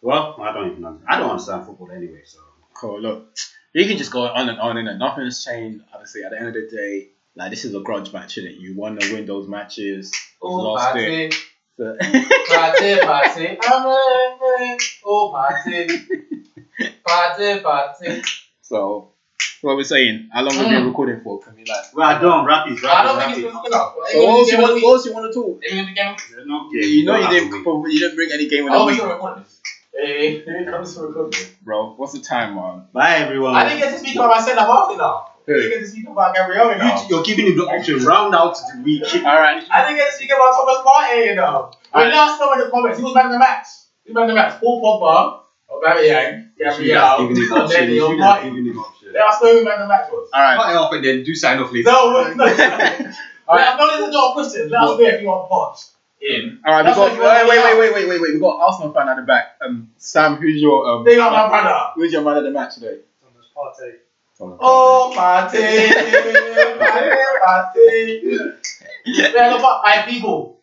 Well, 0.00 0.36
I 0.40 0.52
don't 0.52 0.70
even 0.70 0.80
know. 0.80 0.98
I 1.06 1.18
don't 1.18 1.30
understand 1.30 1.66
football 1.66 1.90
anyway, 1.92 2.22
so. 2.24 2.38
Cool. 2.72 3.02
Look, 3.02 3.36
you 3.74 3.86
can 3.86 3.98
just 3.98 4.10
go 4.10 4.26
on 4.26 4.48
and 4.48 4.58
on 4.58 4.78
and 4.78 4.88
on. 4.88 4.98
Nothing 4.98 5.24
has 5.24 5.44
changed. 5.44 5.84
Obviously, 5.92 6.24
at 6.24 6.30
the 6.30 6.38
end 6.38 6.48
of 6.48 6.54
the 6.54 6.68
day, 6.74 7.08
like 7.36 7.50
this 7.50 7.66
is 7.66 7.74
a 7.74 7.80
grudge 7.80 8.14
match, 8.14 8.38
is 8.38 8.46
it? 8.46 8.54
You 8.54 8.74
want 8.74 8.98
to 9.00 9.12
win 9.12 9.26
those 9.26 9.46
matches. 9.46 10.10
Oh, 10.40 10.54
lost 10.54 10.96
it. 10.96 11.32
party, 11.32 11.36
So- 11.76 11.96
party, 12.48 13.00
party. 13.00 13.58
I'm 13.62 13.86
a 13.86 14.78
oh, 15.04 15.30
party. 15.30 15.86
Party, 17.06 17.60
party. 17.60 18.22
So, 18.62 19.12
what 19.62 19.76
we're 19.76 19.84
saying, 19.84 20.28
how 20.32 20.42
long 20.42 20.54
have 20.54 20.66
we 20.66 20.72
been 20.72 20.82
ah. 20.82 20.86
recording 20.86 21.20
for? 21.22 21.40
Can 21.40 21.54
we 21.54 21.64
like? 21.64 21.94
Well, 21.94 22.08
I 22.08 22.20
don't, 22.20 22.46
rapid, 22.46 22.82
rapid, 22.82 22.88
I 22.88 23.04
don't 23.04 23.18
think 23.18 23.30
it's 23.32 23.46
been 23.46 23.54
long 23.54 23.66
enough. 23.66 23.94
So 24.10 24.24
what 24.24 24.38
else, 24.38 24.52
you 24.52 24.58
want, 24.58 24.82
what 24.82 24.92
else 24.94 25.06
you 25.06 25.12
want 25.12 25.32
to 25.32 25.40
talk? 25.40 25.62
Even 25.70 25.86
the 25.86 25.92
game. 25.92 26.16
There's 26.30 26.46
no 26.46 26.70
game. 26.70 26.82
You 26.82 27.04
know 27.04 27.16
you 27.16 27.28
didn't. 27.28 27.62
probably- 27.62 27.92
You 27.92 27.98
didn't 28.00 28.16
bring 28.16 28.32
any 28.32 28.48
game 28.48 28.66
of 28.66 28.72
Oh, 28.72 28.86
we're 28.86 28.94
still 28.94 29.08
recording 29.08 29.44
this. 29.44 29.60
Hey, 29.92 30.44
I'm 30.46 30.86
still 30.86 31.08
recording 31.08 31.40
bro. 31.62 31.94
What's 31.96 32.12
the 32.12 32.20
time, 32.20 32.54
man? 32.54 32.86
Bye, 32.92 33.16
everyone. 33.16 33.54
I 33.54 33.68
didn't 33.68 33.80
get 33.80 33.92
to 33.92 33.98
speak 33.98 34.16
about 34.16 34.30
my 34.30 34.40
centre 34.40 34.62
half 34.62 34.92
enough. 34.94 35.30
I 35.46 35.52
didn't 35.52 35.70
get 35.70 35.80
to 35.80 35.86
speak 35.88 36.08
about 36.08 36.34
Gabriel 36.34 36.70
enough. 36.70 37.08
You, 37.08 37.16
you're 37.16 37.24
giving 37.24 37.46
him 37.46 37.56
the 37.56 37.66
option. 37.66 37.98
Round 37.98 38.34
out 38.34 38.54
to 38.54 38.62
the 38.76 38.82
week. 38.82 39.02
All 39.14 39.22
right. 39.22 39.62
I 39.70 39.82
didn't 39.82 39.98
get 39.98 40.10
to 40.10 40.16
speak 40.16 40.30
about 40.30 40.52
Thomas 40.52 40.78
Partey 40.86 41.32
enough. 41.32 41.76
But 41.92 42.06
let 42.06 42.14
us 42.14 42.40
know 42.40 42.52
in 42.52 42.58
the 42.60 42.70
comments. 42.70 42.98
Who 42.98 43.04
was 43.04 43.14
man 43.14 43.26
of 43.26 43.32
the 43.32 43.38
match? 43.38 43.66
Who 44.06 44.12
was 44.12 44.14
man 44.14 44.22
of 44.22 44.28
the 44.28 44.34
match? 44.34 44.60
Paul 44.60 44.80
Pogba, 44.80 45.40
Aubameyang, 45.70 46.50
You 46.56 46.72
should 46.72 46.86
have 46.90 47.18
Gabriel, 47.18 48.08
given 48.42 48.66
him 48.66 48.84
and 49.14 49.22
option. 49.22 49.46
then 49.46 49.54
You 49.56 49.60
your 49.60 49.60
should 49.60 49.60
have 49.60 49.60
Partey. 49.60 49.60
given 49.60 49.60
him 49.60 49.60
option. 49.60 49.60
Let 49.60 49.60
us 49.60 49.60
know 49.60 49.60
who 49.60 49.64
man 49.64 49.74
of 49.74 49.80
the 49.80 49.88
match 49.88 50.08
was. 50.10 50.28
All 50.32 50.40
right. 50.42 50.56
Cut 50.56 50.70
it 50.70 50.76
off 50.76 50.92
and 50.92 51.04
then 51.04 51.22
do 51.24 51.34
sign 51.34 51.58
off 51.58 51.72
later. 51.72 51.90
No, 51.90 52.12
no, 52.12 52.34
no. 52.34 52.44
Let 52.44 53.68
us 53.68 53.78
know 53.78 53.94
in 53.96 54.00
the 54.06 54.12
door 54.12 54.32
question. 54.34 54.68
Let 54.70 54.82
us 54.82 54.88
know 54.98 55.00
if 55.00 55.20
you 55.22 55.28
want 55.28 55.50
Poch 55.50 55.90
in. 56.20 56.60
All 56.66 56.72
right. 56.74 56.84
We 56.84 56.92
got. 56.92 57.18
what 57.18 57.48
Wait, 57.48 57.48
wait, 57.48 57.78
wait, 57.78 57.92
wait, 57.94 58.08
wait, 58.08 58.20
wait. 58.20 58.32
We 58.34 58.38
got 58.40 58.60
Arsenal 58.60 58.92
fan 58.92 59.08
at 59.08 59.16
the 59.16 59.22
back. 59.22 59.56
Um, 59.64 59.90
Sam, 59.96 60.36
who's 60.36 60.60
your 60.60 60.86
um? 60.86 61.04
Big 61.04 61.18
up 61.18 61.32
my 61.32 61.48
brother. 61.48 61.92
Who's 61.96 62.12
your 62.12 62.22
man 62.22 62.36
of 62.38 62.44
the 62.44 62.50
match 62.50 62.74
today? 62.74 62.98
Thomas 63.22 63.46
Partey. 63.56 63.94
Oh, 64.60 65.12
Partey, 65.14 65.88
Partey, 66.78 67.40
Partey. 67.44 68.54
Yeah, 69.04 69.50
look 69.50 69.62
up, 69.62 69.82
my 69.84 70.04
people. 70.08 70.58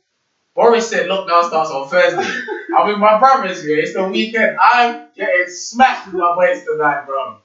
Boris 0.56 0.89
said 0.89 1.08
lockdown 1.08 1.48
starts 1.48 1.70
on 1.70 1.88
Thursday. 1.88 2.41
I'm 2.76 2.88
with 2.88 2.98
my 2.98 3.20
brothers 3.20 3.64
here. 3.64 3.78
It's 3.80 3.93
the 3.93 4.08
weekend. 4.10 4.58
I'm 4.60 5.08
getting 5.16 5.45
smashed 5.50 6.08
with 6.08 6.16
my 6.16 6.36
mates 6.39 6.66
tonight, 6.66 7.06
bro. 7.06 7.38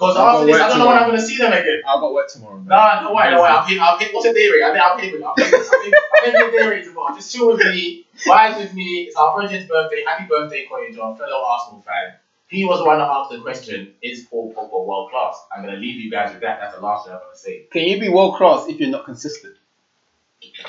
Because 0.00 0.16
I've 0.16 0.34
after 0.34 0.46
this, 0.46 0.56
I 0.56 0.68
don't 0.68 0.78
know 0.78 0.86
when. 0.88 0.96
I'm 0.96 1.08
going 1.08 1.20
to 1.20 1.26
see 1.26 1.36
them 1.36 1.52
again. 1.52 1.82
I 1.86 2.00
got 2.00 2.14
work 2.14 2.26
tomorrow. 2.32 2.56
Man. 2.56 2.68
Nah, 2.68 3.02
no 3.02 3.12
way, 3.12 3.30
no 3.30 3.42
way. 3.42 3.48
I'll 3.50 3.66
pay, 3.66 3.78
I'll 3.78 3.98
pay, 3.98 4.08
what's 4.10 4.26
the 4.26 4.32
day 4.32 4.48
rate? 4.48 4.62
I 4.62 4.72
think 4.72 4.82
I'll 4.82 4.96
pay 4.96 5.12
with 5.12 5.22
I'll 5.22 5.34
pay, 5.34 5.44
I'll 5.44 5.50
pay, 5.52 5.92
I'll 5.92 6.24
pay 6.24 6.32
the 6.32 6.58
day 6.58 6.68
rate 6.68 6.84
tomorrow. 6.86 7.14
Just 7.14 7.36
chill 7.36 7.48
with 7.48 7.58
me, 7.58 8.06
vibe 8.26 8.56
with 8.56 8.72
me. 8.72 9.08
It's 9.08 9.16
our 9.16 9.34
brother's 9.34 9.66
birthday. 9.68 10.02
Happy 10.06 10.24
birthday, 10.26 10.64
Cottage, 10.66 10.96
our 10.96 11.14
fellow 11.18 11.44
Arsenal 11.44 11.82
fan. 11.82 12.14
He 12.48 12.64
was 12.64 12.78
the 12.78 12.86
one 12.86 12.96
that 12.96 13.08
asked 13.08 13.30
the 13.30 13.40
question, 13.42 13.92
is 14.00 14.24
Paul 14.24 14.54
Pogba 14.54 14.86
world 14.86 15.10
class? 15.10 15.36
I'm 15.54 15.62
going 15.62 15.74
to 15.74 15.80
leave 15.80 16.00
you 16.00 16.10
guys 16.10 16.32
with 16.32 16.40
that. 16.40 16.60
That's 16.60 16.76
the 16.76 16.80
last 16.80 17.04
thing 17.04 17.12
I'm 17.12 17.20
going 17.20 17.34
to 17.34 17.38
say. 17.38 17.66
Can 17.70 17.82
you 17.82 18.00
be 18.00 18.08
world 18.08 18.36
class 18.36 18.68
if 18.68 18.80
you're 18.80 18.88
not 18.88 19.04
consistent? 19.04 19.54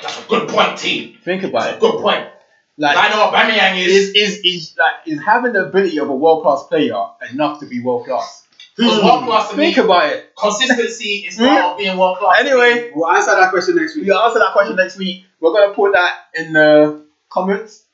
That's 0.02 0.26
a 0.26 0.28
good 0.28 0.50
point, 0.50 0.76
team. 0.76 1.16
Think 1.24 1.42
about 1.44 1.62
That's 1.62 1.72
a 1.72 1.76
it. 1.76 1.80
good 1.80 2.02
point. 2.02 2.28
Like, 2.76 2.98
I 2.98 3.08
know 3.08 3.26
what 3.26 3.34
Bamiyang 3.34 3.78
is. 3.78 3.92
is 3.92 4.14
is 4.14 4.38
is 4.44 4.74
like 4.78 4.92
is 5.06 5.24
having 5.24 5.54
the 5.54 5.66
ability 5.66 5.98
of 5.98 6.10
a 6.10 6.14
world 6.14 6.42
class 6.42 6.64
player 6.64 7.02
enough 7.30 7.60
to 7.60 7.66
be 7.66 7.80
world 7.80 8.04
class? 8.04 8.41
Because 8.76 9.02
world 9.02 9.24
class 9.24 9.50
to 9.50 9.56
me, 9.56 9.72
Think 9.72 9.84
about 9.84 10.06
it. 10.12 10.32
consistency 10.36 11.24
is 11.28 11.36
part 11.36 11.72
of 11.72 11.78
being 11.78 11.96
world 11.98 12.18
class. 12.18 12.40
Anyway, 12.40 12.90
We'll 12.94 13.10
answer 13.10 13.32
that 13.34 13.50
question 13.50 13.76
next 13.76 13.96
week. 13.96 14.06
you 14.06 14.18
answer 14.18 14.38
that 14.38 14.52
question 14.52 14.76
next 14.76 14.96
week. 14.96 15.24
We're 15.40 15.52
gonna 15.52 15.74
put 15.74 15.92
that 15.92 16.12
in 16.34 16.52
the 16.52 17.02
comments. 17.28 17.84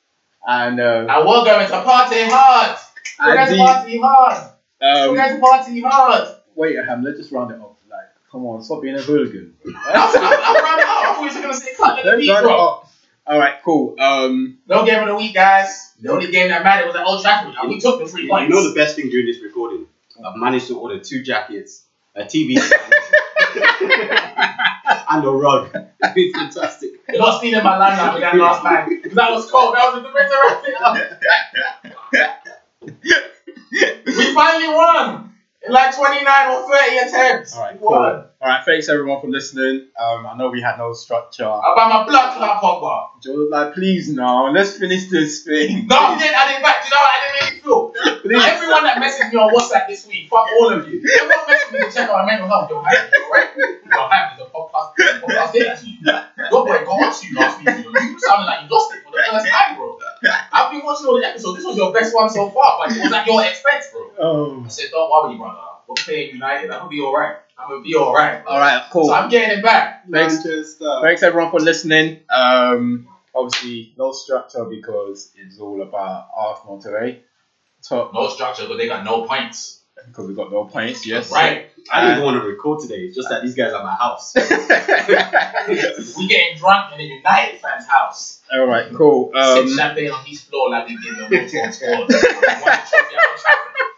And 0.47 0.79
uh, 0.79 1.05
and 1.09 1.27
we're 1.27 1.43
going 1.43 1.67
to 1.67 1.81
party 1.83 2.15
hard. 2.23 2.77
We're 3.19 3.25
going 3.35 3.37
to 3.47 3.51
Andy, 3.51 3.57
party 3.57 3.99
hard. 3.99 4.51
We're 4.81 5.09
um, 5.09 5.15
going 5.15 5.35
to 5.35 5.39
party 5.41 5.81
hard. 5.81 6.27
wait, 6.55 6.75
Ham, 6.77 7.03
let's 7.03 7.17
just 7.19 7.31
round 7.33 7.51
it 7.51 7.59
up. 7.59 7.77
Like, 7.91 7.99
come 8.31 8.45
on, 8.45 8.63
stop 8.63 8.81
being 8.81 8.95
a 8.95 9.01
hooligan. 9.01 9.53
I'm, 9.65 9.73
I'm, 9.75 9.83
I'm 9.85 10.63
running 10.63 10.85
out. 10.85 11.05
I 11.05 11.13
thought 11.15 11.29
you 11.29 11.35
were 11.35 11.41
going 11.41 11.53
to 11.53 11.59
say 11.59 11.73
cut 11.75 11.99
in 11.99 12.05
the 12.05 12.11
Let's 12.11 12.21
beat, 12.21 12.31
round 12.31 12.45
it 12.45 12.47
bro. 12.47 12.67
up. 12.67 12.89
All 13.27 13.37
right, 13.37 13.55
cool. 13.63 13.95
Um, 13.99 14.57
No 14.65 14.85
game 14.85 15.01
of 15.03 15.09
the 15.09 15.15
week, 15.15 15.33
guys. 15.35 15.93
The 16.01 16.09
only 16.09 16.31
game 16.31 16.47
that 16.49 16.63
mattered 16.63 16.87
was 16.87 16.95
at 16.95 17.05
Old 17.05 17.21
Trafford. 17.21 17.53
And 17.59 17.69
we 17.69 17.79
took 17.79 17.99
the 17.99 18.07
three 18.07 18.23
You 18.23 18.29
points. 18.29 18.49
know 18.51 18.67
the 18.67 18.73
best 18.73 18.95
thing 18.95 19.09
during 19.09 19.25
this 19.27 19.41
recording? 19.43 19.85
I've 20.25 20.35
managed 20.35 20.67
to 20.67 20.79
order 20.79 20.99
two 20.99 21.23
jackets, 21.23 21.85
a 22.15 22.23
TV 22.23 22.57
stand, 22.59 22.93
and 25.09 25.25
a 25.25 25.29
rug. 25.29 25.69
It's 26.01 26.13
been 26.13 26.33
fantastic. 26.33 26.91
You're 27.07 27.19
not 27.19 27.39
stealing 27.39 27.63
my 27.63 27.77
landline 27.77 28.13
with 28.13 28.21
that 28.23 28.35
last 28.35 28.63
line. 28.63 28.89
Because 28.89 29.15
that 29.15 29.31
was 29.31 29.49
cold. 29.49 29.75
That 29.75 29.93
was 29.93 30.03
the 30.03 30.09
best 30.13 30.33
wrap 30.33 30.63
it 30.67 30.81
up. 30.81 30.97
we 34.05 34.33
finally 34.33 34.67
won. 34.73 35.33
In 35.65 35.73
like 35.73 35.93
29 35.93 36.51
or 36.55 36.69
30 36.77 36.97
attempts. 36.99 37.53
All 37.53 37.61
right, 37.63 37.77
cool. 37.79 37.93
All 37.93 38.29
right, 38.41 38.63
thanks 38.63 38.87
everyone 38.87 39.19
for 39.19 39.27
listening. 39.27 39.87
Um, 39.99 40.25
I 40.25 40.37
know 40.37 40.49
we 40.49 40.61
had 40.61 40.77
no 40.77 40.93
structure. 40.93 41.43
I 41.49 41.73
buy 41.75 41.89
my 41.89 42.05
blood 42.05 42.37
clot 42.37 42.61
Pogba. 42.63 43.21
Joe, 43.21 43.47
like, 43.51 43.73
please 43.73 44.07
now, 44.07 44.49
let's 44.53 44.77
finish 44.77 45.09
this 45.09 45.43
thing. 45.43 45.85
No, 45.87 45.97
I 45.97 46.17
didn't 46.17 46.33
add 46.33 46.55
it 46.55 46.63
back. 46.63 46.83
Do 46.83 46.87
you 46.87 46.95
know 46.95 47.03
how 47.03 47.11
I 47.11 47.19
didn't 47.19 47.55
me 47.55 47.59
feel? 47.59 47.93
Please. 48.21 48.43
Everyone 48.45 48.83
that 48.83 48.97
messaged 49.03 49.33
me 49.33 49.39
on 49.39 49.51
WhatsApp 49.53 49.87
this 49.87 50.07
week, 50.07 50.29
fuck 50.29 50.47
all 50.59 50.71
of 50.71 50.87
you. 50.87 51.03
Everyone 51.03 51.45
messaged 51.51 51.73
me 51.73 51.79
to 51.79 51.91
check 51.91 52.09
on 52.09 52.23
my 52.23 52.31
mental 52.31 52.47
health. 52.47 52.69
Yo, 52.69 52.81
Harry, 52.81 53.09
you 53.11 53.23
alright? 53.25 53.49
Yo, 53.57 54.07
Harry, 54.07 54.29
there's 54.37 54.47
a 54.47 54.55
podcast. 54.55 54.95
podcast 55.19 55.51
did 55.51 55.67
that 55.67 55.79
to 55.79 55.87
you. 55.89 55.97
Your 56.51 56.65
boy 56.65 56.85
got 56.85 56.87
on 56.87 57.11
to 57.11 57.27
you 57.27 57.35
last 57.35 57.57
week. 57.59 57.67
You 57.83 57.91
know, 57.91 57.99
you 57.99 58.19
sounded 58.19 58.45
like 58.47 58.63
you 58.63 58.69
lost 58.71 58.93
it 58.95 59.03
for 59.03 59.11
the 59.11 59.23
first 59.27 59.47
time, 59.51 59.75
bro. 59.75 59.99
I've 60.53 60.71
been 60.71 60.85
watching 60.85 61.07
all 61.07 61.19
the 61.19 61.27
episodes. 61.27 61.57
This 61.57 61.65
was 61.65 61.75
your 61.75 61.91
best 61.91 62.15
one 62.15 62.29
so 62.29 62.49
far, 62.51 62.79
but 62.79 62.95
it 62.95 63.01
was 63.03 63.11
at 63.11 63.27
your 63.27 63.43
expense, 63.43 63.87
bro. 63.91 64.11
Oh. 64.19 64.63
I 64.63 64.67
said, 64.69 64.91
don't 64.91 65.09
worry, 65.09 65.37
brother. 65.37 65.48
We're 65.89 65.95
playing 65.97 66.35
United. 66.35 66.69
I'm 66.69 66.79
gonna 66.81 66.89
be 66.89 67.01
alright. 67.01 67.37
I'm 67.57 67.67
gonna 67.69 67.81
be 67.81 67.95
alright. 67.95 68.45
All 68.45 68.59
right, 68.59 68.83
cool. 68.91 69.07
So 69.07 69.13
I'm 69.13 69.27
getting 69.29 69.57
it 69.57 69.63
back. 69.63 70.03
Thanks. 70.09 70.35
Manchester. 70.45 70.99
Thanks 71.01 71.23
everyone 71.23 71.49
for 71.49 71.59
listening. 71.59 72.19
Um, 72.29 73.07
obviously 73.33 73.93
no 73.97 74.11
structure 74.11 74.65
because 74.65 75.31
it's 75.35 75.59
all 75.59 75.81
about 75.81 76.27
Arsenal 76.37 76.79
today. 76.79 77.21
Top 77.81 78.13
No 78.13 78.29
structure, 78.29 78.67
but 78.67 78.77
they 78.77 78.87
got 78.87 79.03
no 79.03 79.23
points. 79.23 79.81
because 80.05 80.27
we 80.27 80.35
got 80.35 80.51
no 80.51 80.65
points. 80.65 81.07
Yes. 81.07 81.31
Right. 81.31 81.69
I 81.91 82.01
didn't 82.01 82.17
even 82.17 82.25
want 82.25 82.43
to 82.43 82.47
record 82.47 82.81
today. 82.81 83.05
It's 83.05 83.15
just 83.15 83.29
that 83.29 83.41
these 83.41 83.55
guys 83.55 83.73
are 83.73 83.83
my 83.83 83.95
house. 83.95 84.33
we 86.17 86.27
getting 86.27 86.57
drunk 86.57 86.93
in 86.93 86.99
a 86.99 87.03
United 87.03 87.59
fan's 87.61 87.87
house. 87.87 88.41
all 88.53 88.65
right. 88.67 88.93
Cool. 88.93 89.31
Sip 89.33 89.41
Um, 89.65 89.75
champagne 89.75 90.11
on 90.11 90.23
his 90.25 90.41
floor 90.41 90.69
like 90.69 90.87
we 90.87 90.97
did 90.97 91.17
when 91.17 91.29
we 91.31 91.37
won 91.59 91.71
squad. 91.73 91.89
Won 91.97 92.07
the 92.07 92.13
trophy 92.19 92.45
at 92.45 92.61
Old 92.61 93.39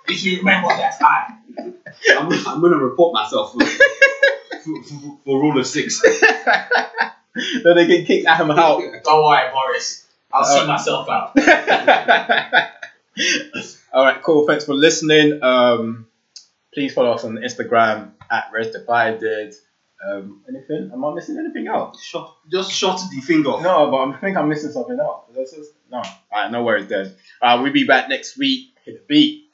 If 0.08 0.24
you 0.24 0.38
remember 0.39 0.70
that 0.70 0.98
time. 1.00 1.39
I'm, 1.58 2.32
I'm 2.47 2.60
going 2.62 2.74
to 2.74 2.80
report 2.80 3.14
myself 3.14 3.54
for, 3.54 3.66
for, 3.66 4.84
for, 4.84 5.18
for 5.26 5.41
rule 5.41 5.60
of 5.60 5.68
six. 5.68 6.02
then 7.64 7.76
they 7.76 7.88
can 7.88 8.06
kick 8.06 8.26
Adam 8.26 8.52
out. 8.52 8.82
Don't 9.04 9.24
worry, 9.24 9.52
Boris. 9.52 10.08
I'll 10.34 10.45
see 10.45 10.66
myself 10.66 11.10
out. 11.10 11.38
All 13.93 14.06
right, 14.06 14.22
cool. 14.24 14.47
Thanks 14.47 14.66
for 14.66 14.74
listening. 14.74 15.43
Um, 15.43 16.08
please 16.74 16.93
follow 16.93 17.12
us 17.12 17.24
on 17.26 17.36
Instagram 17.38 18.12
at 18.30 18.45
Res 18.54 18.72
Divided. 18.72 19.54
Um, 20.04 20.41
anything? 20.49 20.89
Am 20.93 21.06
I 21.06 21.14
missing 21.14 21.38
anything 21.38 21.68
else? 21.68 22.02
Shot, 22.02 22.38
just 22.49 22.72
shot 22.72 22.99
the 23.12 23.22
finger. 23.22 23.49
No, 23.62 23.91
but 23.91 23.97
I 23.97 24.18
think 24.20 24.38
I'm 24.38 24.49
missing 24.49 24.72
something 24.72 24.99
else. 24.99 25.26
Just, 25.36 25.74
no. 25.91 25.97
All 25.97 26.04
right, 26.32 26.52
no 26.52 26.64
worries 26.64 26.88
then. 26.88 27.14
Uh, 27.41 27.60
we'll 27.62 27.74
be 27.74 27.86
back 27.86 28.10
next 28.10 28.38
week. 28.38 28.70
Hit 28.84 28.95
the 28.95 29.04
beat. 29.08 29.51